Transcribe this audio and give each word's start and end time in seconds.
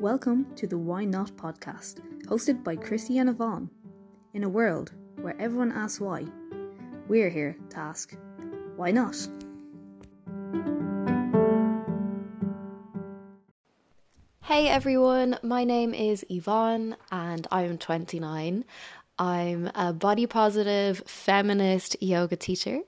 Welcome 0.00 0.46
to 0.56 0.66
the 0.66 0.78
Why 0.78 1.04
Not 1.04 1.32
podcast, 1.32 2.00
hosted 2.24 2.64
by 2.64 2.74
Chrissy 2.74 3.18
and 3.18 3.28
Yvonne. 3.28 3.68
In 4.32 4.44
a 4.44 4.48
world 4.48 4.92
where 5.16 5.38
everyone 5.38 5.72
asks 5.72 6.00
why, 6.00 6.24
we're 7.06 7.28
here 7.28 7.54
to 7.68 7.78
ask, 7.78 8.16
why 8.76 8.92
not? 8.92 9.14
Hey 14.42 14.70
everyone, 14.70 15.36
my 15.42 15.64
name 15.64 15.92
is 15.92 16.24
Yvonne 16.30 16.96
and 17.12 17.46
I'm 17.50 17.76
29. 17.76 18.64
I'm 19.18 19.70
a 19.74 19.92
body 19.92 20.26
positive 20.26 21.02
feminist 21.04 22.02
yoga 22.02 22.36
teacher. 22.36 22.80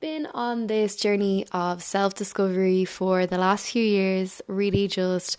Been 0.00 0.26
on 0.34 0.66
this 0.66 0.96
journey 0.96 1.46
of 1.52 1.82
self 1.82 2.12
discovery 2.12 2.84
for 2.84 3.24
the 3.24 3.38
last 3.38 3.70
few 3.70 3.82
years, 3.82 4.42
really 4.48 4.86
just 4.86 5.38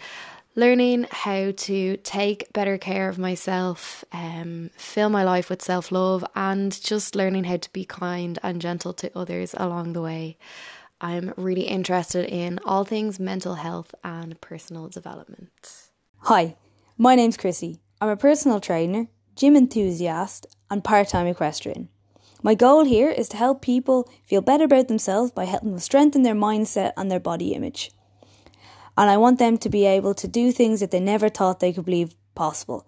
learning 0.55 1.07
how 1.09 1.51
to 1.51 1.97
take 1.97 2.51
better 2.53 2.77
care 2.77 3.07
of 3.07 3.17
myself, 3.17 4.03
um, 4.11 4.69
fill 4.75 5.09
my 5.09 5.23
life 5.23 5.49
with 5.49 5.61
self 5.61 5.91
love, 5.91 6.25
and 6.35 6.79
just 6.81 7.15
learning 7.15 7.45
how 7.45 7.57
to 7.57 7.71
be 7.71 7.85
kind 7.85 8.37
and 8.43 8.61
gentle 8.61 8.93
to 8.93 9.17
others 9.17 9.55
along 9.57 9.93
the 9.93 10.01
way. 10.01 10.37
I'm 10.99 11.33
really 11.35 11.63
interested 11.63 12.25
in 12.25 12.59
all 12.65 12.83
things 12.83 13.19
mental 13.19 13.55
health 13.55 13.95
and 14.03 14.39
personal 14.41 14.87
development. 14.87 15.89
Hi, 16.23 16.55
my 16.97 17.15
name's 17.15 17.37
Chrissy. 17.37 17.79
I'm 17.99 18.09
a 18.09 18.17
personal 18.17 18.59
trainer, 18.59 19.07
gym 19.35 19.55
enthusiast, 19.55 20.45
and 20.69 20.83
part 20.83 21.09
time 21.09 21.27
equestrian. 21.27 21.89
My 22.43 22.55
goal 22.55 22.85
here 22.85 23.09
is 23.09 23.29
to 23.29 23.37
help 23.37 23.61
people 23.61 24.09
feel 24.25 24.41
better 24.41 24.65
about 24.65 24.87
themselves 24.87 25.31
by 25.31 25.45
helping 25.45 25.71
them 25.71 25.79
strengthen 25.79 26.23
their 26.23 26.35
mindset 26.35 26.93
and 26.97 27.09
their 27.09 27.19
body 27.19 27.53
image 27.53 27.91
and 29.01 29.09
I 29.09 29.17
want 29.17 29.39
them 29.39 29.57
to 29.57 29.67
be 29.67 29.87
able 29.87 30.13
to 30.13 30.27
do 30.27 30.51
things 30.51 30.79
that 30.79 30.91
they 30.91 30.99
never 30.99 31.27
thought 31.27 31.59
they 31.59 31.73
could 31.73 31.85
believe 31.85 32.13
possible. 32.35 32.85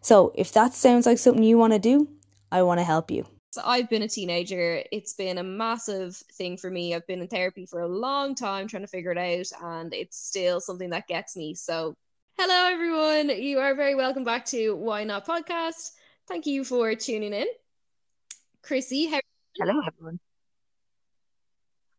So, 0.00 0.32
if 0.36 0.52
that 0.52 0.74
sounds 0.74 1.06
like 1.06 1.18
something 1.18 1.42
you 1.42 1.58
want 1.58 1.72
to 1.72 1.80
do, 1.80 2.08
I 2.52 2.62
want 2.62 2.78
to 2.78 2.84
help 2.84 3.10
you. 3.10 3.26
So 3.50 3.60
I've 3.64 3.90
been 3.90 4.02
a 4.02 4.08
teenager. 4.08 4.84
It's 4.92 5.14
been 5.14 5.38
a 5.38 5.42
massive 5.42 6.14
thing 6.34 6.56
for 6.56 6.70
me. 6.70 6.94
I've 6.94 7.06
been 7.08 7.20
in 7.20 7.26
therapy 7.26 7.66
for 7.66 7.80
a 7.80 7.88
long 7.88 8.36
time 8.36 8.68
trying 8.68 8.84
to 8.84 8.86
figure 8.86 9.10
it 9.10 9.18
out, 9.18 9.60
and 9.60 9.92
it's 9.92 10.24
still 10.24 10.60
something 10.60 10.90
that 10.90 11.08
gets 11.08 11.36
me. 11.36 11.56
So, 11.56 11.94
hello 12.38 12.72
everyone. 12.72 13.30
You 13.30 13.58
are 13.58 13.74
very 13.74 13.96
welcome 13.96 14.22
back 14.22 14.44
to 14.46 14.76
Why 14.76 15.02
Not 15.02 15.26
Podcast. 15.26 15.90
Thank 16.28 16.46
you 16.46 16.62
for 16.62 16.94
tuning 16.94 17.32
in. 17.32 17.46
Chrissy, 18.62 19.06
how 19.06 19.18
Hello 19.58 19.82
everyone. 19.84 20.20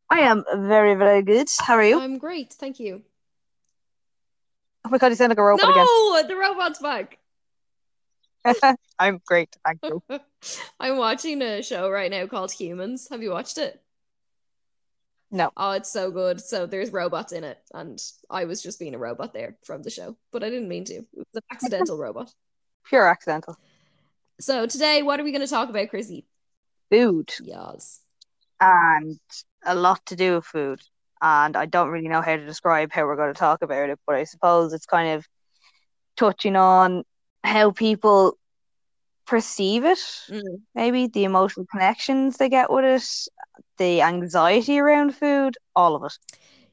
I 0.10 0.20
am 0.22 0.46
very, 0.56 0.96
very 0.96 1.22
good. 1.22 1.50
How 1.60 1.74
are 1.74 1.84
you? 1.84 2.00
I'm 2.00 2.18
great, 2.18 2.54
thank 2.54 2.80
you. 2.80 3.04
Oh 4.86 4.90
my 4.90 4.98
god, 4.98 5.08
you 5.08 5.16
sound 5.16 5.30
like 5.30 5.38
a 5.38 5.44
robot 5.44 5.70
no, 5.70 6.16
again. 6.16 6.28
the 6.28 6.36
robot's 6.36 6.80
back. 6.80 7.20
I'm 9.00 9.22
great, 9.26 9.56
thank 9.64 9.80
you. 9.84 10.02
I'm 10.80 10.98
watching 10.98 11.42
a 11.42 11.62
show 11.62 11.90
right 11.90 12.10
now 12.10 12.26
called 12.28 12.52
Humans. 12.52 13.08
Have 13.10 13.22
you 13.22 13.32
watched 13.32 13.58
it? 13.58 13.82
No. 15.30 15.52
Oh, 15.56 15.72
it's 15.72 15.92
so 15.92 16.12
good. 16.12 16.42
So 16.42 16.66
there's 16.66 16.92
robots 16.92 17.32
in 17.32 17.44
it, 17.44 17.58
and 17.74 18.02
I 18.30 18.46
was 18.46 18.62
just 18.62 18.80
being 18.80 18.96
a 18.96 19.00
robot 19.00 19.34
there 19.34 19.56
from 19.64 19.82
the 19.82 19.90
show, 19.90 20.18
but 20.32 20.44
I 20.44 20.50
didn't 20.50 20.68
mean 20.68 20.84
to. 20.86 20.96
It 20.96 21.08
was 21.16 21.26
an 21.36 21.42
accidental 21.52 21.98
robot. 22.00 22.34
Pure 22.86 23.08
accidental. 23.08 23.58
So 24.42 24.66
today, 24.66 25.04
what 25.04 25.20
are 25.20 25.24
we 25.24 25.32
going 25.32 25.46
to 25.46 25.48
talk 25.48 25.70
about, 25.70 25.90
Chrissy? 25.90 26.26
Food 26.90 27.32
Yes. 27.42 28.02
and 28.60 29.20
a 29.64 29.76
lot 29.76 30.06
to 30.08 30.16
do 30.16 30.36
with 30.36 30.46
food. 30.46 30.82
And 31.22 31.56
I 31.56 31.66
don't 31.66 31.90
really 31.90 32.08
know 32.10 32.22
how 32.22 32.36
to 32.36 32.46
describe 32.46 32.92
how 32.92 33.06
we're 33.06 33.16
going 33.16 33.34
to 33.34 33.40
talk 33.40 33.62
about 33.62 33.90
it, 33.90 34.00
but 34.08 34.16
I 34.16 34.24
suppose 34.24 34.74
it's 34.74 34.86
kind 34.86 35.10
of 35.16 35.26
touching 36.18 36.56
on 36.56 37.04
how 37.44 37.72
people 37.72 38.38
perceive 39.26 39.86
it, 39.86 40.00
Mm. 40.30 40.62
maybe 40.76 41.08
the 41.08 41.24
emotional 41.26 41.66
connections 41.72 42.38
they 42.38 42.50
get 42.50 42.72
with 42.72 42.86
it, 42.86 43.28
the 43.78 44.02
anxiety 44.02 44.80
around 44.80 45.16
food, 45.16 45.56
all 45.76 45.96
of 45.96 46.04
it. 46.04 46.14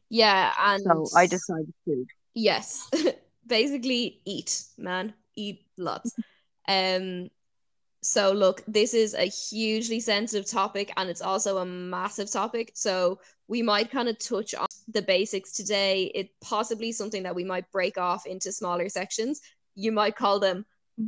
Yeah, 0.08 0.53
and 0.58 1.06
So 1.06 1.10
I 1.14 1.26
decided 1.26 1.72
food. 1.84 2.08
yes, 2.34 2.88
basically 3.47 4.20
eat, 4.25 4.64
man, 4.78 5.14
eat 5.37 5.64
lots. 5.76 6.16
Um, 6.69 7.31
so 8.03 8.32
look, 8.32 8.62
this 8.69 8.94
is 8.94 9.14
a 9.14 9.25
hugely 9.25 10.00
sensitive 10.00 10.48
topic, 10.48 10.92
and 10.97 11.09
it's 11.09 11.20
also 11.20 11.59
a 11.59 11.66
massive 11.66 12.31
topic. 12.31 12.72
So 12.75 13.20
we 13.48 13.62
might 13.62 13.91
kind 13.91 14.09
of 14.09 14.19
touch 14.19 14.54
on 14.54 14.66
the 14.88 15.03
basics 15.03 15.53
today. 15.53 16.10
It 16.14 16.31
possibly 16.41 16.92
something 16.92 17.25
that 17.25 17.34
we 17.34 17.44
might 17.44 17.70
break 17.72 17.98
off 17.98 18.26
into 18.26 18.53
smaller 18.53 18.88
sections. 18.88 19.41
You 19.75 19.92
might 19.92 20.16
call 20.16 20.38
them 20.38 20.64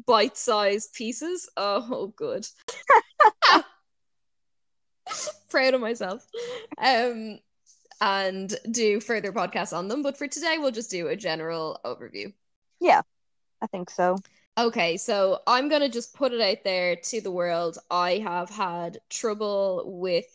bite-sized 0.06 0.92
pieces. 0.94 1.48
Oh, 1.56 2.12
good. 2.16 2.46
Proud 5.50 5.74
of 5.74 5.80
myself. 5.80 6.24
Um, 6.78 7.38
and 8.00 8.54
do 8.70 9.00
further 9.00 9.32
podcasts 9.32 9.76
on 9.76 9.88
them. 9.88 10.02
But 10.02 10.16
for 10.16 10.26
today, 10.26 10.56
we'll 10.58 10.70
just 10.70 10.90
do 10.90 11.08
a 11.08 11.16
general 11.16 11.80
overview. 11.84 12.32
Yeah, 12.80 13.02
I 13.60 13.66
think 13.66 13.90
so. 13.90 14.16
Okay, 14.60 14.98
so 14.98 15.41
I'm 15.47 15.71
going 15.71 15.81
to 15.81 15.88
just 15.88 16.12
put 16.12 16.32
it 16.34 16.41
out 16.43 16.65
there 16.65 16.94
to 16.94 17.22
the 17.22 17.31
world. 17.31 17.78
I 17.91 18.19
have 18.19 18.50
had 18.50 18.98
trouble 19.09 19.84
with 19.87 20.26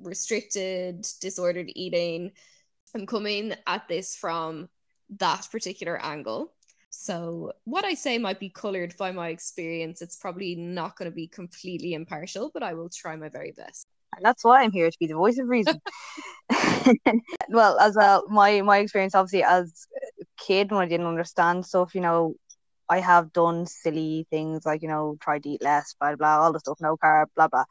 restricted, 0.00 1.04
disordered 1.20 1.68
eating. 1.74 2.30
I'm 2.94 3.06
coming 3.06 3.54
at 3.66 3.88
this 3.88 4.14
from 4.14 4.68
that 5.18 5.48
particular 5.50 6.00
angle. 6.00 6.52
So, 6.90 7.54
what 7.64 7.84
I 7.84 7.94
say 7.94 8.18
might 8.18 8.38
be 8.38 8.50
colored 8.50 8.94
by 8.98 9.10
my 9.10 9.30
experience. 9.30 10.00
It's 10.00 10.14
probably 10.14 10.54
not 10.54 10.96
going 10.96 11.10
to 11.10 11.14
be 11.14 11.26
completely 11.26 11.94
impartial, 11.94 12.52
but 12.54 12.62
I 12.62 12.74
will 12.74 12.88
try 12.88 13.16
my 13.16 13.30
very 13.30 13.50
best. 13.50 13.88
and 14.14 14.24
that's 14.24 14.44
why 14.44 14.62
I'm 14.62 14.70
here 14.70 14.92
to 14.92 14.98
be 15.00 15.08
the 15.08 15.14
voice 15.14 15.38
of 15.38 15.48
reason. 15.48 15.80
well, 17.48 17.80
as 17.80 17.96
well, 17.96 18.28
my 18.28 18.60
my 18.60 18.78
experience 18.78 19.16
obviously 19.16 19.42
as 19.42 19.88
a 20.20 20.24
kid 20.38 20.70
when 20.70 20.82
I 20.82 20.86
didn't 20.86 21.06
understand 21.06 21.66
stuff, 21.66 21.96
you 21.96 22.00
know, 22.00 22.36
I 22.88 23.00
have 23.00 23.32
done 23.32 23.66
silly 23.66 24.26
things 24.30 24.66
like 24.66 24.82
you 24.82 24.88
know 24.88 25.16
tried 25.20 25.42
to 25.44 25.50
eat 25.50 25.62
less, 25.62 25.94
blah 26.00 26.16
blah, 26.16 26.40
all 26.40 26.52
the 26.52 26.60
stuff, 26.60 26.78
no 26.80 26.96
carb, 26.96 27.26
blah 27.36 27.48
blah. 27.48 27.64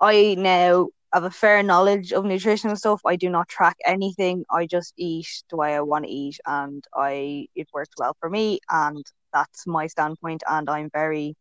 I 0.00 0.34
now 0.38 0.88
have 1.12 1.24
a 1.24 1.30
fair 1.30 1.62
knowledge 1.62 2.12
of 2.12 2.24
nutritional 2.24 2.76
stuff. 2.76 3.00
I 3.06 3.16
do 3.16 3.28
not 3.30 3.48
track 3.48 3.76
anything. 3.86 4.44
I 4.50 4.66
just 4.66 4.94
eat 4.96 5.28
the 5.50 5.56
way 5.56 5.74
I 5.76 5.80
want 5.80 6.04
to 6.06 6.10
eat, 6.10 6.38
and 6.46 6.84
I 6.94 7.48
it 7.54 7.68
works 7.74 7.94
well 7.98 8.16
for 8.20 8.30
me, 8.30 8.60
and 8.70 9.04
that's 9.32 9.66
my 9.66 9.86
standpoint. 9.86 10.42
And 10.48 10.68
I'm 10.70 10.90
very 10.92 11.36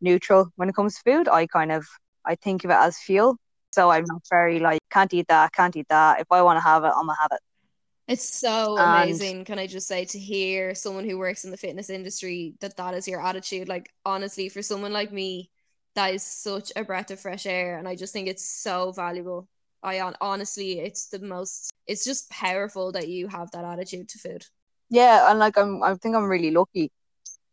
neutral 0.00 0.50
when 0.56 0.68
it 0.68 0.74
comes 0.76 0.96
to 0.96 1.02
food. 1.04 1.28
I 1.28 1.46
kind 1.46 1.72
of 1.72 1.86
I 2.24 2.36
think 2.36 2.64
of 2.64 2.70
it 2.70 2.74
as 2.74 2.98
fuel. 2.98 3.36
So 3.72 3.90
I'm 3.90 4.04
not 4.06 4.22
very 4.30 4.60
like 4.60 4.80
can't 4.90 5.12
eat 5.14 5.28
that, 5.28 5.52
can't 5.52 5.76
eat 5.76 5.88
that. 5.88 6.20
If 6.20 6.26
I 6.30 6.42
want 6.42 6.58
to 6.58 6.62
have 6.62 6.84
it, 6.84 6.88
I'm 6.88 7.06
gonna 7.06 7.16
have 7.20 7.32
it. 7.32 7.40
It's 8.08 8.24
so 8.24 8.78
And- 8.78 9.04
amazing, 9.10 9.44
can 9.44 9.58
I 9.58 9.66
just 9.66 9.86
say, 9.86 10.06
to 10.06 10.18
hear 10.18 10.74
someone 10.74 11.04
who 11.08 11.18
works 11.18 11.44
in 11.44 11.50
the 11.50 11.56
fitness 11.58 11.90
industry 11.90 12.54
that 12.60 12.76
that 12.78 12.94
is 12.94 13.06
your 13.06 13.24
attitude. 13.24 13.68
Like, 13.68 13.92
honestly, 14.04 14.48
for 14.48 14.62
someone 14.62 14.92
like 14.94 15.12
me, 15.12 15.50
that 15.94 16.14
is 16.14 16.22
such 16.22 16.72
a 16.74 16.84
breath 16.84 17.10
of 17.10 17.20
fresh 17.20 17.44
air. 17.44 17.76
And 17.78 17.86
I 17.86 17.96
just 17.96 18.12
think 18.14 18.26
it's 18.26 18.44
so 18.44 18.92
valuable. 18.92 19.46
I 19.82 20.00
honestly, 20.20 20.80
it's 20.80 21.06
the 21.08 21.18
most, 21.20 21.70
it's 21.86 22.04
just 22.04 22.30
powerful 22.30 22.92
that 22.92 23.08
you 23.08 23.28
have 23.28 23.50
that 23.52 23.64
attitude 23.64 24.08
to 24.08 24.18
food. 24.18 24.44
Yeah, 24.90 25.30
and 25.30 25.38
like 25.38 25.58
I'm 25.58 25.82
I 25.82 25.94
think 25.96 26.16
I'm 26.16 26.24
really 26.24 26.50
lucky. 26.50 26.90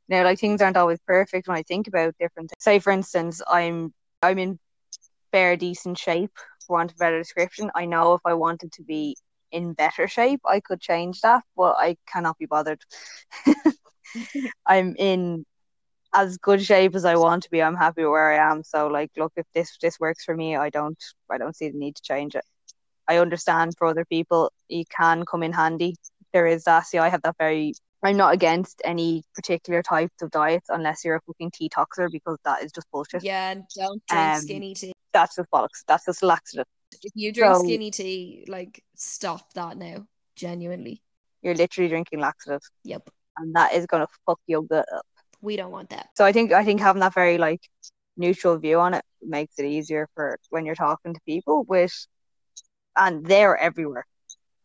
Now 0.07 0.23
like 0.23 0.39
things 0.39 0.61
aren't 0.61 0.77
always 0.77 0.99
perfect 1.05 1.47
when 1.47 1.57
I 1.57 1.63
think 1.63 1.87
about 1.87 2.15
different 2.17 2.49
things. 2.49 2.63
Say 2.63 2.79
for 2.79 2.91
instance, 2.91 3.41
I'm 3.47 3.93
I'm 4.21 4.39
in 4.39 4.57
fair 5.31 5.57
decent 5.57 5.97
shape, 5.97 6.31
for 6.65 6.77
want 6.77 6.91
of 6.91 6.97
a 6.97 6.99
better 6.99 7.19
description. 7.19 7.71
I 7.75 7.85
know 7.85 8.13
if 8.13 8.21
I 8.25 8.33
wanted 8.35 8.71
to 8.73 8.83
be 8.83 9.17
in 9.51 9.73
better 9.73 10.07
shape, 10.07 10.41
I 10.45 10.59
could 10.59 10.81
change 10.81 11.21
that, 11.21 11.43
but 11.55 11.75
I 11.77 11.97
cannot 12.07 12.37
be 12.37 12.45
bothered. 12.45 12.81
I'm 14.65 14.95
in 14.97 15.45
as 16.13 16.37
good 16.37 16.63
shape 16.63 16.95
as 16.95 17.05
I 17.05 17.15
want 17.15 17.43
to 17.43 17.49
be. 17.49 17.61
I'm 17.61 17.75
happy 17.75 18.05
where 18.05 18.31
I 18.31 18.51
am. 18.51 18.63
So 18.63 18.87
like 18.87 19.11
look 19.17 19.33
if 19.35 19.45
this 19.53 19.77
this 19.81 19.99
works 19.99 20.23
for 20.23 20.35
me, 20.35 20.55
I 20.55 20.69
don't 20.69 21.01
I 21.29 21.37
don't 21.37 21.55
see 21.55 21.69
the 21.69 21.77
need 21.77 21.95
to 21.95 22.01
change 22.01 22.35
it. 22.35 22.43
I 23.07 23.17
understand 23.17 23.73
for 23.77 23.87
other 23.87 24.05
people 24.05 24.51
it 24.69 24.87
can 24.89 25.25
come 25.25 25.43
in 25.43 25.53
handy. 25.53 25.95
There 26.33 26.47
is 26.47 26.63
that. 26.63 26.85
See, 26.87 26.97
I 26.97 27.09
have 27.09 27.21
that 27.23 27.35
very 27.37 27.73
I'm 28.03 28.17
not 28.17 28.33
against 28.33 28.81
any 28.85 29.23
particular 29.33 29.81
types 29.81 30.21
of 30.21 30.29
diets 30.31 30.67
unless 30.69 31.03
you're 31.03 31.15
a 31.15 31.21
fucking 31.27 31.51
detoxer 31.51 32.09
because 32.11 32.37
that 32.45 32.63
is 32.63 32.71
just 32.71 32.87
bullshit. 32.91 33.23
Yeah, 33.23 33.55
don't 33.75 34.01
drink 34.07 34.35
Um, 34.35 34.41
skinny 34.41 34.73
tea. 34.75 34.93
That's 35.11 35.35
just 35.35 35.49
bollocks. 35.49 35.83
That's 35.87 36.05
just 36.05 36.21
laxative. 36.21 36.65
If 37.03 37.11
you 37.15 37.31
drink 37.31 37.55
so- 37.55 37.63
skinny 37.63 37.91
tea, 37.91 38.45
like, 38.47 38.83
stop 38.95 39.53
that 39.53 39.77
now. 39.77 40.07
Genuinely. 40.35 41.01
You're 41.41 41.55
literally 41.55 41.89
drinking 41.89 42.19
laxative, 42.19 42.61
Yep. 42.83 43.09
and 43.37 43.55
that 43.55 43.73
is 43.73 43.85
gonna 43.85 44.07
fuck 44.25 44.39
your 44.47 44.63
gut 44.63 44.85
up. 44.93 45.05
We 45.41 45.55
don't 45.55 45.71
want 45.71 45.91
that. 45.91 46.09
So 46.17 46.25
I 46.25 46.31
think 46.31 46.51
I 46.51 46.65
think 46.65 46.81
having 46.81 46.99
that 47.01 47.13
very 47.13 47.37
like 47.37 47.61
neutral 48.17 48.57
view 48.57 48.79
on 48.79 48.93
it 48.95 49.05
makes 49.21 49.59
it 49.59 49.65
easier 49.65 50.09
for 50.15 50.39
when 50.49 50.65
you're 50.65 50.75
talking 50.75 51.13
to 51.13 51.19
people 51.25 51.63
with, 51.63 51.93
and 52.95 53.25
they're 53.25 53.55
everywhere. 53.57 54.05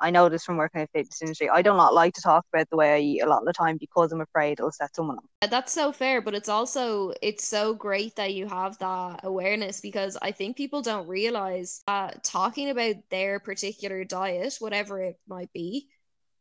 I 0.01 0.11
know 0.11 0.29
this 0.29 0.45
from 0.45 0.57
working 0.57 0.81
in 0.81 0.89
the 0.93 0.99
fitness 0.99 1.21
industry. 1.23 1.49
I 1.51 1.63
do 1.63 1.71
not 1.71 1.95
like 1.95 2.15
to 2.15 2.23
talk 2.23 2.45
about 2.53 2.69
the 2.71 2.77
way 2.77 2.95
I 2.95 2.99
eat 2.99 3.21
a 3.21 3.27
lot 3.27 3.41
of 3.41 3.47
the 3.47 3.53
time 3.53 3.77
because 3.79 4.13
I'm 4.13 4.21
afraid 4.21 4.53
it'll 4.53 4.73
set 4.73 4.95
someone 4.95 5.19
off. 5.19 5.51
That's 5.51 5.73
so 5.73 5.93
fair, 5.93 6.21
but 6.21 6.35
it's 6.35 6.49
also 6.49 7.13
it's 7.23 7.47
so 7.47 7.75
great 7.75 8.17
that 8.17 8.35
you 8.35 8.47
have 8.47 8.79
that 8.79 9.21
awareness 9.25 9.81
because 9.81 10.17
I 10.21 10.33
think 10.33 10.57
people 10.57 10.83
don't 10.83 11.07
realize 11.07 11.83
that 11.87 12.25
talking 12.25 12.71
about 12.71 12.97
their 13.11 13.41
particular 13.41 14.05
diet, 14.05 14.57
whatever 14.59 15.01
it 15.03 15.19
might 15.29 15.53
be, 15.53 15.89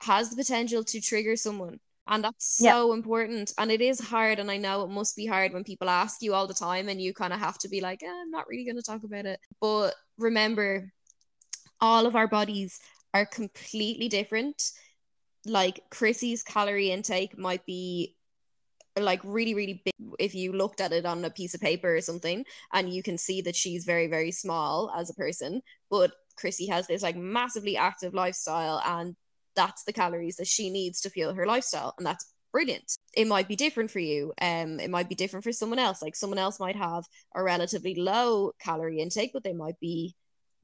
has 0.02 0.30
the 0.30 0.36
potential 0.36 0.84
to 0.86 1.02
trigger 1.02 1.36
someone. 1.36 1.80
And 2.08 2.24
that's 2.24 2.58
so 2.58 2.88
yeah. 2.88 2.94
important. 2.96 3.54
And 3.60 3.72
it 3.72 3.82
is 3.82 4.00
hard. 4.00 4.40
And 4.40 4.50
I 4.50 4.58
know 4.58 4.84
it 4.84 4.90
must 4.90 5.16
be 5.16 5.28
hard 5.28 5.54
when 5.54 5.64
people 5.64 5.90
ask 5.90 6.24
you 6.24 6.34
all 6.34 6.48
the 6.48 6.56
time 6.56 6.90
and 6.90 7.00
you 7.00 7.14
kind 7.14 7.34
of 7.34 7.40
have 7.40 7.60
to 7.60 7.70
be 7.70 7.82
like, 7.82 8.02
eh, 8.02 8.08
I'm 8.08 8.32
not 8.32 8.48
really 8.48 8.66
going 8.66 8.78
to 8.78 8.82
talk 8.82 9.04
about 9.04 9.26
it. 9.26 9.40
But 9.62 9.94
remember, 10.18 10.92
all 11.80 12.08
of 12.08 12.16
our 12.16 12.28
bodies 12.28 12.80
are 13.14 13.26
completely 13.26 14.08
different. 14.10 14.72
Like 15.46 15.82
Chrissy's 15.90 16.44
calorie 16.44 16.92
intake 16.92 17.38
might 17.38 17.66
be 17.66 18.16
like 18.98 19.22
really 19.24 19.54
really 19.54 19.82
big 19.86 19.94
if 20.20 20.36
you 20.36 20.52
looked 20.52 20.82
at 20.82 20.92
it 20.92 21.06
on 21.06 21.24
a 21.24 21.30
piece 21.30 21.54
of 21.54 21.62
paper 21.62 21.96
or 21.96 22.02
something 22.02 22.44
and 22.74 22.94
you 22.94 23.04
can 23.04 23.18
see 23.18 23.42
that 23.42 23.56
she's 23.56 23.86
very 23.86 24.08
very 24.08 24.32
small 24.32 24.92
as 24.96 25.10
a 25.10 25.14
person. 25.14 25.62
But 25.90 26.12
chrissy 26.38 26.68
has 26.68 26.88
this 26.88 27.04
like 27.04 27.16
massively 27.16 27.78
active 27.78 28.14
lifestyle 28.14 28.82
and 28.86 29.16
that's 29.56 29.84
the 29.84 29.94
calories 29.94 30.38
that 30.38 30.48
she 30.48 30.70
needs 30.70 31.02
to 31.02 31.10
fuel 31.10 31.34
her 31.34 31.46
lifestyle 31.46 31.94
and 31.98 32.06
that's 32.06 32.34
brilliant. 32.52 32.98
It 33.14 33.28
might 33.28 33.48
be 33.48 33.56
different 33.56 33.92
for 33.92 34.00
you 34.00 34.34
um 34.42 34.80
it 34.80 34.90
might 34.90 35.10
be 35.10 35.16
different 35.16 35.44
for 35.44 35.52
someone 35.54 35.80
else. 35.80 36.02
Like 36.02 36.16
someone 36.16 36.40
else 36.40 36.60
might 36.60 36.76
have 36.76 37.04
a 37.36 37.44
relatively 37.44 37.96
low 37.96 38.52
calorie 38.60 39.00
intake 39.00 39.32
but 39.34 39.44
they 39.44 39.54
might 39.54 39.80
be 39.80 40.16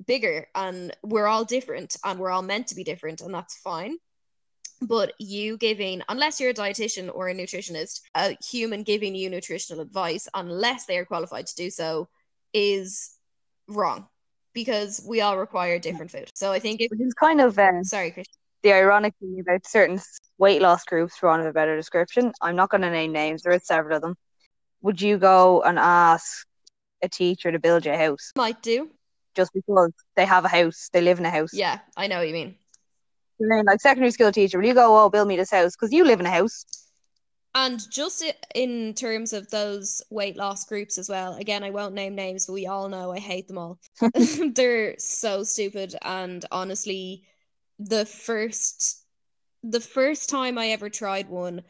bigger 0.06 0.48
and 0.56 0.96
we're 1.04 1.28
all 1.28 1.46
different 1.46 1.96
and 2.04 2.20
we're 2.20 2.32
all 2.32 2.42
meant 2.42 2.68
to 2.68 2.76
be 2.76 2.84
different 2.84 3.22
and 3.22 3.34
that's 3.34 3.58
fine. 3.58 3.98
But 4.82 5.14
you 5.20 5.58
giving 5.58 6.02
unless 6.10 6.40
you're 6.40 6.50
a 6.50 6.54
dietitian 6.54 7.10
or 7.14 7.30
a 7.30 7.34
nutritionist 7.34 8.02
a 8.16 8.38
human 8.44 8.84
giving 8.84 9.16
you 9.16 9.30
nutritional 9.30 9.82
advice 9.82 10.28
unless 10.34 10.86
they 10.86 10.98
are 10.98 11.06
qualified 11.06 11.48
to 11.48 11.56
do 11.56 11.70
so 11.70 12.10
is 12.54 13.16
wrong 13.68 14.08
because 14.54 15.04
we 15.08 15.22
all 15.22 15.38
require 15.38 15.80
different 15.80 16.12
food. 16.12 16.30
So 16.36 16.52
i 16.52 16.60
think 16.60 16.82
it's 16.82 17.14
kind 17.14 17.40
of 17.40 17.58
um, 17.58 17.84
sorry 17.84 18.12
Christian. 18.12 18.36
the 18.64 18.74
ironic 18.74 19.14
thing 19.20 19.40
about 19.40 19.66
certain 19.66 20.00
weight 20.38 20.62
loss 20.62 20.84
groups 20.84 21.16
for 21.18 21.30
want 21.30 21.42
of 21.42 21.48
a 21.48 21.54
better 21.54 21.76
description 21.76 22.34
i'm 22.42 22.56
not 22.56 22.70
going 22.70 22.82
to 22.82 22.90
name 22.90 23.14
names 23.14 23.44
there 23.44 23.54
are 23.54 23.60
several 23.60 23.96
of 23.96 24.02
them. 24.02 24.16
Would 24.82 25.02
you 25.02 25.18
go 25.18 25.64
and 25.64 25.80
ask 25.80 26.46
a 27.02 27.10
teacher 27.10 27.52
to 27.52 27.60
build 27.60 27.86
your 27.86 27.98
house? 27.98 28.32
Might 28.36 28.62
do 28.62 28.92
just 29.36 29.54
because 29.54 29.92
they 30.16 30.26
have 30.26 30.46
a 30.46 30.50
house, 30.50 30.90
they 30.94 31.02
live 31.02 31.20
in 31.20 31.26
a 31.26 31.30
house. 31.30 31.54
Yeah, 31.54 31.80
I 31.96 32.08
know 32.08 32.18
what 32.18 32.28
you 32.28 32.34
mean. 32.34 32.56
You 33.40 33.50
mean 33.50 33.66
like 33.66 33.82
secondary 33.82 34.12
school 34.12 34.32
teacher, 34.32 34.58
will 34.58 34.66
you 34.66 34.74
go, 34.74 34.98
oh, 34.98 35.10
build 35.10 35.28
me 35.28 35.36
this 35.36 35.52
house? 35.52 35.76
Because 35.76 35.92
you 35.92 36.06
live 36.06 36.20
in 36.20 36.26
a 36.26 36.32
house. 36.32 36.66
And 37.54 37.80
just 37.90 38.24
in 38.54 38.94
terms 38.96 39.32
of 39.32 39.50
those 39.50 40.02
weight 40.10 40.36
loss 40.36 40.66
groups 40.66 40.98
as 40.98 41.08
well, 41.08 41.36
again, 41.36 41.64
I 41.64 41.70
won't 41.70 41.94
name 41.94 42.14
names, 42.14 42.46
but 42.46 42.54
we 42.54 42.68
all 42.68 42.90
know 42.90 43.12
I 43.12 43.20
hate 43.20 43.48
them 43.48 43.58
all. 43.58 43.80
They're 44.56 44.96
so 45.00 45.44
stupid. 45.44 45.96
And 46.02 46.44
honestly, 46.52 47.24
the 47.80 48.06
first 48.06 49.06
the 49.64 49.80
first 49.80 50.30
time 50.30 50.58
I 50.58 50.68
ever 50.68 50.90
tried 50.90 51.28
one 51.28 51.64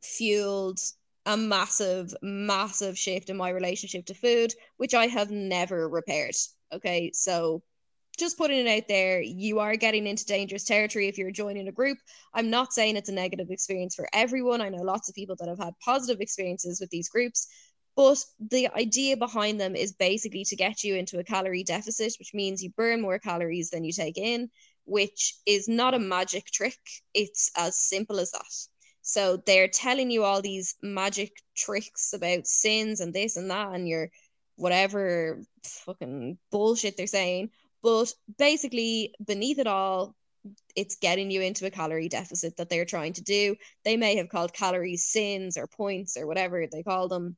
fueled 0.00 0.80
a 1.26 1.36
massive, 1.36 2.14
massive 2.22 2.98
shift 2.98 3.30
in 3.30 3.36
my 3.36 3.50
relationship 3.50 4.06
to 4.06 4.14
food, 4.14 4.54
which 4.76 4.94
I 4.94 5.06
have 5.06 5.30
never 5.30 5.88
repaired. 5.88 6.34
Okay, 6.72 7.10
so 7.12 7.62
just 8.18 8.38
putting 8.38 8.66
it 8.66 8.78
out 8.78 8.88
there, 8.88 9.20
you 9.20 9.58
are 9.58 9.76
getting 9.76 10.06
into 10.06 10.24
dangerous 10.24 10.64
territory 10.64 11.08
if 11.08 11.18
you're 11.18 11.30
joining 11.30 11.68
a 11.68 11.72
group. 11.72 11.98
I'm 12.34 12.50
not 12.50 12.72
saying 12.72 12.96
it's 12.96 13.08
a 13.08 13.12
negative 13.12 13.48
experience 13.50 13.94
for 13.94 14.08
everyone. 14.12 14.60
I 14.60 14.68
know 14.68 14.82
lots 14.82 15.08
of 15.08 15.14
people 15.14 15.36
that 15.38 15.48
have 15.48 15.58
had 15.58 15.74
positive 15.84 16.20
experiences 16.20 16.80
with 16.80 16.90
these 16.90 17.08
groups, 17.08 17.46
but 17.96 18.18
the 18.50 18.68
idea 18.76 19.16
behind 19.16 19.60
them 19.60 19.76
is 19.76 19.92
basically 19.92 20.44
to 20.44 20.56
get 20.56 20.82
you 20.82 20.94
into 20.94 21.18
a 21.18 21.24
calorie 21.24 21.64
deficit, 21.64 22.14
which 22.18 22.34
means 22.34 22.62
you 22.62 22.70
burn 22.70 23.00
more 23.00 23.18
calories 23.18 23.70
than 23.70 23.84
you 23.84 23.92
take 23.92 24.16
in, 24.16 24.50
which 24.84 25.34
is 25.46 25.68
not 25.68 25.94
a 25.94 25.98
magic 25.98 26.46
trick. 26.46 26.78
It's 27.14 27.50
as 27.56 27.78
simple 27.78 28.18
as 28.18 28.30
that. 28.32 28.52
So 29.02 29.42
they're 29.46 29.68
telling 29.68 30.10
you 30.10 30.22
all 30.22 30.40
these 30.40 30.76
magic 30.82 31.32
tricks 31.56 32.12
about 32.12 32.46
sins 32.46 33.00
and 33.00 33.12
this 33.12 33.36
and 33.36 33.50
that, 33.50 33.72
and 33.72 33.88
you're 33.88 34.10
whatever 34.56 35.40
fucking 35.64 36.38
bullshit 36.50 36.96
they're 36.96 37.06
saying. 37.06 37.50
But 37.82 38.12
basically, 38.38 39.14
beneath 39.24 39.58
it 39.58 39.66
all, 39.66 40.14
it's 40.74 40.96
getting 40.96 41.30
you 41.30 41.40
into 41.40 41.66
a 41.66 41.70
calorie 41.70 42.08
deficit 42.08 42.56
that 42.56 42.68
they're 42.68 42.84
trying 42.84 43.12
to 43.14 43.22
do. 43.22 43.56
They 43.84 43.96
may 43.96 44.16
have 44.16 44.28
called 44.28 44.52
calories 44.52 45.04
sins 45.04 45.56
or 45.56 45.66
points 45.66 46.16
or 46.16 46.26
whatever 46.26 46.66
they 46.70 46.82
call 46.82 47.08
them. 47.08 47.36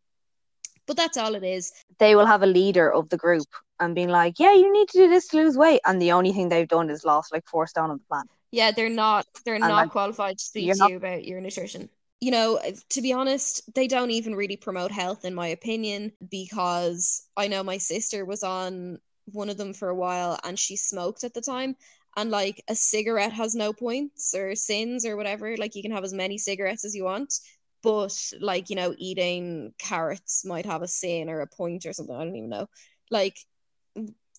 But 0.86 0.96
that's 0.96 1.16
all 1.16 1.34
it 1.34 1.44
is. 1.44 1.72
They 1.98 2.14
will 2.14 2.26
have 2.26 2.42
a 2.42 2.46
leader 2.46 2.92
of 2.92 3.08
the 3.08 3.16
group 3.16 3.46
and 3.80 3.94
being 3.94 4.10
like, 4.10 4.38
Yeah, 4.38 4.54
you 4.54 4.70
need 4.72 4.88
to 4.88 4.98
do 4.98 5.08
this 5.08 5.28
to 5.28 5.38
lose 5.38 5.56
weight. 5.56 5.80
And 5.86 6.00
the 6.00 6.12
only 6.12 6.32
thing 6.32 6.48
they've 6.48 6.68
done 6.68 6.90
is 6.90 7.04
lost 7.04 7.32
like 7.32 7.46
four 7.46 7.66
stone 7.66 7.90
on 7.90 7.98
the 7.98 8.04
plan. 8.04 8.24
Yeah, 8.50 8.70
they're 8.70 8.90
not 8.90 9.26
they're 9.44 9.54
and 9.54 9.62
not 9.62 9.74
like, 9.74 9.90
qualified 9.90 10.38
to 10.38 10.44
speak 10.44 10.72
to 10.72 10.78
not- 10.78 10.90
you 10.90 10.96
about 10.96 11.24
your 11.24 11.40
nutrition 11.40 11.88
you 12.24 12.30
know, 12.30 12.56
eh, 12.56 12.72
to 12.88 13.02
be 13.02 13.12
honest, 13.12 13.60
they 13.74 13.86
don't 13.86 14.10
even 14.10 14.34
really 14.34 14.56
promote 14.56 14.90
health, 14.90 15.26
in 15.26 15.34
my 15.34 15.48
opinion, 15.48 16.10
because 16.30 17.28
I 17.36 17.48
know 17.48 17.62
my 17.62 17.76
sister 17.76 18.24
was 18.24 18.42
on 18.42 18.98
one 19.26 19.50
of 19.50 19.58
them 19.58 19.74
for 19.74 19.90
a 19.90 19.94
while 19.94 20.38
and 20.42 20.58
she 20.58 20.74
smoked 20.76 21.22
at 21.22 21.34
the 21.34 21.42
time. 21.42 21.76
And 22.16 22.30
like 22.30 22.62
a 22.66 22.74
cigarette 22.74 23.34
has 23.34 23.54
no 23.54 23.74
points 23.74 24.34
or 24.34 24.54
sins 24.54 25.04
or 25.04 25.18
whatever. 25.18 25.54
Like 25.58 25.74
you 25.74 25.82
can 25.82 25.92
have 25.92 26.04
as 26.04 26.14
many 26.14 26.38
cigarettes 26.38 26.86
as 26.86 26.94
you 26.94 27.04
want. 27.04 27.34
But 27.82 28.16
like, 28.40 28.70
you 28.70 28.76
know, 28.76 28.94
eating 28.96 29.74
carrots 29.78 30.46
might 30.46 30.64
have 30.64 30.80
a 30.80 30.88
sin 30.88 31.28
or 31.28 31.42
a 31.42 31.46
point 31.46 31.84
or 31.84 31.92
something. 31.92 32.16
I 32.16 32.24
don't 32.24 32.36
even 32.36 32.48
know. 32.48 32.68
Like, 33.10 33.36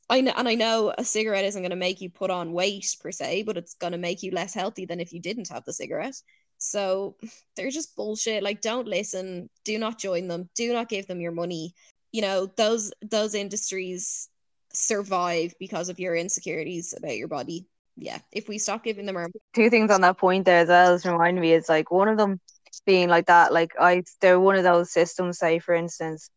I 0.09 0.21
know, 0.21 0.33
and 0.35 0.47
I 0.47 0.55
know 0.55 0.91
a 0.97 1.03
cigarette 1.03 1.45
isn't 1.45 1.61
going 1.61 1.69
to 1.69 1.75
make 1.75 2.01
you 2.01 2.09
put 2.09 2.31
on 2.31 2.51
weight 2.51 2.95
per 2.99 3.11
se, 3.11 3.43
but 3.43 3.57
it's 3.57 3.75
going 3.75 3.93
to 3.93 3.99
make 3.99 4.23
you 4.23 4.31
less 4.31 4.55
healthy 4.55 4.85
than 4.85 4.99
if 4.99 5.13
you 5.13 5.21
didn't 5.21 5.49
have 5.49 5.65
the 5.65 5.73
cigarette. 5.73 6.15
So 6.57 7.15
they're 7.55 7.71
just 7.71 7.95
bullshit. 7.95 8.43
Like, 8.43 8.61
don't 8.61 8.87
listen. 8.87 9.49
Do 9.63 9.77
not 9.77 9.99
join 9.99 10.27
them. 10.27 10.49
Do 10.55 10.73
not 10.73 10.89
give 10.89 11.07
them 11.07 11.19
your 11.19 11.31
money. 11.31 11.73
You 12.11 12.21
know, 12.21 12.45
those 12.45 12.91
those 13.01 13.35
industries 13.35 14.29
survive 14.73 15.53
because 15.59 15.89
of 15.89 15.99
your 15.99 16.15
insecurities 16.15 16.93
about 16.97 17.17
your 17.17 17.27
body. 17.27 17.67
Yeah. 17.97 18.19
If 18.31 18.47
we 18.47 18.57
stop 18.57 18.83
giving 18.83 19.05
them 19.05 19.15
our 19.15 19.29
two 19.53 19.69
things 19.69 19.89
on 19.91 20.01
that 20.01 20.17
point 20.17 20.45
there 20.45 20.59
as 20.59 20.67
well 20.67 20.93
as 20.93 21.05
remind 21.05 21.39
me 21.39 21.53
is 21.53 21.69
like 21.69 21.91
one 21.91 22.09
of 22.09 22.17
them 22.17 22.39
being 22.85 23.09
like 23.09 23.27
that, 23.27 23.53
like 23.53 23.71
I 23.79 24.03
they're 24.21 24.39
one 24.39 24.55
of 24.55 24.63
those 24.63 24.91
systems, 24.91 25.39
say 25.39 25.59
for 25.59 25.73
instance, 25.73 26.29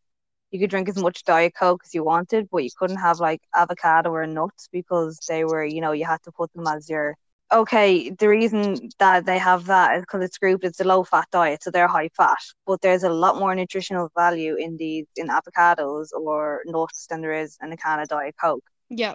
you 0.50 0.60
could 0.60 0.70
drink 0.70 0.88
as 0.88 0.96
much 0.96 1.24
diet 1.24 1.54
coke 1.58 1.82
as 1.84 1.94
you 1.94 2.04
wanted, 2.04 2.48
but 2.50 2.64
you 2.64 2.70
couldn't 2.78 2.98
have 2.98 3.20
like 3.20 3.42
avocado 3.54 4.10
or 4.10 4.26
nuts 4.26 4.68
because 4.72 5.18
they 5.28 5.44
were, 5.44 5.64
you 5.64 5.80
know, 5.80 5.92
you 5.92 6.06
had 6.06 6.22
to 6.24 6.32
put 6.32 6.52
them 6.54 6.66
as 6.66 6.88
your 6.88 7.16
okay, 7.52 8.10
the 8.10 8.28
reason 8.28 8.90
that 8.98 9.24
they 9.26 9.38
have 9.38 9.66
that 9.66 9.96
is 9.96 10.02
because 10.02 10.22
it's 10.22 10.38
grouped, 10.38 10.64
it's 10.64 10.80
a 10.80 10.84
low 10.84 11.04
fat 11.04 11.26
diet, 11.30 11.62
so 11.62 11.70
they're 11.70 11.88
high 11.88 12.10
fat. 12.16 12.38
But 12.66 12.80
there's 12.80 13.04
a 13.04 13.10
lot 13.10 13.38
more 13.38 13.54
nutritional 13.54 14.10
value 14.16 14.56
in 14.56 14.76
these 14.76 15.06
in 15.16 15.28
avocados 15.28 16.08
or 16.12 16.62
nuts 16.66 17.06
than 17.06 17.20
there 17.20 17.32
is 17.32 17.56
in 17.62 17.72
a 17.72 17.76
can 17.76 18.00
of 18.00 18.08
Diet 18.08 18.34
Coke. 18.40 18.64
Yeah. 18.90 19.14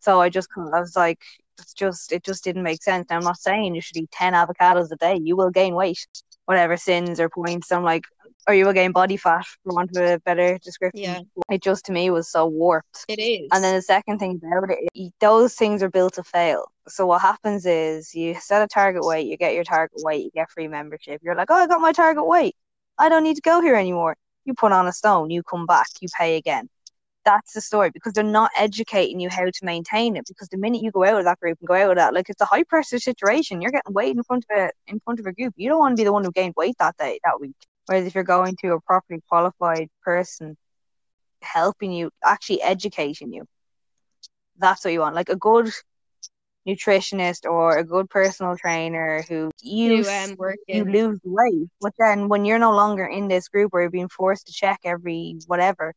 So 0.00 0.20
I 0.20 0.28
just 0.28 0.48
I 0.56 0.80
was 0.80 0.96
like, 0.96 1.20
it's 1.58 1.74
just 1.74 2.12
it 2.12 2.24
just 2.24 2.44
didn't 2.44 2.62
make 2.62 2.82
sense. 2.82 3.06
I'm 3.10 3.20
not 3.20 3.38
saying 3.38 3.74
you 3.74 3.80
should 3.80 3.96
eat 3.96 4.10
ten 4.10 4.32
avocados 4.32 4.90
a 4.92 4.96
day. 4.96 5.18
You 5.22 5.36
will 5.36 5.50
gain 5.50 5.74
weight, 5.74 6.06
whatever 6.46 6.76
sins 6.76 7.20
or 7.20 7.28
points. 7.28 7.70
I'm 7.72 7.84
like, 7.84 8.04
or 8.46 8.54
you 8.54 8.64
will 8.64 8.72
gain 8.72 8.92
body 8.92 9.16
fat 9.16 9.44
for 9.62 9.74
want 9.74 9.96
of 9.96 10.02
a 10.02 10.18
better 10.20 10.58
description. 10.58 11.02
Yeah. 11.02 11.20
It 11.50 11.62
just 11.62 11.84
to 11.86 11.92
me 11.92 12.10
was 12.10 12.30
so 12.30 12.46
warped. 12.46 13.04
It 13.08 13.18
is. 13.18 13.48
And 13.52 13.62
then 13.62 13.74
the 13.74 13.82
second 13.82 14.18
thing 14.18 14.40
about 14.42 14.70
it, 14.70 15.12
those 15.20 15.54
things 15.54 15.82
are 15.82 15.90
built 15.90 16.14
to 16.14 16.22
fail. 16.22 16.70
So 16.88 17.06
what 17.06 17.20
happens 17.20 17.66
is 17.66 18.14
you 18.14 18.34
set 18.40 18.62
a 18.62 18.66
target 18.66 19.04
weight, 19.04 19.26
you 19.26 19.36
get 19.36 19.54
your 19.54 19.64
target 19.64 20.00
weight, 20.02 20.24
you 20.24 20.30
get 20.32 20.50
free 20.50 20.68
membership. 20.68 21.20
You're 21.22 21.36
like, 21.36 21.50
oh, 21.50 21.54
I 21.54 21.66
got 21.66 21.80
my 21.80 21.92
target 21.92 22.26
weight. 22.26 22.56
I 22.98 23.08
don't 23.08 23.22
need 23.22 23.36
to 23.36 23.42
go 23.42 23.60
here 23.60 23.76
anymore. 23.76 24.16
You 24.44 24.54
put 24.54 24.72
on 24.72 24.86
a 24.86 24.92
stone, 24.92 25.30
you 25.30 25.42
come 25.42 25.66
back, 25.66 25.86
you 26.00 26.08
pay 26.18 26.36
again. 26.36 26.68
That's 27.24 27.52
the 27.52 27.60
story 27.60 27.90
because 27.90 28.14
they're 28.14 28.24
not 28.24 28.50
educating 28.56 29.20
you 29.20 29.28
how 29.28 29.44
to 29.44 29.64
maintain 29.64 30.16
it. 30.16 30.24
Because 30.26 30.48
the 30.48 30.56
minute 30.56 30.82
you 30.82 30.90
go 30.90 31.04
out 31.04 31.18
of 31.18 31.24
that 31.24 31.38
group 31.38 31.58
and 31.60 31.68
go 31.68 31.74
out 31.74 31.90
of 31.90 31.96
that, 31.96 32.14
like 32.14 32.30
it's 32.30 32.40
a 32.40 32.46
high 32.46 32.64
pressure 32.64 32.98
situation. 32.98 33.60
You're 33.60 33.70
getting 33.70 33.92
weight 33.92 34.16
in 34.16 34.22
front 34.22 34.46
of 34.50 34.58
a 34.58 34.70
in 34.86 35.00
front 35.00 35.20
of 35.20 35.26
a 35.26 35.32
group. 35.32 35.52
You 35.56 35.68
don't 35.68 35.78
want 35.78 35.96
to 35.96 36.00
be 36.00 36.04
the 36.04 36.12
one 36.12 36.24
who 36.24 36.32
gained 36.32 36.54
weight 36.56 36.76
that 36.78 36.96
day 36.96 37.20
that 37.24 37.38
week. 37.38 37.54
Whereas 37.86 38.06
if 38.06 38.14
you're 38.14 38.24
going 38.24 38.56
to 38.62 38.72
a 38.72 38.80
properly 38.80 39.20
qualified 39.28 39.88
person 40.02 40.56
helping 41.42 41.92
you, 41.92 42.10
actually 42.24 42.62
educating 42.62 43.32
you, 43.32 43.46
that's 44.58 44.84
what 44.84 44.92
you 44.92 45.00
want. 45.00 45.14
Like 45.14 45.28
a 45.28 45.36
good 45.36 45.70
nutritionist 46.66 47.50
or 47.50 47.78
a 47.78 47.84
good 47.84 48.08
personal 48.10 48.56
trainer 48.56 49.24
who 49.28 49.50
you 49.62 50.04
um, 50.08 50.36
you 50.68 50.84
lose 50.84 51.18
weight. 51.24 51.68
But 51.80 51.94
then 51.98 52.28
when 52.28 52.44
you're 52.44 52.58
no 52.58 52.72
longer 52.72 53.06
in 53.06 53.28
this 53.28 53.48
group 53.48 53.72
where 53.72 53.82
you're 53.82 53.90
being 53.90 54.08
forced 54.08 54.46
to 54.46 54.52
check 54.52 54.80
every 54.84 55.36
whatever, 55.46 55.94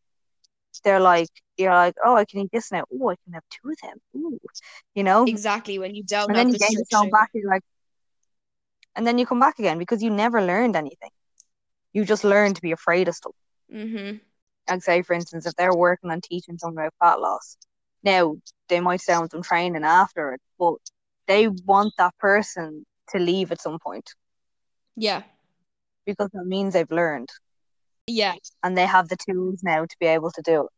they're 0.84 1.00
like 1.00 1.30
you're 1.58 1.74
like, 1.74 1.96
oh, 2.04 2.16
I 2.16 2.26
can 2.26 2.40
eat 2.40 2.50
this 2.52 2.72
now. 2.72 2.86
Oh, 2.92 3.10
I 3.10 3.16
can 3.24 3.34
have 3.34 3.44
two 3.50 3.70
of 3.70 3.78
them. 3.82 3.98
Ooh, 4.16 4.40
you 4.96 5.04
know. 5.04 5.26
Exactly 5.28 5.78
when 5.78 5.94
you 5.94 6.04
don't 6.04 6.30
and 6.30 6.38
then 6.38 6.48
the 6.48 6.54
you 6.54 6.60
gain 6.60 6.72
yourself 6.80 7.12
back. 7.12 7.30
You're 7.34 7.50
like, 7.50 7.64
and 8.96 9.06
then 9.06 9.18
you 9.18 9.26
come 9.26 9.40
back 9.40 9.60
again 9.60 9.78
because 9.78 10.02
you 10.02 10.10
never 10.10 10.42
learned 10.42 10.76
anything. 10.76 11.12
You 11.94 12.06
just 12.06 12.24
learn 12.24 12.54
to 12.54 12.62
be 12.62 12.72
afraid 12.72 13.08
of 13.08 13.16
stuff. 13.16 13.34
Mm-hmm. 13.74 14.18
Like 14.70 14.84
say, 14.84 15.02
for 15.02 15.14
instance, 15.14 15.46
if 15.46 15.56
they're 15.56 15.76
working 15.76 16.10
on 16.12 16.22
teaching 16.22 16.58
someone 16.58 16.86
about 16.86 16.94
fat 17.00 17.20
loss, 17.20 17.58
now 18.04 18.36
they 18.70 18.80
might 18.80 19.02
stay 19.02 19.18
with 19.18 19.32
them 19.32 19.44
training 19.44 19.84
after 19.84 20.34
it, 20.34 20.42
but 20.58 20.76
they 21.28 21.48
want 21.48 21.94
that 21.98 22.18
person 22.18 22.86
to 23.10 23.20
leave 23.20 23.52
at 23.52 23.62
some 23.62 23.78
point 23.80 24.10
Yeah. 24.96 25.24
because 26.06 26.30
that 26.34 26.46
means 26.46 26.74
they've 26.74 26.90
learned 26.92 27.30
Yeah. 28.08 28.36
and 28.64 28.78
they 28.78 28.86
have 28.86 29.10
the 29.10 29.18
tools 29.18 29.62
now 29.64 29.86
to 29.86 29.96
be 30.00 30.08
able 30.08 30.32
to 30.32 30.42
do 30.42 30.66
it. 30.66 30.72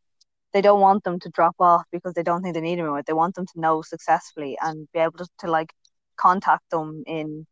They 0.52 0.60
don't 0.60 0.80
want 0.80 1.04
them 1.04 1.18
to 1.20 1.28
drop 1.30 1.56
off 1.60 1.84
because 1.92 2.14
they 2.14 2.22
don't 2.22 2.42
think 2.42 2.54
they 2.54 2.60
need 2.60 2.76
them 2.78 2.86
anymore. 2.86 3.02
They 3.06 3.12
want 3.12 3.34
them 3.34 3.46
to 3.46 3.60
know 3.60 3.82
successfully 3.82 4.56
and 4.60 4.88
be 4.92 5.00
able 5.00 5.18
to, 5.18 5.26
to 5.40 5.50
like 5.50 5.72
contact 6.16 6.70
them 6.70 7.02
in 7.06 7.46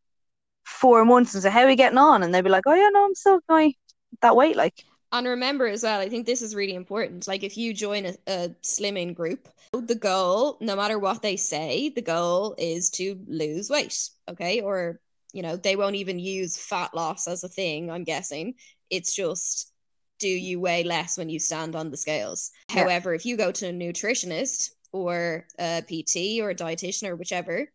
four 0.64 1.04
months 1.04 1.34
and 1.34 1.42
say, 1.42 1.50
How 1.50 1.62
are 1.62 1.70
you 1.70 1.76
getting 1.76 1.98
on? 1.98 2.22
And 2.22 2.34
they'll 2.34 2.42
be 2.42 2.50
like, 2.50 2.66
Oh 2.66 2.74
yeah, 2.74 2.88
no, 2.92 3.04
I'm 3.04 3.14
still 3.14 3.40
going 3.48 3.74
that 4.22 4.36
weight. 4.36 4.56
Like 4.56 4.84
And 5.12 5.26
remember 5.26 5.66
as 5.66 5.82
well, 5.82 6.00
I 6.00 6.08
think 6.08 6.26
this 6.26 6.42
is 6.42 6.54
really 6.54 6.74
important. 6.74 7.28
Like 7.28 7.42
if 7.42 7.56
you 7.56 7.74
join 7.74 8.06
a, 8.06 8.14
a 8.26 8.48
slimming 8.62 9.14
group, 9.14 9.48
the 9.72 9.94
goal, 9.94 10.58
no 10.60 10.76
matter 10.76 10.98
what 10.98 11.22
they 11.22 11.36
say, 11.36 11.88
the 11.88 12.02
goal 12.02 12.54
is 12.58 12.90
to 12.90 13.18
lose 13.26 13.70
weight. 13.70 14.08
Okay. 14.28 14.60
Or, 14.60 15.00
you 15.32 15.42
know, 15.42 15.56
they 15.56 15.76
won't 15.76 15.96
even 15.96 16.18
use 16.18 16.56
fat 16.56 16.94
loss 16.94 17.26
as 17.26 17.44
a 17.44 17.48
thing, 17.48 17.90
I'm 17.90 18.04
guessing. 18.04 18.54
It's 18.90 19.14
just 19.14 19.72
do 20.20 20.28
you 20.28 20.60
weigh 20.60 20.84
less 20.84 21.18
when 21.18 21.28
you 21.28 21.38
stand 21.38 21.74
on 21.74 21.90
the 21.90 21.96
scales? 21.96 22.50
Yeah. 22.72 22.84
However, 22.84 23.14
if 23.14 23.26
you 23.26 23.36
go 23.36 23.50
to 23.52 23.68
a 23.68 23.72
nutritionist 23.72 24.70
or 24.92 25.46
a 25.58 25.82
PT 25.82 26.40
or 26.40 26.50
a 26.50 26.54
dietitian 26.54 27.08
or 27.08 27.16
whichever, 27.16 27.68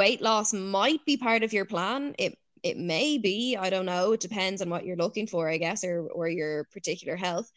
weight 0.00 0.22
loss 0.22 0.54
might 0.54 1.04
be 1.04 1.18
part 1.18 1.42
of 1.42 1.52
your 1.52 1.66
plan. 1.66 2.14
It 2.18 2.32
it 2.62 2.76
may 2.76 3.18
be, 3.18 3.56
I 3.56 3.68
don't 3.70 3.86
know, 3.86 4.12
it 4.12 4.20
depends 4.20 4.60
on 4.60 4.70
what 4.70 4.84
you're 4.84 5.04
looking 5.04 5.26
for, 5.26 5.48
I 5.48 5.58
guess, 5.58 5.84
or 5.84 6.08
or 6.18 6.26
your 6.28 6.64
particular 6.72 7.16
health. 7.16 7.50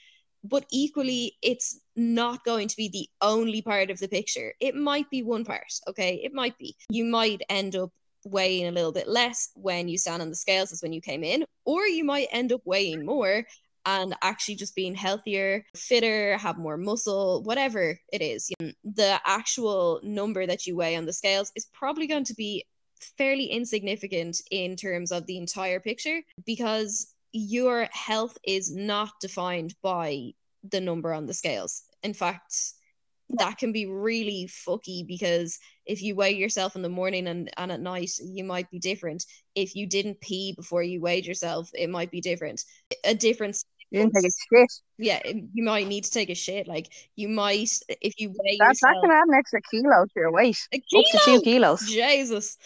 But 0.44 0.66
equally, 0.70 1.38
it's 1.42 1.80
not 1.96 2.44
going 2.44 2.68
to 2.68 2.76
be 2.76 2.90
the 2.90 3.08
only 3.22 3.62
part 3.62 3.90
of 3.90 4.00
the 4.00 4.10
picture. 4.10 4.50
It 4.60 4.76
might 4.76 5.10
be 5.10 5.24
one 5.24 5.46
part, 5.46 5.72
okay? 5.88 6.20
It 6.22 6.34
might 6.34 6.58
be. 6.58 6.76
You 6.90 7.06
might 7.06 7.42
end 7.50 7.78
up 7.78 7.92
weighing 8.26 8.68
a 8.68 8.76
little 8.78 8.92
bit 8.92 9.08
less 9.08 9.50
when 9.56 9.88
you 9.88 9.98
stand 9.98 10.22
on 10.22 10.30
the 10.30 10.44
scales 10.46 10.74
as 10.74 10.82
when 10.82 10.92
you 10.92 11.02
came 11.02 11.24
in, 11.24 11.46
or 11.64 11.86
you 11.98 12.04
might 12.04 12.28
end 12.32 12.52
up 12.52 12.62
weighing 12.66 13.06
more 13.06 13.46
and 13.86 14.16
actually 14.22 14.56
just 14.56 14.76
being 14.76 14.96
healthier, 14.96 15.66
fitter, 15.76 16.38
have 16.38 16.58
more 16.58 16.78
muscle, 16.78 17.44
whatever 17.44 18.00
it 18.12 18.22
is. 18.22 18.50
Know, 18.60 18.72
the 18.84 19.20
actual 19.26 20.00
number 20.04 20.46
that 20.46 20.66
you 20.66 20.76
weigh 20.76 20.96
on 20.96 21.06
the 21.06 21.14
scales 21.14 21.52
is 21.56 21.66
probably 21.74 22.08
going 22.08 22.26
to 22.26 22.36
be 22.36 22.66
fairly 23.18 23.46
insignificant 23.46 24.42
in 24.52 24.76
terms 24.76 25.12
of 25.12 25.26
the 25.26 25.38
entire 25.38 25.80
picture 25.80 26.22
because 26.46 27.14
your 27.34 27.88
health 27.92 28.38
is 28.46 28.74
not 28.74 29.12
defined 29.20 29.76
by 29.82 30.32
the 30.72 30.80
number 30.80 31.14
on 31.14 31.26
the 31.26 31.34
scales. 31.34 31.84
In 32.04 32.14
fact, 32.14 32.56
that 33.30 33.58
can 33.58 33.72
be 33.72 33.86
really 33.86 34.48
fucky 34.48 35.06
because 35.06 35.58
if 35.86 36.02
you 36.02 36.16
weigh 36.16 36.36
yourself 36.36 36.76
in 36.76 36.82
the 36.82 36.90
morning 36.90 37.28
and, 37.28 37.50
and 37.58 37.72
at 37.72 37.80
night, 37.80 38.12
you 38.24 38.44
might 38.44 38.70
be 38.70 38.80
different. 38.80 39.26
If 39.56 39.76
you 39.76 39.88
didn't 39.88 40.22
pee 40.22 40.54
before 40.54 40.84
you 40.84 41.02
weighed 41.02 41.26
yourself, 41.26 41.70
it 41.74 41.90
might 41.90 42.12
be 42.12 42.22
different. 42.22 42.64
A 43.04 43.16
difference 43.16 43.66
you 43.94 44.00
didn't 44.02 44.14
take 44.16 44.26
a 44.26 44.58
shit. 44.58 44.72
yeah, 44.98 45.22
you 45.54 45.64
might 45.64 45.88
need 45.88 46.04
to 46.04 46.12
take 46.12 46.30
a 46.30 46.36
shit. 46.36 46.68
Like 46.68 46.90
you 47.16 47.30
might, 47.30 47.70
if 48.02 48.20
you 48.20 48.30
weigh 48.30 48.58
That, 48.60 48.66
that 48.66 48.70
yourself, 48.70 49.02
can 49.04 49.12
add 49.12 49.28
an 49.28 49.34
extra 49.36 49.62
kilo 49.70 50.04
to 50.06 50.12
your 50.16 50.32
weight. 50.32 50.58
a 50.74 50.78
Up 50.78 51.06
to 51.12 51.20
two 51.26 51.42
kilos. 51.42 51.82
Jesus, 51.88 52.58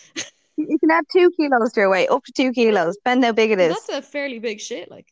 You 0.55 0.79
can 0.79 0.89
add 0.89 1.03
two 1.12 1.29
kilos 1.38 1.72
to 1.74 1.81
your 1.81 1.89
weight, 1.89 2.10
up 2.10 2.24
to 2.24 2.31
two 2.31 2.51
kilos, 2.51 2.96
depending 2.96 3.25
how 3.25 3.31
big 3.34 3.51
it 3.51 3.60
is. 3.60 3.75
that's 3.75 3.89
a 3.89 4.01
fairly 4.01 4.39
big 4.39 4.60
shit. 4.60 4.89
Like 4.89 5.07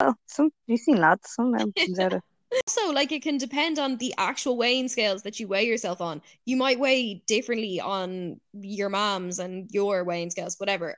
Well, 0.00 0.16
some 0.26 0.50
you've 0.66 0.80
seen 0.80 0.96
lots. 1.00 1.34
some 1.34 1.52
of 1.54 1.60
them 1.60 1.72
comes 1.76 1.98
out 1.98 2.12
of 2.14 2.22
also, 2.66 2.92
like 2.92 3.12
it 3.12 3.22
can 3.22 3.36
depend 3.36 3.78
on 3.78 3.98
the 3.98 4.14
actual 4.16 4.56
weighing 4.56 4.88
scales 4.88 5.22
that 5.24 5.38
you 5.38 5.46
weigh 5.48 5.66
yourself 5.66 6.00
on. 6.00 6.22
You 6.46 6.56
might 6.56 6.78
weigh 6.80 7.22
differently 7.26 7.78
on 7.80 8.40
your 8.54 8.88
mom's 8.88 9.38
and 9.38 9.68
your 9.70 10.04
weighing 10.04 10.30
scales, 10.30 10.54
whatever. 10.58 10.96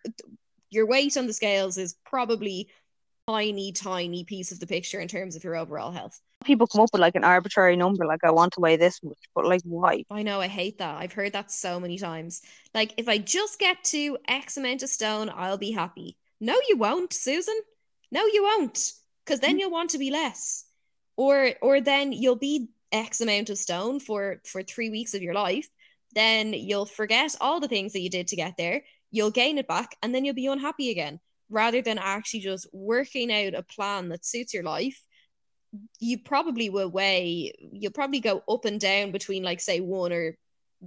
Your 0.71 0.87
weight 0.87 1.17
on 1.17 1.27
the 1.27 1.33
scales 1.33 1.77
is 1.79 1.97
probably 2.05 2.69
tiny, 3.31 3.73
tiny 3.73 4.25
piece 4.25 4.53
of 4.53 4.61
the 4.61 4.67
picture 4.67 5.01
in 5.01 5.09
terms 5.09 5.37
of 5.37 5.45
your 5.45 5.57
overall 5.57 5.91
health. 5.91 6.21
people 6.45 6.67
come 6.67 6.81
up 6.83 6.91
with 6.93 7.01
like 7.01 7.15
an 7.15 7.25
arbitrary 7.25 7.77
number, 7.77 8.07
like 8.07 8.25
I 8.25 8.31
want 8.31 8.55
to 8.55 8.61
weigh 8.61 8.77
this 8.77 9.03
much, 9.03 9.19
but 9.35 9.47
like 9.47 9.63
why? 9.65 10.05
I 10.11 10.23
know, 10.23 10.41
I 10.41 10.49
hate 10.49 10.79
that. 10.79 10.97
I've 10.97 11.13
heard 11.13 11.33
that 11.35 11.51
so 11.51 11.79
many 11.79 11.99
times. 11.99 12.43
Like, 12.75 12.95
if 12.97 13.09
I 13.09 13.19
just 13.19 13.59
get 13.59 13.83
to 13.85 14.19
X 14.27 14.57
amount 14.57 14.83
of 14.83 14.89
stone, 14.89 15.31
I'll 15.35 15.59
be 15.59 15.71
happy. 15.71 16.17
No, 16.41 16.55
you 16.69 16.77
won't, 16.77 17.13
Susan. 17.13 17.59
No, 18.11 18.25
you 18.27 18.43
won't. 18.43 18.93
Because 19.25 19.41
then 19.41 19.57
mm. 19.57 19.61
you'll 19.61 19.71
want 19.71 19.91
to 19.91 19.99
be 19.99 20.11
less. 20.11 20.65
Or 21.17 21.53
or 21.61 21.81
then 21.81 22.13
you'll 22.13 22.37
be 22.37 22.71
X 22.91 23.21
amount 23.21 23.51
of 23.51 23.59
stone 23.59 24.01
for 24.01 24.41
for 24.45 24.63
three 24.63 24.91
weeks 24.91 25.15
of 25.15 25.23
your 25.23 25.35
life. 25.35 25.69
Then 26.15 26.53
you'll 26.53 26.87
forget 26.87 27.37
all 27.41 27.61
the 27.61 27.69
things 27.69 27.93
that 27.93 28.01
you 28.01 28.11
did 28.11 28.29
to 28.29 28.37
get 28.37 28.57
there. 28.57 28.83
You'll 29.13 29.31
gain 29.31 29.59
it 29.59 29.69
back, 29.69 29.97
and 30.03 30.15
then 30.15 30.25
you'll 30.25 30.35
be 30.35 30.47
unhappy 30.47 30.91
again. 30.91 31.21
Rather 31.51 31.83
than 31.83 31.99
actually 31.99 32.41
just 32.41 32.69
working 32.73 33.33
out 33.33 33.55
a 33.55 33.63
plan 33.63 34.09
that 34.09 34.25
suits 34.25 34.55
your 34.55 34.63
life 34.65 35.01
you 36.01 36.19
probably 36.19 36.69
will 36.69 36.89
weigh 36.91 37.53
you'll 37.73 37.93
probably 37.93 38.21
go 38.21 38.43
up 38.49 38.65
and 38.65 38.81
down 38.81 39.13
between 39.13 39.43
like 39.43 39.61
say 39.61 39.81
one 39.81 40.13
or 40.13 40.35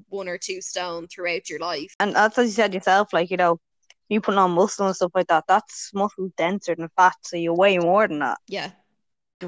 one 0.09 0.27
or 0.27 0.37
two 0.37 0.61
stone 0.61 1.07
throughout 1.07 1.49
your 1.49 1.59
life 1.59 1.95
And 1.99 2.15
that's 2.15 2.37
as 2.37 2.47
you 2.47 2.53
said 2.53 2.73
yourself, 2.73 3.13
like, 3.13 3.31
you 3.31 3.37
know, 3.37 3.59
you 4.09 4.21
putting 4.21 4.39
on 4.39 4.51
muscle 4.51 4.87
and 4.87 4.95
stuff 4.95 5.11
like 5.15 5.27
that, 5.27 5.45
that's 5.47 5.91
muscle 5.93 6.29
denser 6.37 6.75
than 6.75 6.89
fat, 6.95 7.15
so 7.21 7.37
you 7.37 7.53
weigh 7.53 7.77
more 7.77 8.07
than 8.07 8.19
that. 8.19 8.37
yeah 8.47 8.71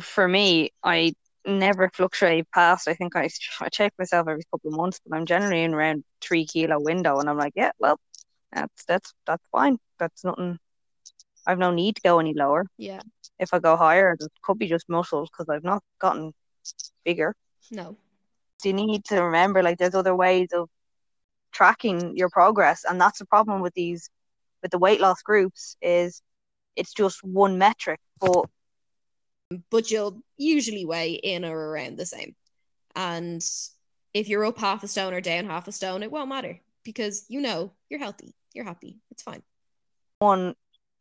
For 0.01 0.27
me, 0.27 0.71
I 0.83 1.13
never 1.45 1.89
fluctuate 1.93 2.49
past. 2.51 2.87
I 2.87 2.93
think 2.95 3.15
I 3.15 3.29
I 3.61 3.69
check 3.69 3.93
myself 3.97 4.27
every 4.27 4.43
couple 4.51 4.71
of 4.71 4.77
months, 4.77 4.99
but 5.05 5.15
I'm 5.15 5.25
generally 5.25 5.63
in 5.63 5.73
around 5.73 6.03
three 6.21 6.45
kilo 6.45 6.79
window, 6.79 7.19
and 7.19 7.29
I'm 7.29 7.37
like, 7.37 7.53
yeah, 7.55 7.71
well, 7.79 7.99
that's 8.51 8.85
that's 8.85 9.13
that's 9.25 9.45
fine. 9.51 9.77
That's 9.99 10.23
nothing. 10.23 10.59
I've 11.47 11.59
no 11.59 11.71
need 11.71 11.95
to 11.97 12.01
go 12.01 12.19
any 12.19 12.33
lower. 12.33 12.65
yeah 12.77 13.01
If 13.39 13.53
I 13.53 13.59
go 13.59 13.75
higher, 13.75 14.13
it 14.19 14.23
could 14.43 14.57
be 14.57 14.67
just 14.67 14.89
muscles 14.89 15.29
because 15.29 15.49
I've 15.49 15.63
not 15.63 15.83
gotten 15.99 16.33
bigger. 17.03 17.35
no 17.71 17.97
So 18.59 18.69
you 18.69 18.73
need 18.73 19.05
to 19.05 19.21
remember, 19.21 19.61
like, 19.61 19.77
there's 19.77 19.95
other 19.95 20.15
ways 20.15 20.49
of 20.53 20.69
tracking 21.51 22.15
your 22.17 22.29
progress, 22.29 22.83
and 22.87 22.99
that's 22.99 23.19
the 23.19 23.25
problem 23.25 23.61
with 23.61 23.73
these, 23.73 24.09
with 24.61 24.71
the 24.71 24.79
weight 24.79 25.01
loss 25.01 25.21
groups, 25.21 25.77
is 25.81 26.21
it's 26.75 26.93
just 26.93 27.23
one 27.23 27.57
metric, 27.57 27.99
but 28.19 28.45
but 29.69 29.91
you'll 29.91 30.21
usually 30.37 30.85
weigh 30.85 31.13
in 31.13 31.45
or 31.45 31.69
around 31.69 31.97
the 31.97 32.05
same 32.05 32.35
and 32.95 33.43
if 34.13 34.27
you're 34.27 34.45
up 34.45 34.57
half 34.57 34.83
a 34.83 34.87
stone 34.87 35.13
or 35.13 35.21
down 35.21 35.45
half 35.45 35.67
a 35.67 35.71
stone 35.71 36.03
it 36.03 36.11
won't 36.11 36.29
matter 36.29 36.59
because 36.83 37.25
you 37.29 37.41
know 37.41 37.71
you're 37.89 37.99
healthy 37.99 38.33
you're 38.53 38.65
happy 38.65 38.97
it's 39.11 39.21
fine 39.23 39.43
one 40.19 40.55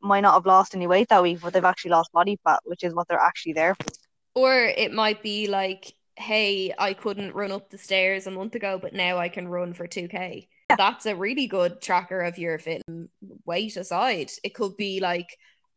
might 0.04 0.20
not 0.20 0.34
have 0.34 0.46
lost 0.46 0.74
any 0.74 0.86
weight 0.86 1.08
that 1.08 1.22
week, 1.22 1.40
but 1.42 1.52
they've 1.52 1.64
actually 1.64 1.92
lost 1.92 2.12
body 2.12 2.38
fat, 2.44 2.60
which 2.64 2.84
is 2.84 2.94
what 2.94 3.08
they're 3.08 3.18
actually 3.18 3.54
there 3.54 3.74
for. 3.74 3.86
Or 4.34 4.54
it 4.54 4.92
might 4.92 5.22
be 5.22 5.46
like, 5.46 5.92
hey, 6.16 6.72
I 6.78 6.92
couldn't 6.94 7.34
run 7.34 7.52
up 7.52 7.70
the 7.70 7.78
stairs 7.78 8.26
a 8.26 8.30
month 8.30 8.54
ago, 8.54 8.78
but 8.80 8.92
now 8.92 9.18
I 9.18 9.28
can 9.28 9.48
run 9.48 9.72
for 9.72 9.86
2K. 9.86 10.48
That's 10.76 11.06
a 11.06 11.16
really 11.16 11.46
good 11.46 11.80
tracker 11.80 12.20
of 12.20 12.38
your 12.38 12.58
fit. 12.58 12.82
Weight 13.44 13.76
aside, 13.76 14.30
it 14.42 14.54
could 14.54 14.76
be 14.76 15.00
like, 15.00 15.28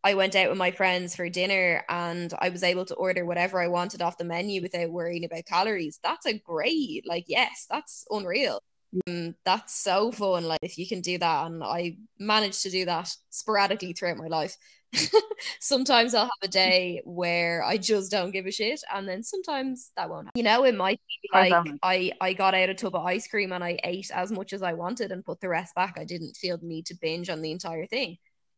I 0.04 0.14
went 0.14 0.36
out 0.36 0.50
with 0.50 0.58
my 0.58 0.72
friends 0.72 1.16
for 1.16 1.28
dinner 1.28 1.84
and 1.90 2.34
I 2.40 2.50
was 2.50 2.64
able 2.64 2.86
to 2.86 2.96
order 2.96 3.26
whatever 3.26 3.60
I 3.62 3.68
wanted 3.68 4.02
off 4.02 4.18
the 4.18 4.24
menu 4.24 4.62
without 4.62 4.92
worrying 4.92 5.26
about 5.26 5.46
calories. 5.46 6.00
That's 6.04 6.26
a 6.26 6.40
great, 6.40 7.04
like, 7.06 7.26
yes, 7.28 7.66
that's 7.70 8.06
unreal. 8.10 8.62
Um, 9.08 9.36
that's 9.46 9.76
so 9.76 10.12
fun. 10.12 10.46
Like, 10.46 10.60
if 10.62 10.78
you 10.78 10.88
can 10.88 11.02
do 11.02 11.18
that, 11.18 11.46
and 11.48 11.64
I 11.64 11.98
managed 12.20 12.64
to 12.64 12.70
do 12.70 12.86
that 12.86 13.14
sporadically 13.30 13.94
throughout 13.94 14.18
my 14.18 14.28
life. 14.28 14.56
sometimes 15.60 16.14
I'll 16.14 16.24
have 16.24 16.32
a 16.44 16.48
day 16.48 17.02
where 17.04 17.64
I 17.64 17.78
just 17.78 18.10
don't 18.10 18.32
give 18.32 18.46
a 18.46 18.52
shit, 18.52 18.82
and 18.94 19.08
then 19.08 19.24
sometimes 19.24 19.92
that 19.98 20.10
won't 20.10 20.28
happen. 20.28 20.38
You 20.38 20.44
know, 20.44 20.64
it 20.64 20.76
might 20.76 21.00
be 21.22 21.30
like? 21.34 21.54
I, 21.84 22.12
I 22.22 22.34
got 22.34 22.56
out 22.56 22.70
a 22.70 22.74
tub 22.74 22.96
of 22.96 23.06
ice 23.06 23.28
cream 23.28 23.52
and 23.52 23.64
I 23.64 23.78
ate 23.84 24.10
as 24.14 24.32
much 24.32 24.54
as 24.54 24.62
I 24.62 24.74
wanted 24.74 25.12
and 25.12 25.26
put 25.26 25.42
the 25.42 25.50
rest 25.50 25.76
back. 25.76 25.96
I 25.98 26.06
didn't 26.06 26.36
feel 26.38 26.58
the 26.58 26.66
need 26.66 26.86
to 26.88 26.96
binge 26.96 27.30
on 27.30 27.42
the 27.42 27.52
entire 27.52 27.86
thing. 27.86 28.18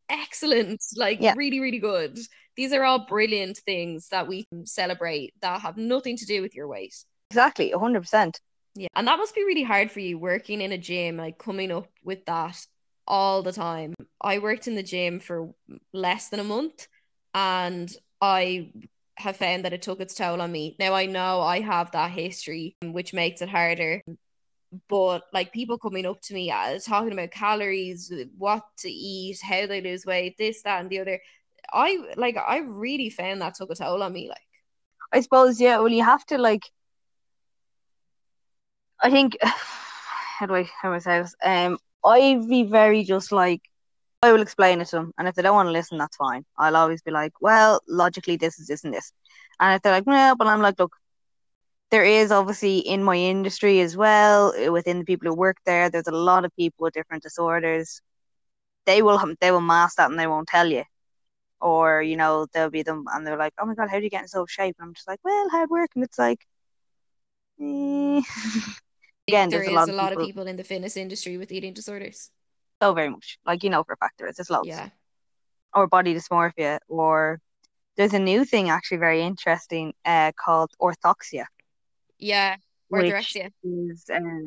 Excellent. 0.09 0.83
Like, 0.95 1.21
Yeah. 1.21 1.33
really, 1.35 1.59
really 1.59 1.79
good. 1.79 2.19
These 2.55 2.73
are 2.73 2.83
all 2.83 3.05
brilliant 3.07 3.57
things 3.57 4.09
that 4.09 4.27
we 4.27 4.45
can 4.45 4.65
celebrate 4.65 5.33
that 5.41 5.61
have 5.61 5.77
nothing 5.77 6.17
to 6.17 6.25
do 6.25 6.41
with 6.41 6.55
your 6.55 6.67
weight. 6.67 6.95
Exactly, 7.31 7.71
100%. 7.73 8.39
Yeah. 8.79 8.87
And 8.95 9.07
that 9.07 9.17
must 9.17 9.35
be 9.35 9.43
really 9.43 9.63
hard 9.63 9.91
for 9.91 9.99
you 9.99 10.17
working 10.17 10.61
in 10.61 10.71
a 10.71 10.77
gym, 10.77 11.17
like 11.17 11.37
coming 11.37 11.69
up 11.69 11.89
with 12.01 12.25
that 12.27 12.65
all 13.05 13.43
the 13.43 13.51
time. 13.51 13.93
I 14.21 14.39
worked 14.39 14.69
in 14.69 14.75
the 14.75 14.83
gym 14.83 15.19
for 15.19 15.49
less 15.91 16.29
than 16.29 16.39
a 16.39 16.45
month 16.45 16.87
and 17.33 17.93
I 18.21 18.71
have 19.17 19.35
found 19.35 19.65
that 19.65 19.73
it 19.73 19.81
took 19.81 19.99
its 19.99 20.15
toll 20.15 20.41
on 20.41 20.49
me. 20.53 20.77
Now 20.79 20.93
I 20.93 21.07
know 21.07 21.41
I 21.41 21.59
have 21.59 21.91
that 21.91 22.11
history, 22.11 22.77
which 22.81 23.13
makes 23.13 23.41
it 23.41 23.49
harder. 23.49 24.01
But 24.87 25.23
like 25.33 25.51
people 25.51 25.77
coming 25.77 26.05
up 26.05 26.21
to 26.21 26.33
me 26.33 26.49
uh, 26.49 26.79
talking 26.79 27.11
about 27.11 27.31
calories, 27.31 28.13
what 28.37 28.63
to 28.77 28.89
eat, 28.89 29.39
how 29.41 29.67
they 29.67 29.81
lose 29.81 30.05
weight, 30.05 30.37
this, 30.37 30.61
that, 30.61 30.79
and 30.79 30.89
the 30.89 30.99
other. 30.99 31.19
I 31.73 31.99
like 32.15 32.37
I 32.37 32.59
really 32.59 33.09
found 33.09 33.41
that 33.41 33.55
took 33.55 33.71
a 33.71 33.75
toll 33.75 34.03
on 34.03 34.13
me. 34.13 34.29
Like 34.29 34.37
I 35.11 35.19
suppose, 35.19 35.59
yeah, 35.59 35.79
well 35.79 35.89
you 35.89 36.05
have 36.05 36.25
to 36.27 36.37
like 36.37 36.63
I 39.01 39.09
think 39.09 39.37
how 39.41 40.45
do 40.45 40.55
I 40.55 40.69
how 40.81 40.89
do 40.89 40.95
I 40.95 40.99
say 40.99 41.21
this? 41.21 41.35
Um 41.43 41.77
I'd 42.05 42.47
be 42.47 42.63
very 42.63 43.03
just 43.03 43.31
like 43.31 43.61
I 44.21 44.31
will 44.33 44.41
explain 44.41 44.81
it 44.81 44.85
to 44.89 44.97
them, 44.97 45.13
and 45.17 45.27
if 45.29 45.35
they 45.35 45.41
don't 45.41 45.55
want 45.55 45.67
to 45.67 45.71
listen, 45.71 45.97
that's 45.97 46.17
fine. 46.17 46.43
I'll 46.57 46.75
always 46.75 47.01
be 47.01 47.11
like, 47.11 47.31
well, 47.39 47.81
logically, 47.87 48.35
this 48.35 48.59
is 48.59 48.67
this 48.67 48.83
and 48.83 48.93
this, 48.93 49.13
and 49.59 49.75
if 49.75 49.81
they're 49.81 49.93
like, 49.93 50.07
no, 50.07 50.35
but 50.37 50.47
I'm 50.47 50.61
like, 50.61 50.77
look, 50.77 50.93
there 51.91 52.03
is 52.03 52.31
obviously 52.31 52.79
in 52.79 53.03
my 53.03 53.15
industry 53.15 53.79
as 53.81 53.95
well, 53.97 54.53
within 54.71 54.99
the 54.99 55.05
people 55.05 55.29
who 55.29 55.35
work 55.35 55.57
there, 55.65 55.89
there's 55.89 56.07
a 56.07 56.11
lot 56.11 56.43
of 56.45 56.55
people 56.57 56.83
with 56.83 56.93
different 56.93 57.23
disorders. 57.23 58.01
They 58.85 59.01
will 59.01 59.19
they 59.41 59.51
will 59.51 59.61
mask 59.61 59.97
that 59.97 60.09
and 60.11 60.19
they 60.19 60.27
won't 60.27 60.47
tell 60.49 60.67
you, 60.67 60.83
or 61.61 62.01
you 62.01 62.17
know 62.17 62.47
they'll 62.53 62.69
be 62.69 62.83
them 62.83 63.05
and 63.13 63.25
they're 63.25 63.37
like, 63.37 63.53
oh 63.59 63.65
my 63.65 63.75
god, 63.75 63.89
how 63.89 63.97
do 63.99 64.03
you 64.03 64.09
get 64.09 64.23
in 64.23 64.27
so 64.27 64.45
shape? 64.47 64.75
And 64.79 64.87
I'm 64.87 64.93
just 64.93 65.07
like, 65.07 65.19
well, 65.23 65.49
hard 65.49 65.69
work, 65.69 65.91
and 65.95 66.03
it's 66.03 66.19
like. 66.19 66.39
Eh. 67.59 68.21
Again, 69.29 69.49
there 69.49 69.59
there's 69.59 69.69
is 69.69 69.73
a 69.73 69.79
lot, 69.79 69.89
a 69.89 69.91
of, 69.91 69.95
lot 69.97 70.09
people, 70.09 70.23
of 70.23 70.27
people 70.29 70.47
in 70.47 70.55
the 70.57 70.63
fitness 70.63 70.95
industry 70.97 71.37
with 71.37 71.51
eating 71.51 71.73
disorders. 71.73 72.31
so 72.81 72.93
very 72.93 73.09
much 73.15 73.27
like 73.49 73.63
you 73.63 73.69
know 73.73 73.83
for 73.83 73.93
a 73.93 73.97
fact 74.03 74.15
there 74.17 74.27
is 74.31 74.35
there's 74.37 74.49
loads 74.55 74.67
Yeah. 74.67 74.89
or 75.75 75.87
body 75.87 76.11
dysmorphia 76.15 76.79
or 76.87 77.39
there's 77.97 78.13
a 78.13 78.23
new 78.31 78.41
thing 78.51 78.69
actually 78.69 78.97
very 79.07 79.21
interesting 79.31 79.85
uh 80.13 80.31
called 80.43 80.71
orthoxia 80.85 81.45
Yeah. 82.31 82.55
which 82.87 83.11
Orthorexia. 83.11 83.51
is 83.63 83.99
uh, 84.17 84.45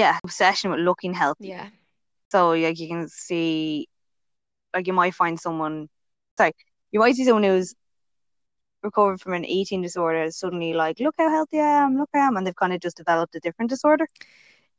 yeah 0.00 0.18
obsession 0.24 0.70
with 0.72 0.80
looking 0.80 1.12
healthy 1.22 1.48
Yeah. 1.48 1.68
so 2.32 2.38
like 2.64 2.78
you 2.82 2.88
can 2.88 3.08
see 3.08 3.86
like 4.74 4.86
you 4.86 4.94
might 5.02 5.14
find 5.22 5.36
someone 5.46 5.76
sorry 6.38 6.52
you 6.92 6.98
might 7.00 7.14
see 7.16 7.24
someone 7.28 7.44
who's 7.44 7.74
recovered 8.82 9.20
from 9.20 9.34
an 9.34 9.44
eating 9.44 9.82
disorder 9.82 10.22
is 10.24 10.36
suddenly 10.36 10.72
like 10.74 11.00
look 11.00 11.14
how 11.18 11.28
healthy 11.30 11.60
I 11.60 11.84
am 11.84 11.98
look 11.98 12.10
how 12.12 12.20
I 12.20 12.26
am 12.26 12.36
and 12.36 12.46
they've 12.46 12.56
kind 12.56 12.72
of 12.72 12.80
just 12.80 12.96
developed 12.96 13.34
a 13.34 13.40
different 13.40 13.70
disorder 13.70 14.06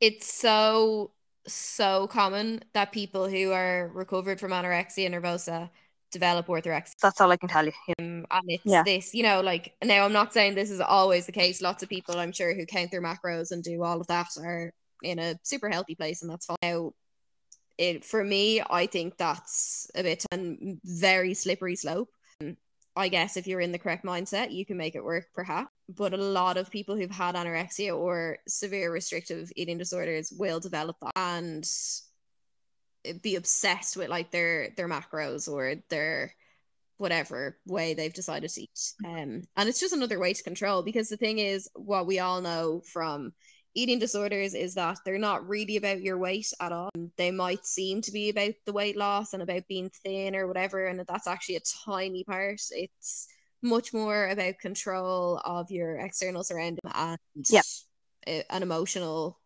It's 0.00 0.32
so 0.32 1.12
so 1.46 2.06
common 2.08 2.62
that 2.72 2.92
people 2.92 3.28
who 3.28 3.52
are 3.52 3.90
recovered 3.94 4.40
from 4.40 4.52
anorexia 4.52 5.10
nervosa 5.10 5.70
develop 6.10 6.46
orthorexia. 6.46 6.92
that's 7.02 7.20
all 7.20 7.30
I 7.32 7.36
can 7.36 7.48
tell 7.48 7.66
you 7.66 7.72
Um, 7.98 8.26
and 8.30 8.44
it's 8.48 8.64
Yeah. 8.64 8.82
this, 8.84 9.14
you 9.14 9.22
know, 9.22 9.40
like 9.40 9.74
now 9.84 10.04
I'm 10.04 10.12
not 10.12 10.32
saying 10.32 10.54
this 10.54 10.70
is 10.70 10.80
always 10.80 11.26
the 11.26 11.32
case. 11.32 11.60
Lots 11.60 11.82
of 11.82 11.88
people 11.88 12.18
I'm 12.18 12.32
sure 12.32 12.54
who 12.54 12.66
count 12.66 12.90
their 12.90 13.02
macros 13.02 13.50
and 13.52 13.62
do 13.62 13.82
all 13.82 14.00
of 14.00 14.06
that 14.06 14.28
are 14.38 14.72
in 15.02 15.18
a 15.18 15.34
super 15.42 15.68
healthy 15.68 15.94
place 15.94 16.22
and 16.22 16.30
that's 16.30 16.46
fine. 16.46 16.56
Now 16.62 16.92
it 17.76 18.04
for 18.04 18.22
me, 18.24 18.62
I 18.70 18.86
think 18.86 19.16
that's 19.18 19.90
a 19.94 20.02
bit 20.02 20.24
and 20.30 20.80
very 20.84 21.34
slippery 21.34 21.76
slope. 21.76 22.10
I 22.96 23.08
guess 23.08 23.36
if 23.36 23.46
you're 23.46 23.60
in 23.60 23.72
the 23.72 23.78
correct 23.78 24.04
mindset, 24.04 24.52
you 24.52 24.64
can 24.64 24.76
make 24.76 24.94
it 24.94 25.04
work 25.04 25.26
perhaps. 25.34 25.70
But 25.88 26.14
a 26.14 26.18
lot 26.18 26.56
of 26.56 26.70
people 26.70 26.96
who've 26.96 27.10
had 27.10 27.34
anorexia 27.34 27.96
or 27.96 28.38
severe 28.46 28.92
restrictive 28.92 29.50
eating 29.56 29.78
disorders 29.78 30.32
will 30.36 30.60
develop 30.60 30.96
that 31.00 31.12
and 31.16 31.68
be 33.20 33.36
obsessed 33.36 33.96
with 33.96 34.08
like 34.08 34.30
their 34.30 34.70
their 34.76 34.88
macros 34.88 35.50
or 35.50 35.74
their 35.90 36.34
whatever 36.96 37.58
way 37.66 37.94
they've 37.94 38.14
decided 38.14 38.48
to 38.50 38.62
eat. 38.62 38.92
Um, 39.04 39.42
and 39.56 39.68
it's 39.68 39.80
just 39.80 39.92
another 39.92 40.18
way 40.18 40.32
to 40.32 40.42
control 40.42 40.82
because 40.82 41.08
the 41.08 41.16
thing 41.16 41.38
is, 41.38 41.68
what 41.74 42.06
we 42.06 42.20
all 42.20 42.40
know 42.40 42.80
from 42.80 43.32
eating 43.74 43.98
disorders 43.98 44.54
is 44.54 44.74
that 44.74 44.98
they're 45.04 45.18
not 45.18 45.48
really 45.48 45.76
about 45.76 46.02
your 46.02 46.18
weight 46.18 46.52
at 46.60 46.72
all. 46.72 46.90
They 47.16 47.30
might 47.30 47.66
seem 47.66 48.00
to 48.02 48.12
be 48.12 48.28
about 48.30 48.54
the 48.66 48.72
weight 48.72 48.96
loss 48.96 49.32
and 49.32 49.42
about 49.42 49.66
being 49.68 49.90
thin 50.02 50.36
or 50.36 50.46
whatever, 50.46 50.86
and 50.86 51.00
that's 51.06 51.26
actually 51.26 51.56
a 51.56 51.60
tiny 51.84 52.24
part. 52.24 52.60
It's 52.70 53.28
much 53.62 53.92
more 53.92 54.28
about 54.28 54.58
control 54.58 55.40
of 55.44 55.70
your 55.70 55.98
external 55.98 56.44
surrounding 56.44 56.80
and 56.84 57.18
Yep. 57.48 57.64
a- 58.26 58.44
an 58.54 58.62
emotional 58.62 59.40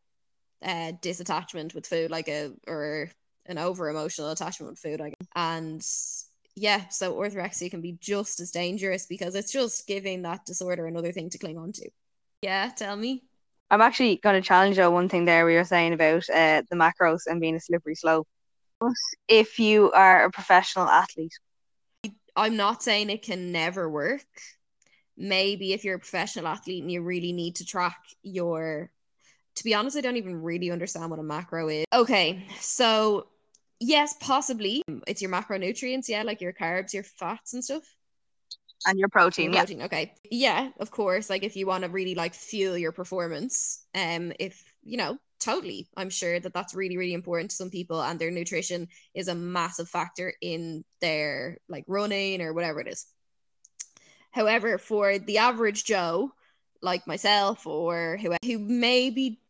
uh 0.62 0.92
disattachment 1.00 1.74
with 1.74 1.86
food, 1.86 2.10
like 2.10 2.28
a 2.28 2.52
or 2.66 3.10
an 3.46 3.58
over 3.58 3.88
emotional 3.88 4.30
attachment 4.30 4.72
with 4.72 4.78
food, 4.80 5.00
I 5.00 5.10
guess. 5.10 5.28
And 5.36 5.86
yeah, 6.56 6.88
so 6.88 7.14
orthorexia 7.14 7.70
can 7.70 7.80
be 7.80 7.92
just 8.00 8.40
as 8.40 8.50
dangerous 8.50 9.06
because 9.06 9.34
it's 9.36 9.52
just 9.52 9.86
giving 9.86 10.22
that 10.22 10.44
disorder 10.44 10.86
another 10.86 11.12
thing 11.12 11.30
to 11.30 11.38
cling 11.38 11.58
on 11.58 11.72
to. 11.72 11.88
Yeah, 12.42 12.70
tell 12.76 12.96
me. 12.96 13.27
I'm 13.70 13.81
actually 13.81 14.16
going 14.16 14.40
to 14.40 14.46
challenge 14.46 14.78
you 14.78 14.85
on 14.85 14.92
one 14.92 15.09
thing 15.09 15.24
there 15.24 15.44
we 15.44 15.54
were 15.54 15.64
saying 15.64 15.92
about 15.92 16.28
uh, 16.31 16.62
the 16.70 16.76
macros 16.76 17.26
and 17.26 17.40
being 17.40 17.54
a 17.54 17.61
slippery 17.61 17.94
slope. 17.94 18.26
If 19.26 19.59
you 19.59 19.90
are 19.92 20.24
a 20.24 20.31
professional 20.31 20.88
athlete, 20.88 21.33
I'm 22.37 22.57
not 22.57 22.83
saying 22.83 23.11
it 23.11 23.22
can 23.22 23.52
never 23.52 23.90
work. 23.90 24.24
Maybe 25.16 25.72
if 25.72 25.85
you're 25.85 25.96
a 25.96 25.98
professional 25.98 26.46
athlete 26.46 26.83
and 26.83 26.92
you 26.92 27.02
really 27.02 27.33
need 27.33 27.57
to 27.57 27.66
track 27.66 27.98
your 28.22 28.90
to 29.59 29.64
be 29.64 29.74
honest, 29.74 29.96
I 29.96 30.02
don't 30.02 30.16
even 30.16 30.40
really 30.40 30.70
understand 30.70 31.11
what 31.11 31.18
a 31.18 31.22
macro 31.24 31.68
is. 31.68 31.85
Okay, 31.92 32.46
so 32.61 33.26
yes, 33.81 34.14
possibly 34.20 34.83
it's 35.09 35.20
your 35.20 35.33
macronutrients, 35.33 36.09
yeah, 36.09 36.22
like 36.22 36.40
your 36.40 36.52
carbs, 36.52 36.94
your 36.94 37.02
fats 37.02 37.54
and 37.54 37.64
stuff. 37.64 37.83
And 38.86 38.98
your 38.98 39.08
protein, 39.08 39.52
yeah, 39.52 39.60
protein. 39.60 39.82
Okay. 39.82 40.14
Yeah, 40.30 40.70
of 40.78 40.90
course. 40.90 41.28
Like 41.28 41.42
if 41.42 41.56
you 41.56 41.66
want 41.66 41.84
to 41.84 41.90
really 41.90 42.14
like 42.14 42.34
fuel 42.34 42.76
your 42.76 42.92
performance, 42.92 43.84
um, 43.94 44.32
if 44.38 44.62
you 44.82 44.96
know, 44.96 45.18
totally. 45.40 45.88
I'm 45.96 46.10
sure 46.10 46.38
that 46.40 46.52
that's 46.52 46.74
really, 46.74 46.96
really 46.96 47.12
important 47.12 47.50
to 47.50 47.56
some 47.56 47.70
people, 47.70 48.00
and 48.00 48.18
their 48.18 48.30
nutrition 48.30 48.88
is 49.14 49.28
a 49.28 49.34
massive 49.34 49.88
factor 49.88 50.32
in 50.40 50.84
their 51.00 51.58
like 51.68 51.84
running 51.86 52.40
or 52.40 52.52
whatever 52.52 52.80
it 52.80 52.88
is. 52.88 53.06
However, 54.30 54.78
for 54.78 55.18
the 55.18 55.38
average 55.38 55.84
Joe, 55.84 56.32
like 56.82 57.06
myself, 57.06 57.66
or 57.66 58.18
who 58.20 58.36
who 58.44 58.58
maybe 58.58 59.40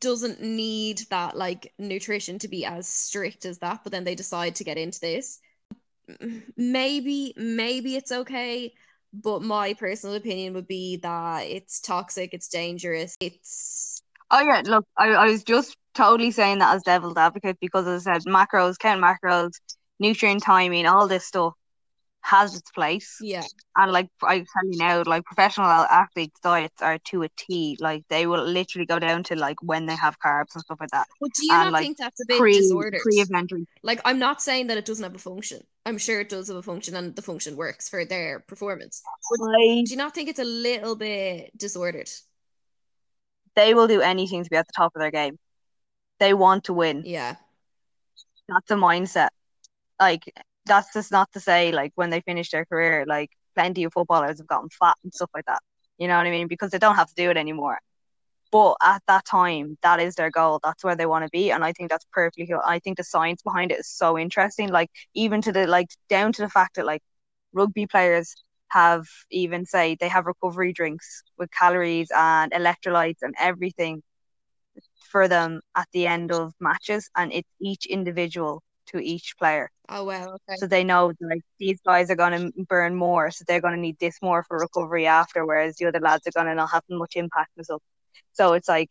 doesn't 0.00 0.40
need 0.42 1.02
that 1.10 1.36
like 1.36 1.72
nutrition 1.78 2.38
to 2.40 2.48
be 2.48 2.64
as 2.64 2.88
strict 2.88 3.44
as 3.44 3.58
that, 3.58 3.80
but 3.82 3.92
then 3.92 4.04
they 4.04 4.14
decide 4.14 4.54
to 4.56 4.64
get 4.64 4.78
into 4.78 5.00
this 5.00 5.40
maybe 6.56 7.34
maybe 7.36 7.96
it's 7.96 8.12
okay 8.12 8.72
but 9.12 9.42
my 9.42 9.74
personal 9.74 10.16
opinion 10.16 10.54
would 10.54 10.66
be 10.66 10.96
that 10.96 11.42
it's 11.42 11.80
toxic 11.80 12.30
it's 12.32 12.48
dangerous 12.48 13.14
it's 13.20 14.02
Oh 14.30 14.40
yeah, 14.40 14.62
look, 14.64 14.84
I, 14.96 15.08
I 15.08 15.26
was 15.26 15.42
just 15.42 15.76
totally 15.94 16.30
saying 16.30 16.58
that 16.58 16.74
as 16.74 16.82
devil's 16.82 17.16
advocate 17.16 17.56
because 17.60 17.86
as 17.86 18.06
I 18.06 18.18
said, 18.18 18.24
macros, 18.26 18.78
count 18.78 19.02
macros, 19.02 19.52
nutrient 19.98 20.42
timing, 20.42 20.86
all 20.86 21.08
this 21.08 21.24
stuff 21.24 21.54
has 22.22 22.54
its 22.54 22.70
place. 22.70 23.16
yeah 23.20 23.44
And 23.76 23.92
like 23.92 24.08
I 24.22 24.38
tell 24.38 24.70
you 24.70 24.78
now, 24.78 25.02
like 25.06 25.24
professional 25.24 25.66
athletes' 25.66 26.40
diets 26.42 26.82
are 26.82 26.98
to 27.10 27.22
a 27.22 27.28
T. 27.36 27.76
Like 27.80 28.04
they 28.08 28.26
will 28.26 28.44
literally 28.44 28.86
go 28.86 28.98
down 28.98 29.22
to 29.24 29.36
like 29.36 29.62
when 29.62 29.86
they 29.86 29.96
have 29.96 30.18
carbs 30.18 30.54
and 30.54 30.62
stuff 30.62 30.78
like 30.80 30.90
that. 30.90 31.06
but 31.20 31.30
do 31.34 31.46
you 31.46 31.54
And, 31.54 31.64
not 31.64 31.72
like, 31.72 31.82
think 31.84 31.96
that's 31.96 32.20
a 32.20 32.26
bit 32.26 32.38
Pre 32.38 32.52
disordered 32.58 33.00
pre 33.00 33.16
event 33.16 33.52
like 33.82 34.00
i'm 34.04 34.18
not 34.18 34.42
saying 34.42 34.66
that 34.66 34.76
it 34.76 34.84
doesn't 34.84 35.02
have 35.02 35.14
a 35.14 35.18
function 35.18 35.62
i'm 35.86 35.96
sure 35.96 36.20
it 36.20 36.28
does 36.28 36.48
have 36.48 36.56
a 36.56 36.62
function 36.62 36.94
and 36.96 37.14
the 37.16 37.22
function 37.22 37.56
works 37.56 37.88
for 37.88 38.04
their 38.04 38.40
performance 38.40 39.02
I, 39.40 39.82
do 39.86 39.90
you 39.90 39.96
not 39.96 40.14
think 40.14 40.28
it's 40.28 40.38
a 40.38 40.44
little 40.44 40.96
bit 40.96 41.56
disordered 41.56 42.10
they 43.58 43.74
will 43.74 43.88
do 43.88 44.00
anything 44.00 44.44
to 44.44 44.50
be 44.50 44.56
at 44.56 44.66
the 44.66 44.72
top 44.76 44.92
of 44.94 45.00
their 45.00 45.10
game. 45.10 45.36
They 46.20 46.32
want 46.32 46.64
to 46.64 46.72
win. 46.72 47.02
yeah 47.04 47.36
That's 48.48 48.70
a 48.70 48.74
mindset. 48.74 49.30
Like 50.00 50.22
that's 50.68 50.92
just 50.94 51.12
not 51.12 51.32
to 51.32 51.40
say 51.40 51.72
like 51.72 51.92
when 51.96 52.10
they 52.10 52.20
finish 52.20 52.50
their 52.50 52.66
career, 52.66 53.04
like 53.08 53.30
plenty 53.54 53.84
of 53.84 53.92
footballers 53.94 54.38
have 54.38 54.48
gotten 54.48 54.70
fat 54.70 54.96
and 55.04 55.14
stuff 55.14 55.30
like 55.34 55.46
that. 55.46 55.60
You 55.98 56.08
know 56.08 56.16
what 56.18 56.26
I 56.26 56.30
mean? 56.30 56.48
Because 56.48 56.70
they 56.70 56.78
don't 56.78 56.96
have 56.96 57.08
to 57.08 57.14
do 57.16 57.30
it 57.30 57.38
anymore. 57.38 57.78
But 58.52 58.76
at 58.82 59.02
that 59.08 59.24
time, 59.26 59.78
that 59.82 60.00
is 60.00 60.14
their 60.16 60.30
goal. 60.30 60.60
That's 60.62 60.84
where 60.84 60.96
they 60.96 61.06
want 61.06 61.24
to 61.24 61.30
be, 61.30 61.50
and 61.50 61.64
I 61.64 61.72
think 61.72 61.90
that's 61.90 62.06
perfectly. 62.12 62.46
cool. 62.46 62.60
I 62.64 62.78
think 62.80 62.96
the 62.98 63.04
science 63.04 63.42
behind 63.42 63.72
it 63.72 63.80
is 63.80 63.88
so 63.88 64.18
interesting. 64.18 64.68
Like 64.70 64.90
even 65.14 65.42
to 65.42 65.52
the 65.52 65.66
like 65.66 65.88
down 66.08 66.32
to 66.34 66.42
the 66.42 66.48
fact 66.50 66.76
that 66.76 66.86
like 66.86 67.02
rugby 67.52 67.86
players 67.86 68.34
have 68.70 69.06
even 69.30 69.64
say 69.66 69.96
they 70.00 70.08
have 70.08 70.26
recovery 70.26 70.72
drinks 70.72 71.22
with 71.38 71.50
calories 71.50 72.08
and 72.14 72.52
electrolytes 72.52 73.18
and 73.22 73.34
everything 73.38 74.02
for 75.10 75.28
them 75.28 75.60
at 75.76 75.88
the 75.92 76.06
end 76.06 76.32
of 76.32 76.52
matches, 76.60 77.10
and 77.16 77.32
it's 77.32 77.48
each 77.60 77.86
individual 77.86 78.62
to 78.88 78.98
each 78.98 79.36
player. 79.38 79.70
oh 79.88 80.04
wow 80.04 80.34
okay 80.36 80.56
So 80.56 80.66
they 80.66 80.84
know 80.84 81.12
like 81.20 81.42
these 81.58 81.80
guys 81.84 82.10
are 82.10 82.16
going 82.16 82.36
to 82.52 82.64
burn 82.64 82.94
more, 82.94 83.30
so 83.30 83.44
they're 83.46 83.60
going 83.60 83.74
to 83.74 83.80
need 83.80 83.98
this 83.98 84.20
more 84.22 84.42
for 84.44 84.58
recovery 84.58 85.06
after, 85.06 85.44
whereas 85.46 85.76
the 85.76 85.86
other 85.86 86.00
lads 86.00 86.26
are 86.26 86.32
going 86.32 86.46
to 86.46 86.54
not 86.54 86.70
have 86.70 86.84
much 86.88 87.16
impact 87.16 87.50
and 87.56 87.64
stuff. 87.64 87.82
So 88.32 88.52
it's 88.54 88.68
like 88.68 88.90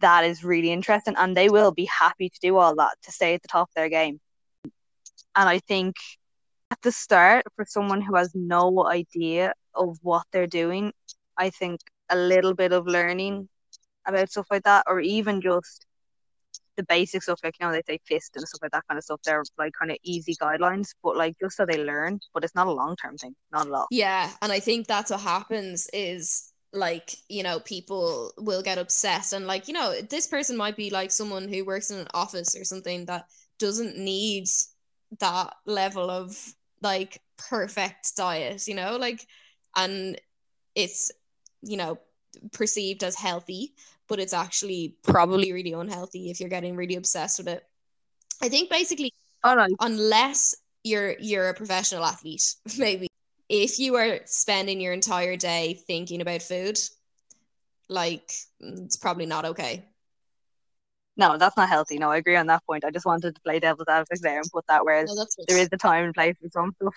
that 0.00 0.24
is 0.24 0.44
really 0.44 0.70
interesting, 0.72 1.14
and 1.16 1.36
they 1.36 1.48
will 1.48 1.72
be 1.72 1.86
happy 1.86 2.28
to 2.28 2.38
do 2.40 2.56
all 2.56 2.74
that 2.76 2.96
to 3.04 3.12
stay 3.12 3.34
at 3.34 3.42
the 3.42 3.48
top 3.48 3.68
of 3.68 3.74
their 3.74 3.88
game. 3.88 4.20
And 5.34 5.48
I 5.48 5.58
think 5.60 5.94
at 6.70 6.80
the 6.82 6.92
start 6.92 7.44
for 7.56 7.64
someone 7.64 8.00
who 8.02 8.16
has 8.16 8.32
no 8.34 8.86
idea 8.86 9.52
of 9.74 9.98
what 10.02 10.24
they're 10.32 10.46
doing, 10.46 10.92
I 11.36 11.50
think 11.50 11.80
a 12.10 12.16
little 12.16 12.54
bit 12.54 12.72
of 12.72 12.86
learning 12.86 13.48
about 14.06 14.30
stuff 14.30 14.46
like 14.50 14.64
that, 14.64 14.84
or 14.86 15.00
even 15.00 15.40
just 15.40 15.86
the 16.76 16.84
basic 16.84 17.22
stuff, 17.22 17.40
like 17.44 17.54
you 17.60 17.66
know, 17.66 17.72
they 17.72 17.82
say 17.86 17.98
fist 18.06 18.32
and 18.36 18.46
stuff 18.46 18.62
like 18.62 18.72
that 18.72 18.84
kind 18.88 18.98
of 18.98 19.04
stuff. 19.04 19.20
They're 19.24 19.42
like 19.58 19.72
kind 19.78 19.90
of 19.90 19.98
easy 20.02 20.34
guidelines, 20.34 20.90
but 21.02 21.16
like 21.16 21.36
just 21.40 21.56
so 21.56 21.66
they 21.66 21.82
learn. 21.82 22.20
But 22.34 22.44
it's 22.44 22.54
not 22.54 22.66
a 22.66 22.72
long 22.72 22.96
term 22.96 23.16
thing, 23.16 23.34
not 23.52 23.66
at 23.66 23.72
all. 23.72 23.86
Yeah, 23.90 24.30
and 24.40 24.50
I 24.50 24.60
think 24.60 24.86
that's 24.86 25.10
what 25.10 25.20
happens 25.20 25.88
is 25.92 26.52
like 26.72 27.14
you 27.28 27.42
know 27.42 27.60
people 27.60 28.32
will 28.38 28.62
get 28.62 28.78
obsessed 28.78 29.32
and 29.32 29.46
like 29.46 29.68
you 29.68 29.74
know 29.74 29.94
this 30.08 30.26
person 30.26 30.56
might 30.56 30.76
be 30.76 30.88
like 30.90 31.10
someone 31.10 31.46
who 31.48 31.64
works 31.64 31.90
in 31.90 31.98
an 31.98 32.08
office 32.14 32.56
or 32.56 32.64
something 32.64 33.04
that 33.04 33.26
doesn't 33.58 33.98
need 33.98 34.46
that 35.20 35.52
level 35.66 36.08
of 36.10 36.54
like 36.80 37.20
perfect 37.36 38.16
diet 38.16 38.66
you 38.66 38.74
know 38.74 38.96
like 38.96 39.26
and 39.76 40.18
it's 40.74 41.12
you 41.60 41.76
know 41.76 41.98
perceived 42.52 43.04
as 43.04 43.14
healthy 43.14 43.74
but 44.08 44.20
it's 44.20 44.32
actually 44.32 44.96
probably 45.02 45.52
really 45.52 45.72
unhealthy 45.72 46.30
if 46.30 46.40
you're 46.40 46.48
getting 46.48 46.76
really 46.76 46.96
obsessed 46.96 47.38
with 47.38 47.48
it. 47.48 47.64
I 48.40 48.48
think 48.48 48.70
basically 48.70 49.12
Oh 49.44 49.54
no, 49.54 49.66
unless 49.80 50.54
you're 50.84 51.16
you're 51.18 51.48
a 51.48 51.54
professional 51.54 52.04
athlete 52.04 52.54
maybe 52.78 53.08
if 53.48 53.78
you 53.78 53.96
are 53.96 54.20
spending 54.24 54.80
your 54.80 54.92
entire 54.92 55.36
day 55.36 55.74
thinking 55.86 56.20
about 56.20 56.42
food 56.42 56.78
like 57.88 58.32
it's 58.60 58.96
probably 58.96 59.26
not 59.26 59.44
okay 59.44 59.84
no, 61.16 61.36
that's 61.38 61.56
not 61.56 61.68
healthy. 61.68 61.98
No, 61.98 62.10
I 62.10 62.16
agree 62.16 62.36
on 62.36 62.46
that 62.46 62.64
point. 62.66 62.84
I 62.84 62.90
just 62.90 63.06
wanted 63.06 63.34
to 63.34 63.40
play 63.42 63.60
devil's 63.60 63.88
advocate 63.88 64.22
there 64.22 64.38
and 64.40 64.50
put 64.50 64.66
that 64.68 64.84
whereas 64.84 65.14
no, 65.14 65.26
there 65.46 65.58
is 65.58 65.68
the 65.68 65.76
time 65.76 66.04
and 66.06 66.14
place 66.14 66.36
for 66.40 66.48
some 66.50 66.72
stuff. 66.76 66.94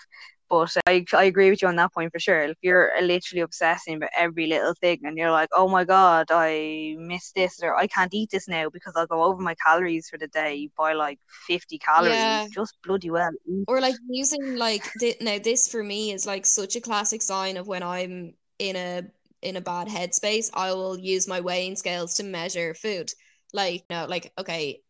But 0.48 0.74
I, 0.86 1.04
I 1.12 1.24
agree 1.24 1.50
with 1.50 1.60
you 1.60 1.68
on 1.68 1.76
that 1.76 1.92
point 1.92 2.12
for 2.12 2.20
sure. 2.20 2.40
If 2.42 2.56
you're 2.62 2.96
uh, 2.96 3.00
literally 3.02 3.42
obsessing 3.42 3.96
about 3.96 4.10
every 4.16 4.46
little 4.46 4.74
thing 4.80 5.00
and 5.02 5.18
you're 5.18 5.32
like, 5.32 5.48
oh 5.52 5.68
my 5.68 5.84
god, 5.84 6.28
I 6.30 6.94
missed 6.98 7.34
this 7.34 7.60
or 7.62 7.76
I 7.76 7.88
can't 7.88 8.14
eat 8.14 8.30
this 8.30 8.46
now 8.48 8.68
because 8.70 8.94
I'll 8.96 9.06
go 9.08 9.24
over 9.24 9.42
my 9.42 9.54
calories 9.56 10.08
for 10.08 10.18
the 10.18 10.28
day 10.28 10.70
by 10.78 10.92
like 10.92 11.18
50 11.46 11.78
calories, 11.78 12.14
Yeah. 12.14 12.46
just 12.54 12.74
bloody 12.84 13.10
well. 13.10 13.32
or 13.66 13.80
like 13.80 13.96
using 14.08 14.54
like 14.56 14.92
th- 15.00 15.20
now 15.20 15.38
this 15.38 15.68
for 15.68 15.82
me 15.82 16.12
is 16.12 16.26
like 16.26 16.46
such 16.46 16.76
a 16.76 16.80
classic 16.80 17.22
sign 17.22 17.56
of 17.56 17.66
when 17.66 17.82
I'm 17.82 18.34
in 18.58 18.76
a 18.76 19.02
in 19.42 19.56
a 19.56 19.60
bad 19.60 19.88
headspace 19.88 20.48
I 20.54 20.72
will 20.72 20.98
use 20.98 21.28
my 21.28 21.40
weighing 21.40 21.76
scales 21.76 22.14
to 22.14 22.22
measure 22.22 22.72
food 22.74 23.12
like 23.52 23.84
you 23.88 23.96
know 23.96 24.06
like 24.06 24.32
okay 24.38 24.80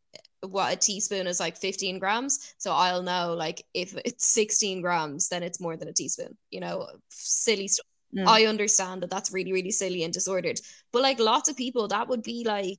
what 0.40 0.73
a 0.73 0.77
teaspoon 0.77 1.27
is 1.27 1.40
like 1.40 1.57
15 1.57 1.99
grams? 1.99 2.55
So 2.59 2.71
I'll 2.73 3.03
know 3.03 3.35
like 3.35 3.64
if 3.75 3.97
it's 4.05 4.27
16 4.27 4.81
grams 4.81 5.29
then 5.29 5.42
it's 5.42 5.61
more 5.61 5.77
than 5.77 5.88
a 5.88 5.92
teaspoon 5.92 6.37
you 6.51 6.61
know? 6.61 6.87
Silly 7.09 7.69
stuff 7.69 7.87
Mm. 8.14 8.27
I 8.27 8.47
understand 8.47 9.03
that 9.03 9.11
that's 9.11 9.33
really 9.33 9.53
really 9.53 9.71
silly 9.71 10.05
and 10.05 10.12
disordered. 10.12 10.61
But 10.92 11.03
like 11.03 11.19
lots 11.19 11.49
of 11.49 11.57
people 11.57 11.88
that 11.88 12.09
would 12.09 12.23
be 12.23 12.45
like 12.45 12.79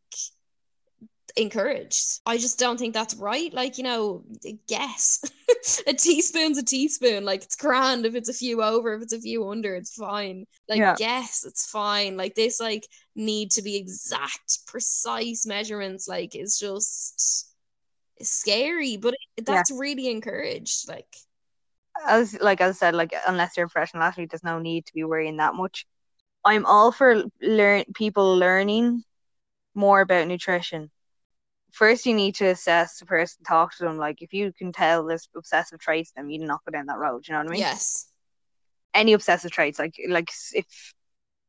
encouraged. 1.36 2.20
I 2.26 2.38
just 2.38 2.60
don't 2.60 2.78
think 2.78 2.94
that's 2.94 3.16
right. 3.16 3.54
Like, 3.54 3.78
you 3.78 3.84
know, 3.84 4.24
guess 4.68 5.20
a 5.88 5.94
teaspoon's 5.94 6.58
a 6.58 6.64
teaspoon. 6.64 7.26
Like, 7.26 7.44
it's 7.44 7.56
grand 7.56 8.06
if 8.06 8.16
it's 8.16 8.30
a 8.30 8.34
few 8.34 8.64
over, 8.64 8.94
if 8.94 9.02
it's 9.04 9.14
a 9.14 9.20
few 9.20 9.50
under, 9.50 9.76
it's 9.76 9.94
fine. 9.94 10.46
Like, 10.70 10.80
Yeah. 10.80 10.96
guess 10.96 11.44
it's 11.46 11.70
fine. 11.70 12.18
Like, 12.18 12.36
this, 12.36 12.60
like, 12.60 12.88
need 13.16 13.52
to 13.52 13.62
be 13.62 13.76
exact, 13.78 14.60
precise 14.68 15.46
measurements, 15.46 16.08
like, 16.08 16.36
is 16.36 16.58
just 16.60 17.54
scary, 18.22 18.98
but 18.98 19.16
it, 19.38 19.46
that's 19.46 19.72
really 19.72 20.10
encouraged. 20.10 20.88
Like, 20.90 21.16
as 22.08 22.40
like 22.40 22.62
I 22.62 22.72
said, 22.72 22.96
like 22.96 23.14
unless 23.28 23.58
you're 23.58 23.66
a 23.66 23.70
professional 23.70 24.04
athlete, 24.04 24.30
there's 24.32 24.44
no 24.44 24.60
need 24.60 24.86
to 24.86 24.94
be 24.94 25.04
worrying 25.04 25.38
that 25.38 25.56
much. 25.56 25.86
I'm 26.46 26.66
all 26.66 26.92
for 26.92 27.26
learn 27.42 27.86
people 27.96 28.38
learning 28.38 29.04
more 29.76 30.02
about 30.02 30.28
nutrition. 30.28 30.92
First, 31.72 32.06
you 32.06 32.14
need 32.14 32.36
to 32.36 32.48
assess 32.48 33.00
the 33.00 33.06
person, 33.06 33.44
talk 33.44 33.76
to 33.78 33.84
them. 33.84 33.98
Like 33.98 34.22
if 34.22 34.34
you 34.34 34.52
can 34.58 34.72
tell 34.72 35.06
this 35.06 35.28
obsessive 35.36 35.80
traits, 35.80 36.12
then 36.16 36.30
you 36.30 36.40
not 36.40 36.62
go 36.66 36.72
down 36.72 36.88
that 36.88 36.98
road. 36.98 37.28
You 37.28 37.34
know 37.34 37.40
what 37.40 37.48
I 37.48 37.52
mean? 37.52 37.60
yes. 37.60 38.08
Any 38.94 39.14
obsessive 39.14 39.52
traits, 39.52 39.78
like 39.78 39.96
like 40.10 40.30
if 40.54 40.66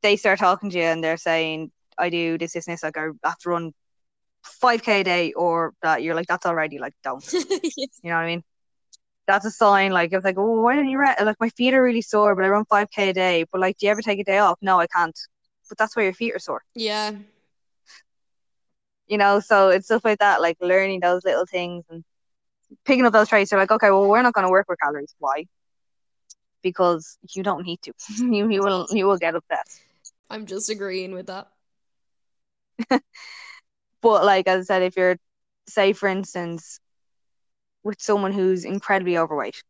they 0.02 0.16
start 0.16 0.38
talking 0.38 0.70
to 0.70 0.76
you 0.76 0.85
and 0.85 1.02
they're 1.02 1.16
saying, 1.16 1.70
"I 1.96 2.11
do 2.11 2.37
this, 2.37 2.52
this, 2.52 2.66
and 2.66 2.74
this," 2.74 2.83
like 2.83 2.98
I 2.98 3.09
have 3.24 3.38
to 3.38 3.48
run 3.48 3.72
five 4.44 4.83
k 4.83 5.00
a 5.00 5.04
day, 5.04 5.33
or 5.33 5.72
that 5.83 6.02
you're 6.02 6.14
like, 6.14 6.26
that's 6.26 6.46
already 6.46 6.78
like 6.78 6.94
don't. 7.02 7.24
Yes. 7.76 8.00
You 8.02 8.11
know 8.11 8.16
what 8.16 8.22
I 8.22 8.26
mean? 8.26 8.44
That's 9.26 9.46
a 9.46 9.50
sign. 9.50 9.92
Like 9.92 10.12
if 10.12 10.24
like, 10.24 10.37
oh, 10.37 10.61
why 10.62 10.74
don't 10.74 10.88
you 10.88 10.98
run? 10.98 11.14
Like 11.22 11.37
my 11.40 11.48
feet 11.50 11.74
are 11.74 11.83
really 11.83 12.02
sore, 12.02 12.35
but 12.35 12.44
I 12.44 12.48
run 12.48 12.64
five 12.66 12.90
k 12.90 13.11
a 13.11 13.12
day. 13.12 13.44
But 13.50 13.61
like, 13.61 13.78
do 13.78 13.87
you 13.87 13.92
ever 13.92 14.02
take 14.02 14.18
a 14.18 14.24
day 14.24 14.38
off? 14.38 14.59
No, 14.61 14.81
I 14.81 14.88
can't. 14.88 15.18
But 15.68 15.78
that's 15.78 15.94
why 15.96 16.02
your 16.04 16.12
feet 16.14 16.35
are 16.35 16.38
sore. 16.38 16.62
Yeah. 16.74 17.12
You 19.09 19.18
know, 19.18 19.40
so 19.40 19.68
it's 19.71 19.87
stuff 19.87 20.05
like 20.05 20.18
that, 20.18 20.40
like 20.42 20.57
learning 20.61 21.01
those 21.01 21.25
little 21.25 21.47
things 21.47 21.85
and 21.90 22.05
picking 22.85 23.07
up 23.07 23.12
those 23.12 23.29
traits. 23.29 23.51
you're 23.51 23.61
like, 23.61 23.71
okay, 23.71 23.90
well, 23.90 24.09
we're 24.09 24.23
not 24.23 24.35
going 24.35 24.47
to 24.47 24.51
work 24.51 24.66
with 24.68 24.79
calories. 24.81 25.14
Why? 25.18 25.44
Because 26.62 27.18
you 27.35 27.42
don't 27.42 27.64
need 27.66 27.81
to. 27.83 27.92
you 28.18 28.49
you 28.51 28.62
will 28.62 28.87
you 28.90 29.07
will 29.07 29.18
get 29.18 29.35
obsessed. 29.35 29.81
I'm 30.31 30.47
just 30.47 30.68
agreeing 30.71 31.12
with 31.12 31.27
that. 31.29 31.49
But 34.03 34.25
like 34.25 34.47
as 34.49 34.62
I 34.71 34.75
said, 34.75 34.83
if 34.83 34.97
you're 34.97 35.16
say 35.68 35.92
for 35.92 36.09
instance 36.09 36.81
with 37.85 38.01
someone 38.01 38.33
who's 38.33 38.64
incredibly 38.64 39.16
overweight 39.18 39.62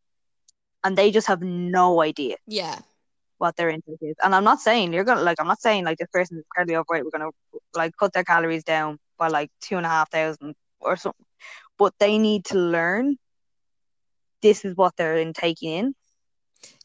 and 0.84 0.96
they 0.96 1.10
just 1.10 1.26
have 1.28 1.42
no 1.42 2.02
idea 2.02 2.36
Yeah. 2.46 2.78
what 3.38 3.56
their 3.56 3.68
intake 3.68 3.98
is. 4.02 4.16
And 4.22 4.34
I'm 4.34 4.44
not 4.44 4.60
saying 4.60 4.92
you're 4.92 5.04
gonna 5.04 5.22
like 5.22 5.40
I'm 5.40 5.46
not 5.46 5.60
saying 5.60 5.84
like 5.84 5.98
this 5.98 6.08
person's 6.12 6.40
incredibly 6.44 6.76
overweight, 6.76 7.04
we're 7.04 7.10
gonna 7.18 7.30
like 7.74 7.92
cut 7.98 8.12
their 8.12 8.24
calories 8.24 8.64
down 8.64 8.98
by 9.18 9.28
like 9.28 9.50
two 9.60 9.76
and 9.76 9.86
a 9.86 9.88
half 9.88 10.10
thousand 10.10 10.54
or 10.80 10.96
something. 10.96 11.24
But 11.78 11.94
they 11.98 12.18
need 12.18 12.46
to 12.46 12.58
learn 12.58 13.16
this 14.42 14.64
is 14.64 14.76
what 14.76 14.94
they're 14.96 15.16
in 15.16 15.32
taking 15.32 15.72
in 15.72 15.94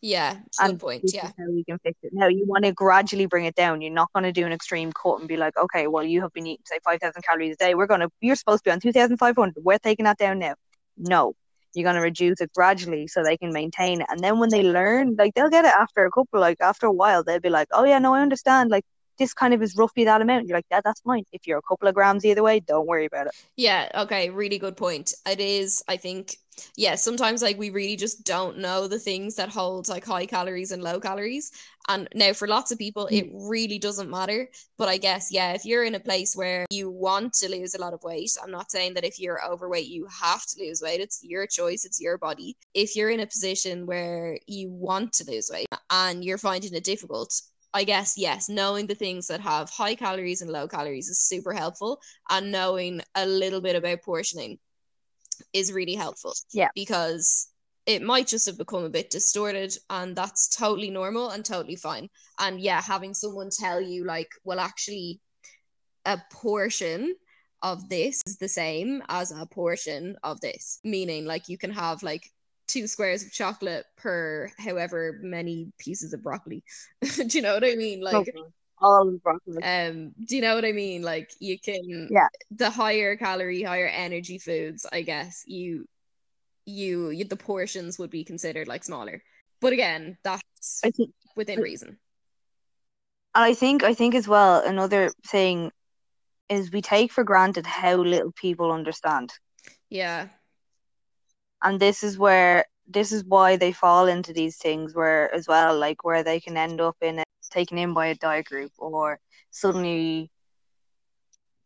Yeah. 0.02 0.38
and 0.60 0.80
point. 0.80 1.04
Yeah. 1.06 1.32
how 1.38 1.50
we 1.50 1.63
can 1.63 1.80
fix 1.80 1.98
it. 2.04 2.12
Now 2.13 2.28
you 2.28 2.46
want 2.46 2.65
to 2.65 2.72
gradually 2.72 3.26
bring 3.28 3.46
it 3.46 3.56
down. 3.56 3.82
You're 3.82 3.93
not 3.93 4.10
gonna 4.13 4.32
do 4.32 4.46
an 4.46 4.52
extreme 4.54 4.91
cut 4.91 5.19
and 5.19 5.28
be 5.28 5.38
like, 5.38 5.56
okay, 5.58 5.88
well 5.88 6.04
you 6.04 6.22
have 6.22 6.34
been 6.34 6.48
eating 6.48 6.63
say 6.65 6.80
five 6.84 7.00
thousand 7.00 7.24
calories 7.24 7.54
a 7.54 7.58
day. 7.58 7.76
We're 7.76 7.88
gonna 7.88 8.10
you're 8.22 8.36
supposed 8.36 8.63
to 8.63 8.69
be 8.69 8.72
on 8.74 8.80
two 8.80 8.91
thousand 8.91 9.17
five 9.17 9.36
hundred. 9.36 9.63
We're 9.63 9.78
taking 9.80 10.06
that 10.06 10.17
down 10.17 10.39
now. 10.39 10.56
No. 10.98 11.36
You're 11.76 11.86
gonna 11.86 12.02
reduce 12.02 12.39
it 12.39 12.52
gradually 12.54 13.08
so 13.08 13.24
they 13.24 13.38
can 13.38 13.52
maintain 13.52 14.02
it. 14.02 14.08
And 14.10 14.19
then 14.19 14.38
when 14.38 14.50
they 14.50 14.62
learn, 14.62 15.15
like 15.17 15.34
they'll 15.34 15.50
get 15.50 15.65
it 15.65 15.74
after 15.74 16.06
a 16.06 16.12
couple, 16.12 16.39
like 16.39 16.58
after 16.62 16.86
a 16.86 16.91
while, 16.91 17.24
they'll 17.24 17.39
be 17.39 17.50
like, 17.50 17.67
Oh 17.72 17.84
yeah, 17.84 17.98
no, 18.00 18.13
I 18.13 18.22
understand. 18.22 18.69
Like 18.69 18.86
this 19.17 19.34
kind 19.34 19.54
of 19.54 19.62
is 19.62 19.76
roughly 19.76 20.06
that 20.06 20.21
amount. 20.21 20.47
You're 20.47 20.58
like, 20.58 20.65
Yeah, 20.71 20.82
that's 20.84 21.02
fine. 21.02 21.23
If 21.32 21.47
you're 21.47 21.60
a 21.60 21.63
couple 21.63 21.88
of 21.88 21.95
grams 21.95 22.26
either 22.26 22.43
way, 22.43 22.60
don't 22.60 22.88
worry 22.88 23.06
about 23.06 23.28
it. 23.28 23.34
Yeah, 23.56 23.89
okay, 23.95 24.30
really 24.30 24.58
good 24.58 24.78
point. 24.78 25.13
It 25.28 25.39
is, 25.39 25.84
I 25.88 25.97
think, 25.97 26.38
yeah, 26.76 26.95
sometimes 26.95 27.41
like 27.41 27.58
we 27.58 27.69
really 27.69 27.95
just 27.95 28.26
don't 28.26 28.58
know 28.58 28.88
the 28.88 28.99
things 28.99 29.36
that 29.36 29.49
hold 29.49 29.88
like 29.89 30.06
high 30.06 30.26
calories 30.26 30.71
and 30.71 30.84
low 30.84 30.99
calories. 30.99 31.52
And 31.88 32.08
now 32.15 32.34
for 32.34 32.47
lots 32.47 32.71
of 32.71 32.78
people, 32.78 33.08
it 33.08 33.34
mm. 33.34 33.49
really 33.49 33.78
doesn't 33.78 34.10
matter. 34.10 34.49
But 34.78 34.88
I 34.88 34.97
guess, 34.97 35.32
yeah, 35.32 35.54
if 35.54 35.65
you're 35.65 35.84
in 35.84 35.95
a 35.95 35.99
place 35.99 36.36
where 36.36 36.65
you 36.69 36.89
want 36.89 37.34
to 37.34 37.49
lose 37.49 37.76
a 37.76 37.82
lot 37.82 37.93
of 37.93 38.04
weight, 38.04 38.32
I'm 38.41 38.52
not 38.52 38.71
saying 38.71 38.93
that 38.93 39.04
if 39.04 39.19
you're 39.19 39.43
overweight, 39.45 39.88
you 39.88 40.08
have 40.08 40.45
to 40.45 40.63
lose 40.63 40.82
weight. 40.82 41.02
It's 41.02 41.19
your 41.23 41.45
choice, 41.45 41.86
it's 41.86 41.99
your 41.99 42.17
body. 42.17 42.56
If 42.73 42.95
you're 42.95 43.10
in 43.10 43.19
a 43.19 43.28
position 43.28 43.86
where 43.86 44.38
you 44.47 44.69
want 44.69 45.13
to 45.13 45.30
lose 45.30 45.49
weight 45.52 45.67
and 45.89 46.23
you're 46.23 46.38
finding 46.38 46.73
it 46.73 46.84
difficult, 46.84 47.41
I 47.74 47.84
guess, 47.84 48.18
yes, 48.18 48.50
knowing 48.50 48.88
the 48.88 48.96
things 48.96 49.28
that 49.28 49.42
have 49.42 49.70
high 49.70 49.96
calories 49.96 50.42
and 50.42 50.52
low 50.52 50.68
calories 50.68 51.10
is 51.10 51.20
super 51.20 51.54
helpful 51.54 52.00
and 52.30 52.52
knowing 52.52 53.02
a 53.16 53.26
little 53.26 53.62
bit 53.62 53.76
about 53.76 54.04
portioning 54.04 54.60
is 55.54 55.74
really 55.74 55.96
helpful. 55.96 56.34
Yeah. 56.52 56.70
Because 56.76 57.48
it 57.86 58.02
might 58.02 58.28
just 58.28 58.46
have 58.46 58.58
become 58.58 58.84
a 58.84 58.90
bit 58.90 59.10
distorted 59.10 59.76
and 59.90 60.16
that's 60.16 60.48
totally 60.48 60.90
normal 60.90 61.32
and 61.32 61.44
totally 61.44 61.76
fine. 61.76 62.10
And 62.40 62.60
yeah, 62.60 62.82
having 62.82 63.14
someone 63.14 63.50
tell 63.50 63.82
you 63.82 64.06
like, 64.06 64.30
well 64.44 64.60
actually 64.60 65.20
a 66.06 66.22
portion 66.32 67.16
of 67.62 67.90
this 67.90 68.22
is 68.28 68.38
the 68.38 68.48
same 68.48 69.02
as 69.10 69.32
a 69.32 69.46
portion 69.46 70.16
of 70.24 70.40
this, 70.42 70.80
meaning 70.84 71.26
like 71.26 71.50
you 71.50 71.58
can 71.58 71.72
have 71.72 72.04
like 72.04 72.30
two 72.67 72.88
squares 72.88 73.23
of 73.23 73.32
chocolate 73.32 73.86
per 73.97 74.49
however 74.58 75.19
many 75.21 75.71
pieces 75.78 76.13
of 76.13 76.23
broccoli. 76.23 76.63
Do 77.02 77.26
you 77.30 77.41
know 77.41 77.54
what 77.54 77.63
I 77.63 77.76
mean? 77.76 78.02
Like 78.02 78.34
all 78.80 79.08
of 79.08 79.13
the 79.13 79.19
broccoli. 79.19 79.63
um, 79.63 80.12
do 80.26 80.36
you 80.36 80.41
know 80.41 80.56
what 80.56 80.65
I 80.65 80.71
mean? 80.71 81.02
Like 81.04 81.32
you 81.39 81.58
can 81.60 82.08
Yeah. 82.12 82.28
the 82.52 82.69
higher 82.69 83.15
calorie, 83.15 83.63
higher 83.63 83.88
energy 83.88 84.38
foods, 84.38 84.86
I 84.91 85.02
guess 85.02 85.43
you 85.47 85.86
you, 86.65 87.10
you 87.10 87.26
the 87.26 87.36
portions 87.36 87.99
would 87.99 88.10
be 88.10 88.23
considered 88.23 88.67
like 88.67 88.84
smaller. 88.84 89.21
But 89.62 89.73
again, 89.73 90.17
that's 90.23 90.82
I 90.84 90.91
think 90.91 91.12
within 91.36 91.60
reason. 91.60 91.97
And 93.36 93.43
I 93.43 93.54
think 93.54 93.84
I 93.84 93.93
think 93.93 94.15
as 94.15 94.28
well 94.28 94.62
another 94.65 95.12
thing 95.28 95.71
is 96.49 96.71
we 96.71 96.82
take 96.82 97.12
for 97.12 97.23
granted 97.23 97.65
how 97.65 97.95
little 97.95 98.32
people 98.34 98.71
understand. 98.71 99.32
Yeah. 99.89 100.28
And 101.63 101.80
this 101.80 102.04
is 102.04 102.17
where 102.17 102.65
this 102.88 103.12
is 103.12 103.23
why 103.23 103.56
they 103.56 103.71
fall 103.71 104.08
into 104.08 104.34
these 104.34 104.58
things 104.58 104.93
where 104.93 105.34
as 105.34 105.47
well, 105.47 105.78
like 105.78 106.04
where 106.04 106.23
they 106.23 106.39
can 106.39 106.58
end 106.58 106.82
up 106.82 106.97
in 107.02 107.23
taken 107.52 107.78
in 107.78 107.93
by 107.93 108.08
a 108.08 108.15
diet 108.15 108.45
group 108.45 108.71
or 108.78 109.19
suddenly 109.52 110.30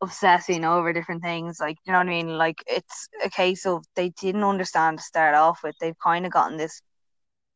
obsessing 0.01 0.63
over 0.65 0.93
different 0.93 1.23
things. 1.23 1.59
Like, 1.59 1.77
you 1.85 1.91
know 1.91 1.99
what 1.99 2.07
I 2.07 2.11
mean? 2.11 2.37
Like 2.37 2.63
it's 2.67 3.07
a 3.23 3.29
case 3.29 3.65
of 3.65 3.85
they 3.95 4.09
didn't 4.09 4.43
understand 4.43 4.99
to 4.99 5.03
start 5.03 5.35
off 5.35 5.61
with. 5.63 5.75
They've 5.79 5.97
kind 6.03 6.25
of 6.25 6.31
gotten 6.31 6.57
this. 6.57 6.81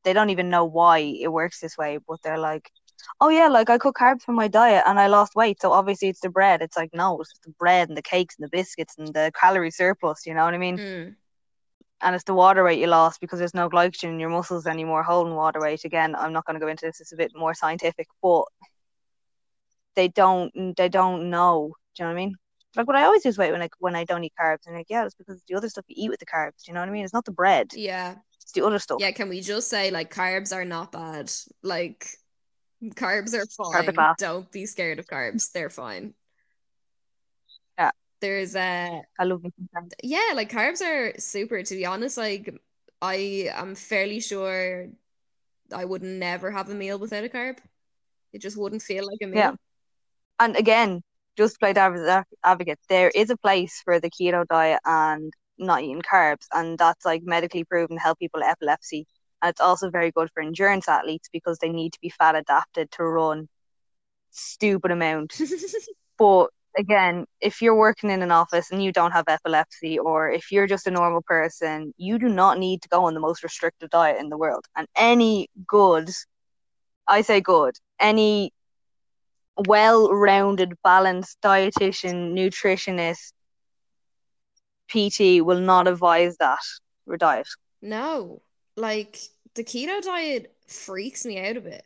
They 0.03 0.13
don't 0.13 0.31
even 0.31 0.49
know 0.49 0.65
why 0.65 0.99
it 0.99 1.31
works 1.31 1.59
this 1.59 1.77
way, 1.77 1.99
but 2.07 2.17
they're 2.23 2.39
like, 2.39 2.71
oh 3.19 3.29
yeah, 3.29 3.47
like 3.47 3.69
I 3.69 3.77
cut 3.77 3.95
carbs 3.95 4.23
from 4.23 4.35
my 4.35 4.47
diet 4.47 4.83
and 4.87 4.99
I 4.99 5.07
lost 5.07 5.35
weight, 5.35 5.61
so 5.61 5.71
obviously 5.71 6.09
it's 6.09 6.21
the 6.21 6.29
bread. 6.29 6.61
It's 6.61 6.77
like 6.77 6.89
no, 6.93 7.19
it's 7.21 7.33
the 7.43 7.51
bread 7.59 7.89
and 7.89 7.97
the 7.97 8.01
cakes 8.01 8.35
and 8.37 8.45
the 8.45 8.49
biscuits 8.49 8.95
and 8.97 9.13
the 9.13 9.31
calorie 9.39 9.71
surplus. 9.71 10.25
You 10.25 10.33
know 10.33 10.45
what 10.45 10.53
I 10.53 10.57
mean? 10.57 10.77
Mm. 10.77 11.15
And 12.01 12.15
it's 12.15 12.23
the 12.23 12.33
water 12.33 12.63
weight 12.63 12.79
you 12.79 12.87
lost 12.87 13.21
because 13.21 13.39
there's 13.39 13.53
no 13.53 13.69
glycogen 13.69 14.09
in 14.09 14.19
your 14.19 14.29
muscles 14.29 14.65
anymore 14.65 15.03
holding 15.03 15.35
water 15.35 15.61
weight. 15.61 15.85
Again, 15.85 16.15
I'm 16.15 16.33
not 16.33 16.45
going 16.45 16.55
to 16.55 16.59
go 16.59 16.67
into 16.67 16.85
this. 16.85 16.99
It's 16.99 17.13
a 17.13 17.17
bit 17.17 17.31
more 17.35 17.53
scientific, 17.53 18.07
but 18.21 18.45
they 19.95 20.07
don't 20.07 20.75
they 20.75 20.89
don't 20.89 21.29
know. 21.29 21.73
Do 21.95 22.03
you 22.03 22.05
know 22.05 22.13
what 22.13 22.21
I 22.21 22.25
mean? 22.25 22.35
Like 22.75 22.87
what 22.87 22.95
I 22.95 23.03
always 23.03 23.25
lose 23.25 23.37
weight 23.37 23.51
when 23.51 23.61
I 23.61 23.69
when 23.79 23.95
I 23.95 24.05
don't 24.05 24.23
eat 24.23 24.33
carbs, 24.39 24.65
and 24.65 24.75
like 24.75 24.87
yeah, 24.89 25.05
it's 25.05 25.15
because 25.15 25.41
the 25.47 25.55
other 25.55 25.69
stuff 25.69 25.85
you 25.87 25.95
eat 26.05 26.09
with 26.09 26.19
the 26.19 26.25
carbs. 26.25 26.63
Do 26.63 26.69
you 26.69 26.73
know 26.73 26.79
what 26.79 26.89
I 26.89 26.91
mean? 26.91 27.03
It's 27.03 27.13
not 27.13 27.25
the 27.25 27.31
bread. 27.31 27.71
Yeah. 27.73 28.15
It's 28.41 28.53
the 28.53 28.65
other 28.65 28.79
stuff. 28.79 28.99
Yeah, 28.99 29.11
can 29.11 29.29
we 29.29 29.41
just 29.41 29.69
say 29.69 29.91
like 29.91 30.13
carbs 30.13 30.55
are 30.55 30.65
not 30.65 30.91
bad? 30.91 31.31
Like 31.61 32.07
carbs 32.95 33.33
are 33.33 33.45
Carbs 33.45 33.95
fine. 33.95 34.15
Don't 34.17 34.51
be 34.51 34.65
scared 34.65 34.99
of 34.99 35.05
carbs. 35.05 35.51
They're 35.51 35.69
fine. 35.69 36.13
There's 38.21 38.55
a 38.55 39.01
I 39.19 39.23
love 39.23 39.43
me 39.43 39.51
yeah, 40.03 40.31
like 40.35 40.51
carbs 40.51 40.81
are 40.81 41.19
super 41.19 41.63
to 41.63 41.75
be 41.75 41.85
honest. 41.85 42.17
Like 42.17 42.53
I 43.01 43.49
am 43.53 43.75
fairly 43.75 44.19
sure 44.19 44.87
I 45.73 45.85
would 45.85 46.03
never 46.03 46.51
have 46.51 46.69
a 46.69 46.75
meal 46.75 46.99
without 46.99 47.23
a 47.23 47.29
carb. 47.29 47.57
It 48.33 48.41
just 48.41 48.57
wouldn't 48.57 48.81
feel 48.81 49.05
like 49.05 49.19
a 49.21 49.27
meal. 49.27 49.39
Yeah. 49.39 49.51
And 50.39 50.55
again, 50.55 51.01
just 51.37 51.59
play 51.59 51.73
devil's 51.73 52.07
advocate, 52.43 52.79
there 52.89 53.09
is 53.13 53.29
a 53.29 53.37
place 53.37 53.81
for 53.83 53.99
the 53.99 54.09
keto 54.09 54.45
diet 54.47 54.79
and 54.85 55.33
not 55.57 55.81
eating 55.83 56.01
carbs, 56.01 56.47
and 56.53 56.77
that's 56.77 57.05
like 57.05 57.23
medically 57.23 57.63
proven 57.63 57.97
to 57.97 58.01
help 58.01 58.19
people 58.19 58.39
with 58.39 58.49
epilepsy. 58.49 59.07
And 59.41 59.49
it's 59.49 59.61
also 59.61 59.89
very 59.89 60.11
good 60.11 60.29
for 60.33 60.43
endurance 60.43 60.87
athletes 60.87 61.29
because 61.31 61.57
they 61.59 61.69
need 61.69 61.93
to 61.93 61.99
be 62.01 62.09
fat 62.09 62.35
adapted 62.35 62.91
to 62.91 63.03
run 63.03 63.47
stupid 64.31 64.91
amount. 64.91 65.39
But 66.17 66.51
again, 66.77 67.25
if 67.39 67.61
you're 67.61 67.75
working 67.75 68.09
in 68.09 68.21
an 68.21 68.31
office 68.31 68.71
and 68.71 68.83
you 68.83 68.91
don't 68.91 69.11
have 69.11 69.25
epilepsy, 69.27 69.99
or 69.99 70.29
if 70.29 70.51
you're 70.51 70.67
just 70.67 70.87
a 70.87 70.91
normal 70.91 71.21
person, 71.21 71.93
you 71.97 72.17
do 72.17 72.29
not 72.29 72.57
need 72.57 72.81
to 72.81 72.89
go 72.89 73.05
on 73.05 73.13
the 73.13 73.19
most 73.19 73.43
restrictive 73.43 73.89
diet 73.89 74.19
in 74.19 74.29
the 74.29 74.37
world. 74.37 74.65
And 74.75 74.87
any 74.95 75.49
good, 75.67 76.09
I 77.07 77.21
say 77.21 77.41
good, 77.41 77.75
any 77.99 78.51
well 79.67 80.09
rounded, 80.13 80.73
balanced 80.83 81.37
dietitian, 81.41 82.33
nutritionist, 82.33 83.33
PT 84.89 85.43
will 85.45 85.59
not 85.59 85.87
advise 85.87 86.37
that 86.37 86.59
diet. 87.17 87.47
No, 87.81 88.41
like 88.75 89.19
the 89.55 89.63
keto 89.63 90.01
diet 90.01 90.53
freaks 90.67 91.25
me 91.25 91.39
out 91.39 91.57
a 91.57 91.61
bit. 91.61 91.85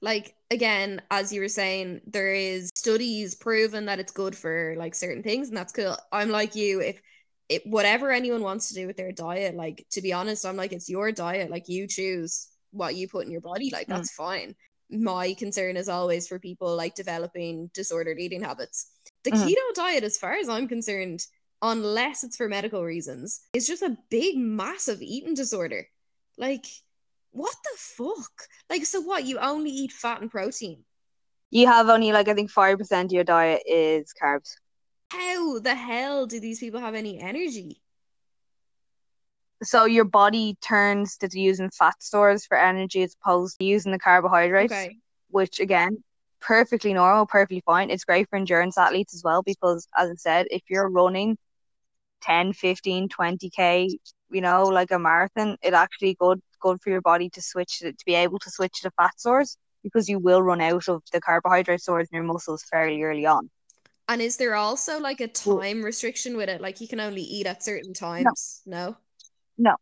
Like 0.00 0.34
again, 0.50 1.02
as 1.10 1.32
you 1.32 1.40
were 1.40 1.48
saying, 1.48 2.00
there 2.06 2.32
is 2.32 2.70
studies 2.74 3.34
proven 3.34 3.86
that 3.86 3.98
it's 3.98 4.12
good 4.12 4.36
for 4.36 4.74
like 4.78 4.94
certain 4.94 5.22
things, 5.22 5.48
and 5.48 5.56
that's 5.56 5.72
cool. 5.72 5.96
I'm 6.12 6.30
like 6.30 6.54
you, 6.54 6.80
if 6.80 7.00
it 7.48 7.62
whatever 7.66 8.12
anyone 8.12 8.42
wants 8.42 8.68
to 8.68 8.74
do 8.74 8.86
with 8.86 8.96
their 8.96 9.12
diet, 9.12 9.54
like 9.56 9.86
to 9.92 10.02
be 10.02 10.12
honest, 10.12 10.46
I'm 10.46 10.56
like 10.56 10.72
it's 10.72 10.88
your 10.88 11.10
diet, 11.12 11.50
like 11.50 11.68
you 11.68 11.86
choose 11.88 12.48
what 12.70 12.94
you 12.94 13.08
put 13.08 13.24
in 13.24 13.32
your 13.32 13.40
body, 13.40 13.70
like 13.72 13.86
Mm. 13.88 13.94
that's 13.94 14.12
fine. 14.12 14.54
My 14.90 15.34
concern 15.34 15.76
is 15.76 15.88
always 15.88 16.28
for 16.28 16.38
people 16.38 16.76
like 16.76 16.94
developing 16.94 17.70
disordered 17.74 18.18
eating 18.18 18.42
habits. 18.42 18.90
The 19.24 19.32
Mhm. 19.32 19.48
keto 19.48 19.74
diet, 19.74 20.04
as 20.04 20.16
far 20.18 20.34
as 20.34 20.48
I'm 20.48 20.68
concerned, 20.68 21.26
unless 21.60 22.24
it's 22.24 22.36
for 22.36 22.48
medical 22.48 22.84
reasons, 22.84 23.40
is 23.52 23.66
just 23.66 23.82
a 23.82 23.96
big, 24.10 24.38
massive 24.38 25.02
eating 25.02 25.34
disorder. 25.34 25.88
Like, 26.36 26.64
what 27.30 27.54
the 27.64 27.76
fuck? 27.76 28.48
Like, 28.70 28.84
so 28.84 29.00
what? 29.00 29.24
You 29.24 29.38
only 29.38 29.70
eat 29.70 29.92
fat 29.92 30.20
and 30.20 30.30
protein. 30.30 30.84
You 31.50 31.66
have 31.66 31.88
only 31.88 32.12
like 32.12 32.28
I 32.28 32.34
think 32.34 32.50
five 32.50 32.78
percent 32.78 33.10
of 33.10 33.14
your 33.14 33.24
diet 33.24 33.62
is 33.66 34.12
carbs. 34.20 34.54
How 35.10 35.58
the 35.58 35.74
hell 35.74 36.26
do 36.26 36.40
these 36.40 36.60
people 36.60 36.80
have 36.80 36.94
any 36.94 37.20
energy? 37.20 37.82
So 39.62 39.84
your 39.86 40.04
body 40.04 40.56
turns 40.60 41.16
to 41.18 41.28
using 41.32 41.70
fat 41.70 42.02
stores 42.02 42.46
for 42.46 42.56
energy 42.56 43.02
as 43.02 43.14
opposed 43.20 43.58
to 43.58 43.64
using 43.64 43.92
the 43.92 43.98
carbohydrates, 43.98 44.72
Okay. 44.72 44.98
which 45.30 45.58
again, 45.60 46.02
perfectly 46.40 46.92
normal, 46.92 47.26
perfectly 47.26 47.62
fine. 47.66 47.90
It's 47.90 48.04
great 48.04 48.28
for 48.28 48.36
endurance 48.36 48.78
athletes 48.78 49.14
as 49.14 49.22
well 49.24 49.42
because 49.42 49.88
as 49.96 50.10
I 50.10 50.14
said, 50.14 50.46
if 50.50 50.62
you're 50.68 50.88
running 50.88 51.36
10, 52.22 52.52
15, 52.52 53.08
20k, 53.08 53.98
you 54.30 54.40
know, 54.40 54.64
like 54.64 54.90
a 54.92 54.98
marathon, 54.98 55.56
it 55.62 55.74
actually 55.74 56.14
good 56.14 56.40
good 56.60 56.80
for 56.82 56.90
your 56.90 57.00
body 57.00 57.28
to 57.30 57.42
switch 57.42 57.78
to, 57.80 57.92
to 57.92 58.04
be 58.06 58.14
able 58.14 58.38
to 58.40 58.50
switch 58.50 58.80
to 58.82 58.90
fat 58.92 59.18
stores 59.18 59.56
because 59.82 60.08
you 60.08 60.18
will 60.18 60.42
run 60.42 60.60
out 60.60 60.88
of 60.88 61.02
the 61.12 61.20
carbohydrate 61.20 61.80
stores 61.80 62.08
in 62.10 62.16
your 62.16 62.24
muscles 62.24 62.64
fairly 62.70 63.02
early 63.02 63.26
on. 63.26 63.50
And 64.08 64.22
is 64.22 64.36
there 64.38 64.54
also 64.54 64.98
like 64.98 65.20
a 65.20 65.28
time 65.28 65.82
restriction 65.84 66.36
with 66.36 66.48
it? 66.48 66.60
Like 66.60 66.80
you 66.80 66.88
can 66.88 66.98
only 67.00 67.22
eat 67.22 67.46
at 67.46 67.62
certain 67.62 67.92
times? 67.92 68.62
No. 68.66 68.96
No, 69.58 69.76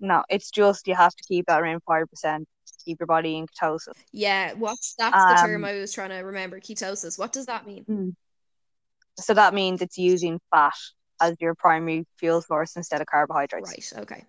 No. 0.00 0.22
it's 0.28 0.50
just 0.50 0.86
you 0.86 0.94
have 0.94 1.14
to 1.14 1.24
keep 1.26 1.46
that 1.46 1.60
around 1.60 1.82
five 1.86 2.08
percent, 2.08 2.46
keep 2.84 3.00
your 3.00 3.06
body 3.06 3.36
in 3.36 3.46
ketosis. 3.46 3.94
Yeah, 4.12 4.52
what's 4.52 4.94
that's 4.94 5.24
the 5.24 5.46
term 5.46 5.64
Um, 5.64 5.70
I 5.70 5.74
was 5.74 5.92
trying 5.92 6.10
to 6.10 6.16
remember. 6.16 6.60
Ketosis. 6.60 7.18
What 7.18 7.32
does 7.32 7.46
that 7.46 7.66
mean? 7.66 8.14
So 9.16 9.34
that 9.34 9.54
means 9.54 9.80
it's 9.80 9.98
using 9.98 10.40
fat 10.50 10.72
as 11.20 11.36
your 11.40 11.54
primary 11.54 12.06
fuel 12.18 12.42
source 12.42 12.76
instead 12.76 13.00
of 13.00 13.06
carbohydrates. 13.06 13.92
Right. 13.92 14.02
Okay. 14.02 14.24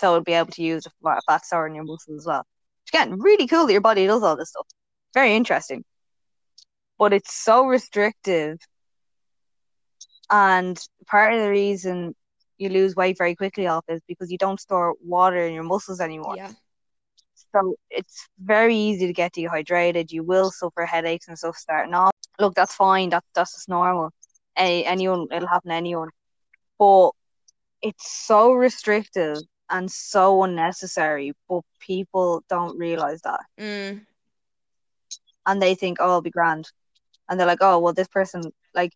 So 0.00 0.12
it'll 0.12 0.24
be 0.24 0.32
able 0.32 0.52
to 0.52 0.62
use 0.62 0.86
a 0.86 0.90
fa- 1.02 1.20
fat 1.26 1.44
store 1.44 1.66
in 1.66 1.74
your 1.74 1.84
muscles 1.84 2.20
as 2.20 2.26
well. 2.26 2.44
Which 2.84 3.00
again, 3.00 3.18
really 3.18 3.46
cool 3.46 3.66
that 3.66 3.72
your 3.72 3.80
body 3.80 4.06
does 4.06 4.22
all 4.22 4.36
this 4.36 4.50
stuff. 4.50 4.66
Very 5.14 5.34
interesting. 5.34 5.84
But 6.98 7.12
it's 7.12 7.32
so 7.32 7.66
restrictive. 7.66 8.58
And 10.30 10.78
part 11.06 11.32
of 11.32 11.40
the 11.40 11.50
reason 11.50 12.14
you 12.58 12.68
lose 12.68 12.96
weight 12.96 13.16
very 13.16 13.34
quickly 13.34 13.66
off 13.66 13.84
is 13.88 14.00
because 14.08 14.30
you 14.30 14.38
don't 14.38 14.60
store 14.60 14.94
water 15.02 15.46
in 15.46 15.54
your 15.54 15.62
muscles 15.62 16.00
anymore. 16.00 16.34
Yeah. 16.36 16.52
So 17.52 17.76
it's 17.88 18.28
very 18.38 18.76
easy 18.76 19.06
to 19.06 19.12
get 19.12 19.32
dehydrated. 19.32 20.10
You 20.12 20.22
will 20.22 20.50
suffer 20.50 20.84
headaches 20.84 21.28
and 21.28 21.38
stuff 21.38 21.56
starting 21.56 21.94
off. 21.94 22.12
Look, 22.38 22.54
that's 22.54 22.74
fine. 22.74 23.10
That 23.10 23.24
that's 23.34 23.54
just 23.54 23.68
normal. 23.68 24.10
Any, 24.56 24.84
anyone, 24.84 25.28
it'll 25.32 25.48
happen 25.48 25.70
to 25.70 25.74
anyone. 25.74 26.10
But 26.78 27.10
it's 27.80 28.10
so 28.10 28.52
restrictive 28.52 29.38
and 29.70 29.90
so 29.90 30.42
unnecessary. 30.44 31.32
But 31.48 31.62
people 31.80 32.42
don't 32.48 32.78
realize 32.78 33.20
that, 33.22 33.40
Mm. 33.58 34.06
and 35.46 35.60
they 35.62 35.74
think, 35.74 35.98
"Oh, 36.00 36.10
I'll 36.10 36.20
be 36.22 36.30
grand," 36.30 36.70
and 37.28 37.38
they're 37.38 37.46
like, 37.46 37.62
"Oh, 37.62 37.78
well, 37.78 37.92
this 37.94 38.08
person 38.08 38.42
like." 38.74 38.92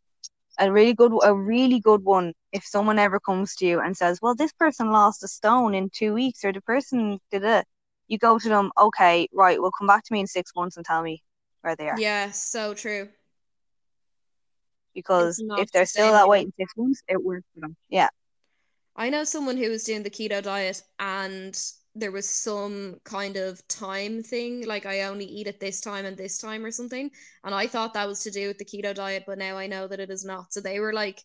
A 0.58 0.70
really 0.70 0.94
good, 0.94 1.12
a 1.24 1.34
really 1.34 1.80
good 1.80 2.04
one. 2.04 2.34
If 2.52 2.64
someone 2.66 2.98
ever 2.98 3.18
comes 3.20 3.56
to 3.56 3.66
you 3.66 3.80
and 3.80 3.96
says, 3.96 4.20
"Well, 4.22 4.34
this 4.34 4.52
person 4.52 4.90
lost 4.92 5.22
a 5.24 5.28
stone 5.28 5.74
in 5.74 5.90
two 5.90 6.12
weeks," 6.14 6.44
or 6.44 6.52
the 6.52 6.60
person 6.62 7.20
did 7.30 7.44
it, 7.44 7.66
you 8.08 8.18
go 8.18 8.38
to 8.38 8.48
them, 8.48 8.70
"Okay, 8.78 9.28
right, 9.32 9.60
well, 9.60 9.70
come 9.76 9.86
back 9.86 10.04
to 10.04 10.12
me 10.12 10.20
in 10.20 10.26
six 10.26 10.52
months 10.54 10.76
and 10.76 10.84
tell 10.86 11.02
me 11.02 11.22
where 11.62 11.74
they 11.76 11.88
are." 11.88 11.98
Yeah, 11.98 12.30
so 12.32 12.74
true. 12.74 13.08
Because 14.94 15.42
if 15.56 15.70
they're 15.72 15.86
still 15.86 16.12
that 16.12 16.28
weight 16.28 16.46
in 16.46 16.52
six 16.58 16.72
months, 16.76 17.02
it 17.08 17.22
works 17.22 17.46
for 17.54 17.60
them. 17.60 17.76
Yeah, 17.88 18.08
I 18.96 19.08
know 19.10 19.24
someone 19.24 19.56
who 19.56 19.70
was 19.70 19.84
doing 19.84 20.02
the 20.02 20.10
keto 20.10 20.42
diet 20.42 20.82
and 20.98 21.58
there 21.94 22.12
was 22.12 22.28
some 22.28 22.96
kind 23.04 23.36
of 23.36 23.66
time 23.68 24.22
thing, 24.22 24.66
like 24.66 24.86
I 24.86 25.02
only 25.02 25.24
eat 25.24 25.46
at 25.46 25.60
this 25.60 25.80
time 25.80 26.04
and 26.04 26.16
this 26.16 26.38
time 26.38 26.64
or 26.64 26.70
something. 26.70 27.10
And 27.44 27.54
I 27.54 27.66
thought 27.66 27.94
that 27.94 28.08
was 28.08 28.22
to 28.24 28.30
do 28.30 28.48
with 28.48 28.58
the 28.58 28.64
keto 28.64 28.94
diet, 28.94 29.24
but 29.26 29.38
now 29.38 29.56
I 29.56 29.66
know 29.66 29.86
that 29.86 30.00
it 30.00 30.10
is 30.10 30.24
not. 30.24 30.52
So 30.52 30.60
they 30.60 30.80
were 30.80 30.92
like 30.92 31.22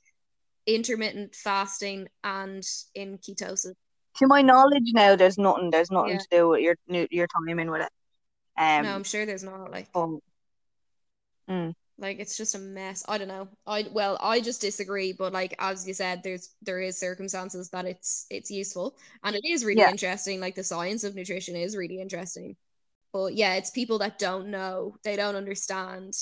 intermittent 0.65 1.35
fasting 1.35 2.07
and 2.23 2.63
in 2.95 3.17
ketosis. 3.17 3.73
to 4.17 4.27
my 4.27 4.41
knowledge 4.41 4.91
now, 4.93 5.15
there's 5.15 5.37
nothing. 5.37 5.69
There's 5.69 5.91
nothing 5.91 6.13
Yeah. 6.13 6.17
to 6.19 6.27
do 6.31 6.49
with 6.49 6.61
your 6.61 6.75
your 7.11 7.27
timing 7.27 7.69
with 7.69 7.81
it. 7.81 7.91
Um, 8.57 8.83
No, 8.83 8.95
I'm 8.95 9.03
sure 9.03 9.25
there's 9.25 9.43
not 9.43 9.71
like 9.71 9.91
but- 9.93 10.19
mm, 11.49 11.73
like 11.99 12.19
it's 12.19 12.37
just 12.37 12.55
a 12.55 12.59
mess. 12.59 13.03
I 13.07 13.17
don't 13.17 13.27
know. 13.27 13.47
I 13.65 13.85
well, 13.91 14.17
I 14.21 14.39
just 14.41 14.61
disagree, 14.61 15.13
but 15.13 15.33
like 15.33 15.55
as 15.59 15.87
you 15.87 15.93
said, 15.93 16.21
there's 16.23 16.53
there 16.61 16.79
is 16.81 16.99
circumstances 16.99 17.69
that 17.71 17.85
it's 17.85 18.25
it's 18.29 18.51
useful 18.51 18.97
and 19.23 19.35
it 19.35 19.45
is 19.45 19.65
really 19.65 19.83
Yeah. 19.83 19.89
interesting. 19.89 20.39
Like 20.39 20.55
the 20.55 20.63
science 20.63 21.03
of 21.03 21.15
nutrition 21.15 21.55
is 21.55 21.75
really 21.75 21.99
interesting. 22.01 22.55
But 23.13 23.35
yeah, 23.35 23.55
it's 23.55 23.71
people 23.71 23.99
that 23.99 24.19
don't 24.19 24.49
know, 24.51 24.97
they 25.03 25.15
don't 25.17 25.35
understand, 25.35 26.13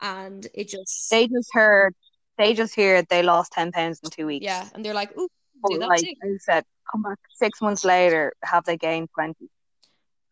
and 0.00 0.46
it 0.54 0.68
just 0.68 0.88
they 1.10 1.28
just 1.28 1.50
heard. 1.52 1.94
They 2.38 2.54
just 2.54 2.74
heard 2.76 3.06
they 3.08 3.22
lost 3.22 3.52
ten 3.52 3.72
pounds 3.72 4.00
in 4.02 4.10
two 4.10 4.26
weeks. 4.26 4.60
yeah, 4.60 4.68
and 4.74 4.84
they're 4.84 4.94
like, 4.94 5.16
"Ooh, 5.18 5.28
But 5.62 5.70
do 5.70 5.78
that 5.78 5.96
like 5.96 5.96
too." 5.96 6.14
I 6.22 6.36
said, 6.38 6.64
come 6.90 7.02
back 7.02 7.18
six 7.34 7.60
months 7.62 7.84
later, 7.84 8.34
have 8.44 8.64
they 8.64 8.76
gained 8.76 9.10
twenty? 9.14 9.50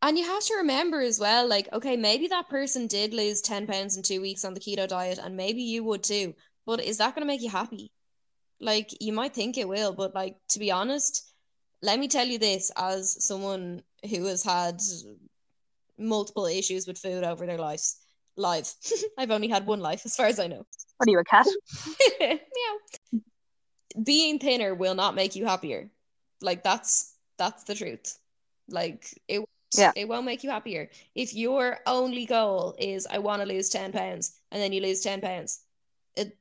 And 0.03 0.19
you 0.19 0.25
have 0.25 0.43
to 0.45 0.57
remember 0.57 1.01
as 1.01 1.21
well, 1.21 1.47
like, 1.49 1.73
okay, 1.73 1.97
maybe 1.97 2.27
that 2.27 2.49
person 2.49 2.89
did 2.89 3.15
lose 3.15 3.41
10 3.41 3.69
pounds 3.69 3.97
in 3.97 4.03
two 4.03 4.21
weeks 4.21 4.45
on 4.45 4.53
the 4.53 4.61
keto 4.61 4.89
diet, 4.89 5.21
and 5.23 5.37
maybe 5.37 5.63
you 5.63 5.85
would 5.85 6.03
too. 6.03 6.35
But 6.67 6.83
is 6.83 6.99
that 6.99 7.15
going 7.15 7.23
to 7.23 7.27
make 7.27 7.41
you 7.41 7.51
happy? 7.51 7.93
Like, 8.61 8.91
you 9.01 9.13
might 9.13 9.33
think 9.33 9.57
it 9.57 9.69
will, 9.69 9.93
but, 9.93 10.13
like, 10.13 10.37
to 10.51 10.59
be 10.59 10.73
honest, 10.73 11.33
let 11.83 12.01
me 12.01 12.09
tell 12.09 12.27
you 12.27 12.39
this 12.39 12.73
as 12.77 13.25
someone 13.25 13.83
who 14.11 14.25
has 14.25 14.43
had 14.43 14.81
multiple 15.99 16.47
issues 16.47 16.87
with 16.89 16.99
food 16.99 17.23
over 17.23 17.47
their 17.47 17.59
lives. 17.59 17.99
Lives. 18.37 18.77
I've 19.19 19.31
only 19.31 19.49
had 19.49 19.67
one 19.67 19.81
life, 19.81 20.03
as 20.05 20.17
far 20.17 20.27
as 20.27 20.41
I 20.41 20.49
know. 20.49 20.67
What 20.97 21.09
are 21.09 21.13
you, 21.13 21.19
a 21.21 21.25
cat? 21.25 21.47
yeah. 22.21 23.19
Being 24.03 24.41
thinner 24.41 24.75
will 24.75 24.95
not 24.95 25.15
make 25.15 25.37
you 25.37 25.45
happier. 25.45 25.91
Like, 26.41 26.65
that's 26.65 27.15
that's 27.39 27.65
the 27.65 27.75
truth. 27.75 28.19
Like, 28.69 29.07
it 29.29 29.45
Yeah. 29.77 29.93
it 29.97 30.09
won't 30.09 30.27
make 30.27 30.45
you 30.45 30.51
happier. 30.51 30.91
If 31.15 31.35
your 31.35 31.79
only 31.87 32.27
goal 32.27 32.75
is 32.79 33.07
I 33.07 33.19
want 33.19 33.43
to 33.43 33.49
lose 33.49 33.69
10 33.71 33.93
pounds 33.93 34.37
and 34.51 34.61
then 34.61 34.73
you 34.73 34.81
lose 34.81 35.01
10 35.01 35.21
pounds, 35.21 35.61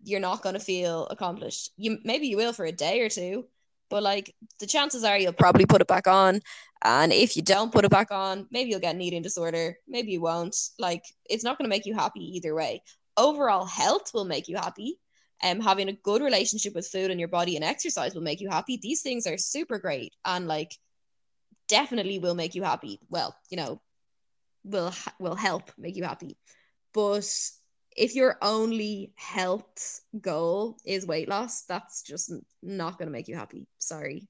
you're 0.03 0.19
not 0.19 0.41
going 0.41 0.53
to 0.53 0.59
feel 0.59 1.07
accomplished. 1.07 1.71
You 1.77 1.99
maybe 2.03 2.27
you 2.27 2.37
will 2.37 2.53
for 2.53 2.65
a 2.65 2.71
day 2.71 3.01
or 3.01 3.09
two, 3.09 3.45
but 3.89 4.03
like 4.03 4.33
the 4.59 4.67
chances 4.67 5.03
are 5.03 5.17
you'll 5.17 5.33
probably 5.33 5.65
put 5.65 5.81
it 5.81 5.87
back 5.87 6.07
on. 6.07 6.41
And 6.83 7.13
if 7.13 7.35
you 7.35 7.43
don't 7.43 7.71
put 7.71 7.85
it 7.85 7.91
back 7.91 8.11
on, 8.11 8.47
maybe 8.51 8.71
you'll 8.71 8.79
get 8.79 8.95
an 8.95 9.01
eating 9.01 9.21
disorder, 9.21 9.77
maybe 9.87 10.11
you 10.11 10.21
won't. 10.21 10.55
Like 10.79 11.03
it's 11.29 11.43
not 11.43 11.57
going 11.57 11.65
to 11.65 11.69
make 11.69 11.85
you 11.85 11.93
happy 11.93 12.35
either 12.35 12.55
way. 12.55 12.83
Overall 13.17 13.65
health 13.65 14.11
will 14.13 14.25
make 14.25 14.47
you 14.47 14.57
happy. 14.57 14.97
Um, 15.43 15.59
having 15.59 15.89
a 15.89 15.93
good 15.93 16.21
relationship 16.21 16.75
with 16.75 16.87
food 16.87 17.09
and 17.09 17.19
your 17.19 17.29
body 17.29 17.55
and 17.55 17.65
exercise 17.65 18.13
will 18.13 18.21
make 18.21 18.41
you 18.41 18.49
happy. 18.49 18.77
These 18.79 19.01
things 19.01 19.25
are 19.25 19.37
super 19.37 19.79
great 19.79 20.13
and 20.23 20.47
like 20.47 20.77
definitely 21.71 22.19
will 22.19 22.35
make 22.35 22.55
you 22.55 22.63
happy. 22.63 22.99
Well, 23.09 23.35
you 23.51 23.57
know, 23.57 23.81
will 24.63 24.93
will 25.19 25.35
help 25.35 25.71
make 25.77 25.97
you 25.97 26.03
happy. 26.03 26.37
But 26.93 27.27
if 27.97 28.15
your 28.15 28.37
only 28.41 29.13
health 29.17 30.01
goal 30.21 30.77
is 30.85 31.07
weight 31.07 31.29
loss, 31.29 31.63
that's 31.65 32.03
just 32.03 32.33
not 32.63 32.97
going 32.99 33.07
to 33.07 33.13
make 33.13 33.29
you 33.29 33.35
happy. 33.37 33.67
Sorry, 33.79 34.27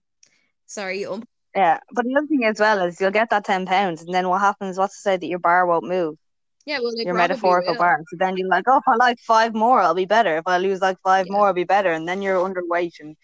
sorry. 0.68 1.06
Um, 1.06 1.24
Yeah, 1.56 1.80
but 1.94 2.06
the 2.06 2.16
other 2.18 2.28
thing 2.28 2.46
as 2.46 2.60
well 2.60 2.82
is 2.86 3.00
you'll 3.02 3.12
get 3.12 3.30
that 3.32 3.46
ten 3.46 3.66
pounds, 3.66 4.02
and 4.04 4.14
then 4.14 4.30
what 4.30 4.42
happens? 4.42 4.78
What's 4.78 4.96
to 4.98 5.02
say 5.02 5.18
that 5.18 5.28
your 5.28 5.40
bar 5.40 5.66
won't 5.68 5.86
move? 5.88 6.18
yeah, 6.66 6.80
well, 6.82 6.94
your 7.04 7.16
metaphorical 7.16 7.76
will. 7.76 7.80
bar. 7.80 8.00
So 8.10 8.18
then 8.20 8.38
you're 8.38 8.48
like, 8.50 8.66
oh, 8.68 8.78
if 8.78 8.84
I 8.88 8.96
like 8.96 9.20
five 9.20 9.54
more, 9.56 9.82
I'll 9.82 9.96
be 9.96 10.06
better. 10.06 10.38
If 10.38 10.48
I 10.48 10.58
lose 10.60 10.82
like 10.82 10.98
five 11.04 11.28
Yeah. 11.28 11.34
more, 11.34 11.48
I'll 11.48 11.54
be 11.54 11.64
better. 11.66 11.92
And 11.92 12.08
then 12.08 12.22
you're 12.22 12.38
underweight 12.38 13.00
and 13.00 13.18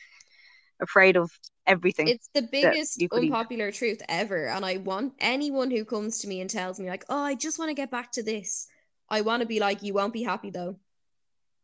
afraid 0.82 1.18
of 1.18 1.32
everything. 1.68 2.08
It's 2.08 2.30
the 2.34 2.42
biggest 2.42 3.00
could 3.10 3.24
eat. 3.24 3.32
unpopular 3.32 3.72
truth 3.72 4.02
ever. 4.10 4.48
And 4.48 4.66
I 4.66 4.78
want 4.78 5.14
anyone 5.20 5.72
who 5.72 5.86
comes 5.86 6.20
to 6.20 6.28
me 6.28 6.42
and 6.42 6.50
tells 6.50 6.80
me, 6.80 6.90
like, 6.90 7.06
oh, 7.10 7.22
I 7.24 7.36
just 7.36 7.60
want 7.60 7.70
to 7.70 7.76
get 7.76 7.92
back 7.92 8.12
to 8.14 8.24
this. 8.24 8.68
I 9.10 9.22
want 9.22 9.42
to 9.42 9.48
be 9.48 9.60
like, 9.60 9.84
you 9.84 9.94
won't 9.94 10.14
be 10.14 10.24
happy 10.24 10.50
though. 10.50 10.78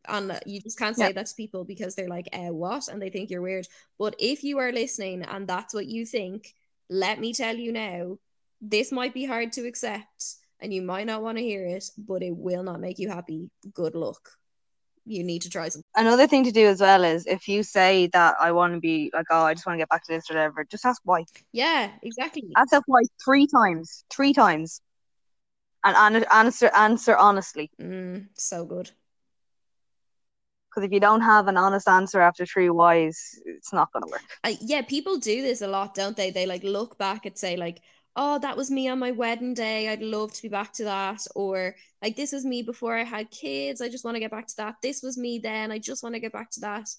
And 0.08 0.40
you 0.46 0.60
just 0.62 0.78
can't 0.78 0.98
say 0.98 1.14
that 1.14 1.28
to 1.28 1.36
people 1.36 1.64
because 1.64 1.96
they're 1.96 2.10
like, 2.10 2.28
uh, 2.34 2.54
what? 2.54 2.90
And 2.90 3.02
they 3.02 3.10
think 3.10 3.30
you're 3.30 3.42
weird. 3.42 3.68
But 3.98 4.16
if 4.20 4.44
you 4.44 4.60
are 4.60 4.72
listening 4.72 5.24
and 5.24 5.48
that's 5.48 5.74
what 5.74 5.88
you 5.88 6.06
think, 6.06 6.54
let 6.90 7.20
me 7.20 7.34
tell 7.34 7.56
you 7.56 7.72
now, 7.72 8.18
this 8.62 8.92
might 8.92 9.14
be 9.14 9.26
hard 9.26 9.54
to 9.54 9.66
accept 9.66 10.36
and 10.60 10.74
you 10.74 10.82
might 10.82 11.08
not 11.08 11.22
want 11.22 11.38
to 11.38 11.44
hear 11.44 11.66
it, 11.66 11.86
but 11.98 12.22
it 12.22 12.36
will 12.36 12.64
not 12.64 12.82
make 12.82 13.00
you 13.00 13.10
happy. 13.10 13.50
Good 13.74 13.96
luck. 13.96 14.30
You 15.06 15.24
need 15.24 15.42
to 15.42 15.50
try 15.50 15.70
something. 15.70 15.84
Another 15.96 16.28
thing 16.28 16.46
to 16.46 16.52
do 16.52 16.66
as 16.68 16.80
well 16.80 17.04
is 17.04 17.26
if 17.28 17.48
you 17.48 17.64
say 17.64 18.08
that 18.14 18.36
I 18.40 18.52
want 18.54 18.74
to 18.74 18.80
be 18.80 19.12
like, 19.14 19.26
oh, 19.30 19.44
I 19.44 19.54
just 19.54 19.66
want 19.66 19.76
to 19.78 19.82
get 19.82 19.90
back 19.90 20.06
to 20.06 20.14
this 20.14 20.30
or 20.30 20.36
whatever, 20.36 20.64
just 20.64 20.86
ask 20.86 21.02
why. 21.04 21.26
Yeah, 21.52 21.92
exactly. 22.02 22.44
Ask 22.56 22.74
why 22.86 23.02
three 23.24 23.48
times, 23.48 24.06
three 24.10 24.34
times, 24.34 24.82
and 25.84 26.16
an- 26.16 26.26
answer 26.32 26.72
answer 26.76 27.16
honestly. 27.18 27.70
Mm, 27.82 28.28
so 28.38 28.66
good. 28.66 28.92
Because 30.70 30.88
if 30.88 30.92
you 30.92 31.00
don't 31.00 31.22
have 31.22 31.48
an 31.48 31.58
honest 31.58 31.88
answer 31.88 32.20
after 32.20 32.46
three 32.46 32.70
whys, 32.70 33.40
it's 33.46 33.74
not 33.74 33.92
going 33.94 34.04
to 34.04 34.10
work. 34.10 34.22
I, 34.44 34.58
yeah, 34.60 34.82
people 34.82 35.18
do 35.18 35.42
this 35.42 35.62
a 35.62 35.68
lot, 35.68 35.94
don't 35.94 36.18
they? 36.18 36.32
They 36.32 36.48
like 36.48 36.64
look 36.64 36.98
back 36.98 37.28
and 37.28 37.38
say 37.38 37.58
like, 37.58 37.82
"Oh, 38.16 38.40
that 38.40 38.58
was 38.58 38.70
me 38.72 38.88
on 38.88 39.00
my 39.00 39.12
wedding 39.12 39.54
day. 39.54 39.90
I'd 39.90 40.02
love 40.02 40.34
to 40.34 40.42
be 40.42 40.50
back 40.50 40.74
to 40.74 40.84
that." 40.86 41.26
Or 41.36 41.76
like, 42.02 42.16
"This 42.16 42.32
was 42.32 42.46
me 42.46 42.62
before 42.62 42.96
I 42.98 43.04
had 43.04 43.32
kids. 43.32 43.82
I 43.82 43.90
just 43.90 44.06
want 44.06 44.16
to 44.16 44.20
get 44.20 44.32
back 44.32 44.48
to 44.48 44.56
that. 44.58 44.76
This 44.82 45.02
was 45.02 45.18
me 45.18 45.40
then. 45.40 45.72
I 45.72 45.80
just 45.80 46.04
want 46.04 46.16
to 46.16 46.20
get 46.22 46.32
back 46.34 46.50
to 46.52 46.60
that." 46.62 46.90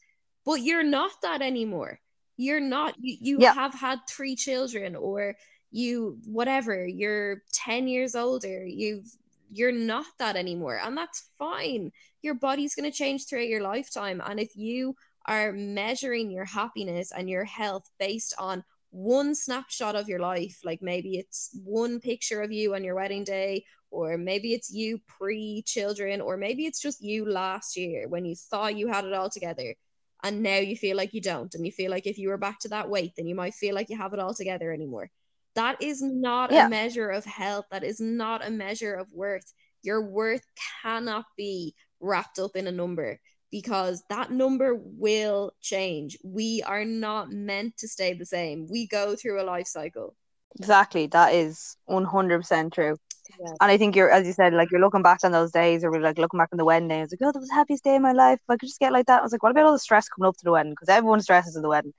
But 0.45 0.63
you're 0.63 0.83
not 0.83 1.13
that 1.23 1.41
anymore. 1.43 2.01
You're 2.37 2.61
not. 2.61 2.95
You, 3.01 3.17
you 3.21 3.39
Yeah. 3.41 3.55
have 3.55 3.75
had 3.75 4.01
three 4.09 4.37
children, 4.37 4.97
or 4.97 5.37
you 5.71 6.19
whatever. 6.27 6.87
You're 6.87 7.43
ten 7.53 7.89
years 7.89 8.15
older. 8.15 8.65
You've 8.65 9.07
you're 9.53 9.73
not 9.73 10.07
that 10.19 10.35
anymore, 10.37 10.81
and 10.83 10.97
that's 10.97 11.31
fine. 11.39 11.93
Your 12.23 12.35
body's 12.35 12.75
going 12.75 12.91
to 12.91 12.97
change 12.97 13.27
throughout 13.27 13.47
your 13.47 13.63
lifetime, 13.63 14.21
and 14.25 14.41
if 14.41 14.57
you 14.57 14.97
are 15.27 15.53
measuring 15.53 16.31
your 16.31 16.45
happiness 16.45 17.13
and 17.13 17.31
your 17.31 17.45
health 17.45 17.89
based 17.99 18.35
on 18.39 18.65
one 18.95 19.35
snapshot 19.35 19.97
of 19.97 20.09
your 20.09 20.21
life. 20.21 20.61
Like 20.65 20.81
maybe 20.81 21.19
it's 21.19 21.51
one 21.65 22.01
picture 22.01 22.43
of 22.43 22.53
you 22.53 22.75
on 22.75 22.85
your 22.85 22.95
wedding 22.95 23.25
day, 23.25 23.65
or 23.91 24.17
maybe 24.17 24.55
it's 24.55 24.73
you 24.73 25.01
pre 25.07 25.63
children, 25.67 26.21
or 26.21 26.37
maybe 26.37 26.65
it's 26.65 26.81
just 26.81 27.03
you 27.03 27.29
last 27.29 27.77
year 27.77 28.07
when 28.09 28.25
you 28.25 28.37
thought 28.37 28.77
you 28.77 28.87
had 28.89 29.05
it 29.05 29.13
all 29.13 29.31
together. 29.31 29.75
And 30.23 30.43
now 30.43 30.57
you 30.59 30.77
feel 30.77 30.97
like 30.97 31.13
you 31.13 31.21
don't. 31.21 31.55
And 31.55 31.67
you 31.67 31.73
feel 31.73 31.91
like 31.91 32.07
if 32.07 32.19
you 32.19 32.29
were 32.29 32.39
back 32.39 32.61
to 32.61 32.69
that 32.69 32.89
weight, 32.89 33.13
then 33.17 33.27
you 33.27 33.35
might 33.35 33.55
feel 33.55 33.75
like 33.75 33.91
you 33.91 33.99
have 33.99 34.15
it 34.15 34.21
all 34.21 34.33
together 34.33 34.73
anymore. 34.73 35.11
That 35.55 35.83
is 35.83 36.01
not 36.01 36.53
Yeah. 36.53 36.67
a 36.67 36.69
measure 36.71 37.11
of 37.11 37.25
health. 37.25 37.67
That 37.71 37.85
is 37.85 38.01
not 38.01 38.47
a 38.47 38.51
measure 38.51 38.95
of 38.95 39.13
worth. 39.13 39.53
Your 39.83 40.03
worth 40.03 40.47
cannot 40.83 41.27
be 41.37 41.75
wrapped 42.01 42.39
up 42.39 42.57
in 42.57 42.67
a 42.67 42.73
number 42.73 43.21
because 43.55 44.03
that 44.11 44.33
number 44.33 44.75
will 44.75 45.53
change. 45.63 46.19
We 46.25 46.63
are 46.67 46.85
not 46.85 47.31
meant 47.31 47.79
to 47.79 47.89
stay 47.89 48.15
the 48.15 48.27
same. 48.27 48.67
We 48.69 48.89
go 48.89 49.15
through 49.17 49.41
a 49.41 49.47
life 49.47 49.69
cycle. 49.69 50.17
Exactly. 50.59 51.07
That 51.09 51.35
is 51.35 51.77
100% 51.87 52.73
true. 52.73 52.97
Yeah. 53.39 53.55
And 53.61 53.71
I 53.71 53.79
think 53.79 53.97
you're, 53.97 54.11
as 54.11 54.27
you 54.27 54.33
said, 54.33 54.55
like 54.55 54.71
you're 54.71 54.81
looking 54.81 55.03
back 55.03 55.21
on 55.25 55.33
those 55.33 55.53
days, 55.53 55.85
or 55.85 55.91
we're 55.91 56.01
like 56.01 56.19
looking 56.19 56.39
back 56.39 56.51
on 56.53 56.59
the 56.59 56.65
wedding 56.65 56.89
day. 56.89 57.03
It's 57.03 57.13
like, 57.13 57.21
oh, 57.23 57.33
that 57.33 57.41
was 57.41 57.49
the 57.49 57.55
happiest 57.55 57.85
day 57.85 57.97
of 57.97 58.03
my 58.03 58.13
life. 58.13 58.41
If 58.43 58.51
I 58.51 58.57
could 58.57 58.69
just 58.69 58.81
get 58.81 58.93
like 58.93 59.07
that. 59.07 59.21
I 59.21 59.23
was 59.23 59.33
like, 59.33 59.43
what 59.43 59.53
about 59.53 59.67
all 59.67 59.73
the 59.73 59.79
stress 59.79 60.09
coming 60.09 60.29
up 60.29 60.37
to 60.37 60.45
the 60.45 60.53
wedding? 60.53 60.73
Because 60.73 60.89
everyone 60.91 61.21
stresses 61.23 61.57
at 61.57 61.63
the 61.63 61.69
wedding. 61.69 61.95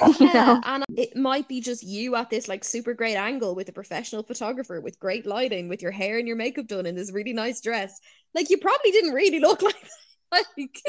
you 0.20 0.30
Yeah, 0.32 0.32
know? 0.32 0.62
and 0.62 0.84
it 0.96 1.14
might 1.16 1.46
be 1.48 1.60
just 1.60 1.82
you 1.82 2.16
at 2.16 2.30
this 2.30 2.48
like 2.48 2.64
super 2.64 2.94
great 2.94 3.16
angle 3.16 3.54
with 3.54 3.68
a 3.68 3.72
professional 3.72 4.22
photographer 4.22 4.80
with 4.80 4.98
great 4.98 5.26
lighting, 5.26 5.68
with 5.68 5.82
your 5.82 5.90
hair 5.90 6.18
and 6.18 6.26
your 6.26 6.36
makeup 6.36 6.66
done 6.66 6.86
in 6.86 6.94
this 6.94 7.12
really 7.12 7.32
nice 7.32 7.60
dress. 7.60 8.00
Like 8.34 8.48
you 8.50 8.58
probably 8.58 8.92
didn't 8.92 9.12
really 9.14 9.40
look 9.40 9.62
like 9.62 9.80
that. 9.80 9.90
Like, 10.56 10.80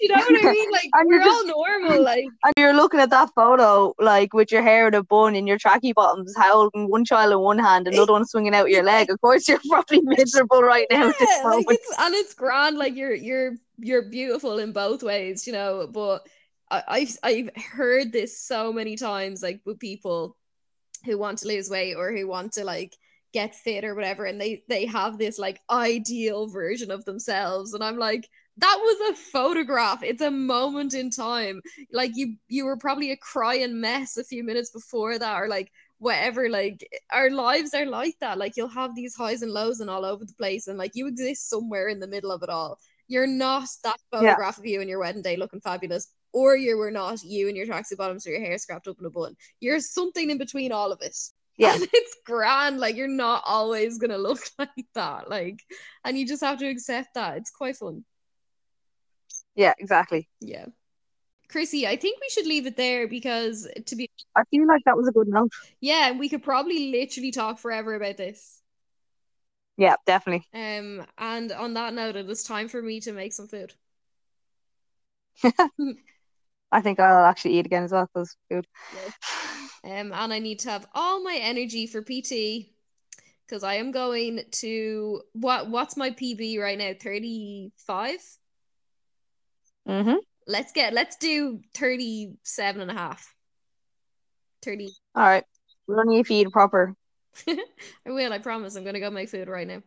you 0.00 0.08
know 0.08 0.16
what 0.16 0.46
I 0.46 0.52
mean? 0.52 0.70
Like 0.70 0.90
And 0.92 1.08
we're 1.08 1.22
you're 1.22 1.30
all 1.30 1.46
normal. 1.46 2.02
Like 2.02 2.24
And 2.44 2.54
you're 2.56 2.74
looking 2.74 3.00
at 3.00 3.10
that 3.10 3.30
photo, 3.34 3.94
like 3.98 4.32
with 4.34 4.52
your 4.52 4.62
hair 4.62 4.88
in 4.88 4.94
a 4.94 5.02
bun 5.02 5.34
and 5.34 5.46
your 5.46 5.58
tracky 5.58 5.94
bottoms, 5.94 6.34
holding 6.36 6.90
one 6.90 7.04
child 7.04 7.32
in 7.32 7.40
one 7.40 7.58
hand, 7.58 7.88
another 7.88 8.12
one 8.12 8.26
swinging 8.26 8.54
out 8.54 8.70
your 8.70 8.82
leg. 8.82 9.10
Of 9.10 9.20
course, 9.20 9.48
you're 9.48 9.60
probably 9.68 10.00
miserable 10.02 10.62
right 10.62 10.86
now 10.90 11.08
at 11.08 11.18
this 11.18 11.28
yeah, 11.30 11.48
like 11.48 11.66
it's 11.68 11.94
and 11.98 12.14
it's 12.14 12.34
grand. 12.34 12.78
Like 12.78 12.96
you're 12.96 13.14
you're 13.14 13.54
you're 13.78 14.02
beautiful 14.02 14.58
in 14.58 14.72
both 14.72 15.02
ways, 15.02 15.46
you 15.46 15.52
know. 15.52 15.88
But 15.90 16.26
I, 16.70 16.82
I've 16.88 17.18
I've 17.22 17.50
heard 17.56 18.12
this 18.12 18.40
so 18.40 18.72
many 18.72 18.96
times, 18.96 19.42
like 19.42 19.60
with 19.64 19.78
people 19.78 20.36
who 21.04 21.18
want 21.18 21.38
to 21.38 21.48
lose 21.48 21.70
weight 21.70 21.94
or 21.94 22.12
who 22.12 22.26
want 22.26 22.52
to 22.52 22.64
like 22.64 22.96
get 23.32 23.54
fit 23.54 23.84
or 23.84 23.94
whatever, 23.94 24.24
and 24.24 24.40
they 24.40 24.62
they 24.68 24.86
have 24.86 25.18
this 25.18 25.38
like 25.38 25.60
ideal 25.70 26.48
version 26.48 26.90
of 26.90 27.04
themselves, 27.04 27.74
and 27.74 27.82
I'm 27.84 27.98
like. 27.98 28.28
That 28.58 28.78
was 28.80 29.10
a 29.12 29.16
photograph. 29.32 30.02
It's 30.02 30.22
a 30.22 30.30
moment 30.30 30.94
in 30.94 31.10
time. 31.10 31.60
Like 31.92 32.12
you, 32.14 32.36
you 32.48 32.64
were 32.64 32.76
probably 32.78 33.12
a 33.12 33.16
crying 33.16 33.80
mess 33.80 34.16
a 34.16 34.24
few 34.24 34.42
minutes 34.44 34.70
before 34.70 35.18
that, 35.18 35.40
or 35.42 35.48
like 35.48 35.70
whatever. 35.98 36.48
Like 36.48 36.86
our 37.12 37.30
lives 37.30 37.74
are 37.74 37.84
like 37.86 38.16
that. 38.20 38.38
Like 38.38 38.56
you'll 38.56 38.68
have 38.68 38.94
these 38.94 39.14
highs 39.14 39.42
and 39.42 39.52
lows 39.52 39.80
and 39.80 39.90
all 39.90 40.04
over 40.04 40.24
the 40.24 40.32
place 40.34 40.68
and 40.68 40.78
like 40.78 40.92
you 40.94 41.06
exist 41.06 41.48
somewhere 41.50 41.88
in 41.88 42.00
the 42.00 42.06
middle 42.06 42.30
of 42.32 42.42
it 42.42 42.48
all. 42.48 42.78
You're 43.08 43.26
not 43.26 43.68
that 43.84 43.96
Yeah. 44.12 44.18
photograph 44.20 44.58
of 44.58 44.66
you 44.66 44.80
in 44.80 44.88
your 44.88 45.00
wedding 45.00 45.22
day 45.22 45.36
looking 45.36 45.60
fabulous 45.60 46.08
or 46.32 46.56
you 46.56 46.76
were 46.76 46.90
not 46.90 47.22
you 47.22 47.48
in 47.48 47.56
your 47.56 47.66
tracksuit 47.66 47.96
bottoms 47.98 48.26
or 48.26 48.30
your 48.30 48.40
hair 48.40 48.58
scrapped 48.58 48.88
up 48.88 48.96
in 48.98 49.06
a 49.06 49.10
bun. 49.10 49.36
You're 49.60 49.80
something 49.80 50.28
in 50.30 50.38
between 50.38 50.72
all 50.72 50.92
of 50.92 51.00
it. 51.02 51.16
Yeah. 51.56 51.74
and 51.74 51.82
it's 51.92 52.16
grand. 52.24 52.78
Like 52.80 52.96
you're 52.96 53.06
not 53.08 53.42
always 53.46 53.98
gonna 53.98 54.18
look 54.18 54.40
like 54.58 54.86
that. 54.94 55.28
Like 55.30 55.60
and 56.04 56.18
you 56.18 56.26
just 56.26 56.42
have 56.42 56.58
to 56.58 56.66
accept 56.68 57.14
that. 57.14 57.36
It's 57.36 57.50
quite 57.50 57.76
fun 57.76 58.04
Yeah, 59.56 59.72
exactly. 59.78 60.28
yeah 60.40 60.66
Chrissy, 61.48 61.86
I 61.86 61.96
think 61.96 62.20
we 62.20 62.28
should 62.30 62.46
leave 62.46 62.66
it 62.66 62.76
there 62.76 63.06
because 63.06 63.68
to 63.86 63.96
be 63.96 64.10
I 64.36 64.42
feel 64.50 64.66
like 64.66 64.82
that 64.84 64.96
was 64.96 65.08
a 65.08 65.12
good 65.12 65.28
note. 65.28 65.50
yeah, 65.80 66.12
we 66.12 66.28
could 66.28 66.42
probably 66.42 66.90
literally 66.90 67.30
talk 67.30 67.58
forever 67.58 67.94
about 67.94 68.16
this. 68.16 68.62
Yeah, 69.76 69.96
definitely. 70.06 70.46
Um, 70.52 71.06
and 71.18 71.52
on 71.52 71.74
that 71.74 71.94
note, 71.94 72.16
it 72.16 72.28
is 72.28 72.42
time 72.42 72.68
for 72.68 72.82
me 72.82 73.00
to 73.00 73.12
make 73.12 73.32
some 73.32 73.46
food. 73.46 73.74
I 76.72 76.80
think 76.80 77.00
I'll 77.00 77.24
actually 77.24 77.58
eat 77.58 77.66
again 77.66 77.84
as 77.84 77.92
well 77.92 78.06
because 78.12 78.36
food. 78.50 78.66
Um, 79.84 80.12
and 80.12 80.32
I 80.32 80.38
need 80.38 80.58
to 80.60 80.70
have 80.70 80.86
all 80.94 81.22
my 81.22 81.38
energy 81.40 81.86
for 81.86 82.02
PT 82.02 82.72
because 83.46 83.62
I 83.62 83.74
am 83.74 83.92
going 83.92 84.40
to 84.52 85.22
what 85.32 85.70
what's 85.70 85.96
my 85.96 86.10
PB 86.10 86.58
right 86.60 86.78
now? 86.78 86.92
35? 86.98 88.20
Mm-hmm. 89.86 90.16
Let's 90.46 90.72
get 90.72 90.92
let's 90.92 91.16
do 91.16 91.60
37 91.74 92.80
and 92.80 92.90
a 92.90 92.94
half. 92.94 93.34
30. 94.62 94.88
All 95.14 95.22
right. 95.22 95.44
We 95.86 95.94
only 95.94 96.18
if 96.18 96.30
you 96.30 96.38
eat 96.38 96.52
proper. 96.52 96.94
I 97.48 97.56
will, 98.06 98.32
I 98.32 98.38
promise. 98.38 98.76
I'm 98.76 98.84
gonna 98.84 99.00
go 99.00 99.10
make 99.10 99.28
food 99.28 99.48
right 99.48 99.66
now. 99.66 99.82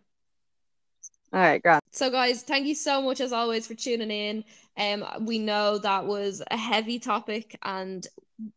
All 1.31 1.39
right, 1.39 1.61
grand. 1.61 1.81
So, 1.91 2.09
guys, 2.09 2.41
thank 2.41 2.65
you 2.65 2.73
so 2.73 3.01
much 3.01 3.21
as 3.21 3.31
always 3.31 3.67
for 3.67 3.75
tuning 3.75 4.09
in. 4.09 4.43
Um, 4.77 5.05
we 5.25 5.37
know 5.37 5.77
that 5.77 6.05
was 6.05 6.41
a 6.49 6.57
heavy 6.57 6.97
topic, 6.97 7.57
and 7.61 8.07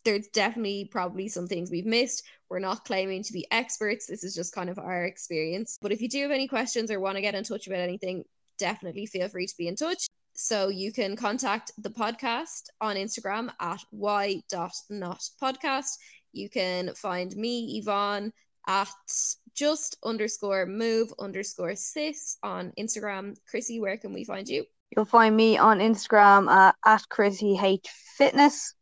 there's 0.04 0.28
definitely 0.28 0.88
probably 0.90 1.28
some 1.28 1.46
things 1.46 1.70
we've 1.70 1.84
missed. 1.84 2.24
We're 2.48 2.60
not 2.60 2.84
claiming 2.84 3.24
to 3.24 3.32
be 3.32 3.46
experts. 3.50 4.06
This 4.06 4.24
is 4.24 4.34
just 4.34 4.54
kind 4.54 4.70
of 4.70 4.78
our 4.78 5.04
experience. 5.04 5.78
But 5.82 5.92
if 5.92 6.00
you 6.00 6.08
do 6.08 6.22
have 6.22 6.30
any 6.30 6.48
questions 6.48 6.90
or 6.90 6.98
want 6.98 7.16
to 7.16 7.22
get 7.22 7.34
in 7.34 7.44
touch 7.44 7.66
about 7.66 7.80
anything, 7.80 8.24
definitely 8.58 9.06
feel 9.06 9.28
free 9.28 9.46
to 9.46 9.56
be 9.56 9.68
in 9.68 9.76
touch. 9.76 10.06
So 10.42 10.70
you 10.70 10.92
can 10.92 11.14
contact 11.14 11.70
the 11.78 11.88
podcast 11.88 12.62
on 12.80 12.96
Instagram 12.96 13.52
at 13.60 13.78
y.notpodcast. 13.92 15.98
You 16.32 16.50
can 16.50 16.92
find 16.94 17.36
me, 17.36 17.78
Yvonne, 17.78 18.32
at 18.66 18.90
just 19.54 19.98
underscore 20.04 20.66
move 20.66 21.14
underscore 21.20 21.76
sis 21.76 22.38
on 22.42 22.72
Instagram. 22.76 23.36
Chrissy, 23.48 23.78
where 23.78 23.96
can 23.96 24.12
we 24.12 24.24
find 24.24 24.48
you? 24.48 24.64
You'll 24.90 25.04
find 25.04 25.36
me 25.36 25.58
on 25.58 25.78
Instagram 25.78 26.50
uh, 26.50 26.72
at 26.84 27.08
Chrissy 27.08 27.56
H 27.62 27.86
Fitness, 28.16 28.74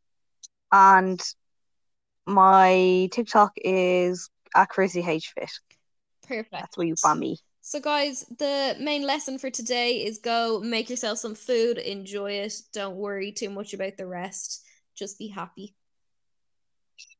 and 0.73 1.21
my 2.27 3.11
TikTok 3.13 3.53
is 3.57 4.31
at 4.55 4.71
Chrissy 4.71 5.05
H 5.07 5.35
Fit. 5.35 5.51
Perfect. 6.27 6.53
That's 6.53 6.79
where 6.79 6.87
you 6.87 6.97
find 6.97 7.21
me. 7.21 7.37
So, 7.63 7.79
guys, 7.79 8.25
the 8.39 8.77
main 8.81 9.07
lesson 9.07 9.39
for 9.39 9.51
today 9.51 10.05
is 10.05 10.19
go 10.19 10.61
make 10.61 10.89
yourself 10.89 11.19
some 11.19 11.35
food, 11.35 11.79
enjoy 11.79 12.33
it. 12.33 12.55
Don't 12.73 12.97
worry 12.97 13.33
too 13.33 13.51
much 13.51 13.75
about 13.75 13.97
the 13.97 14.07
rest. 14.07 14.65
Just 14.97 15.19
be 15.19 15.29
happy. 15.29 15.75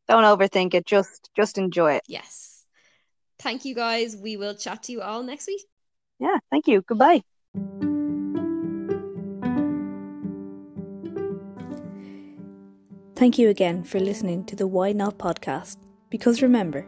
Don't 0.09 0.25
overthink 0.25 0.75
it. 0.75 0.87
Just 0.87 1.31
just 1.37 1.59
enjoy 1.59 1.93
it. 1.93 2.03
Yes. 2.09 2.65
Thank 3.39 3.65
you, 3.65 3.75
guys. 3.75 4.17
We 4.17 4.37
will 4.37 4.55
chat 4.55 4.83
to 4.85 4.93
you 4.93 5.03
all 5.03 5.23
next 5.23 5.47
week. 5.47 5.63
Yeah. 6.19 6.39
Thank 6.51 6.67
you. 6.67 6.83
Goodbye. 6.83 7.23
Thank 13.15 13.39
you 13.39 13.51
again 13.51 13.85
for 13.85 14.01
listening 14.01 14.45
to 14.47 14.57
the 14.57 14.67
Why 14.67 14.93
Not 14.93 15.19
podcast. 15.19 15.77
Because 16.09 16.41
remember, 16.43 16.87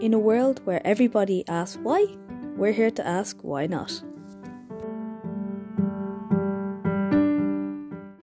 in 0.00 0.14
a 0.14 0.18
world 0.18 0.60
where 0.64 0.80
everybody 0.86 1.46
asks 1.46 1.78
why, 1.82 2.06
we're 2.56 2.72
here 2.72 2.90
to 2.90 3.06
ask 3.06 3.36
why 3.42 3.66
not. 3.66 4.02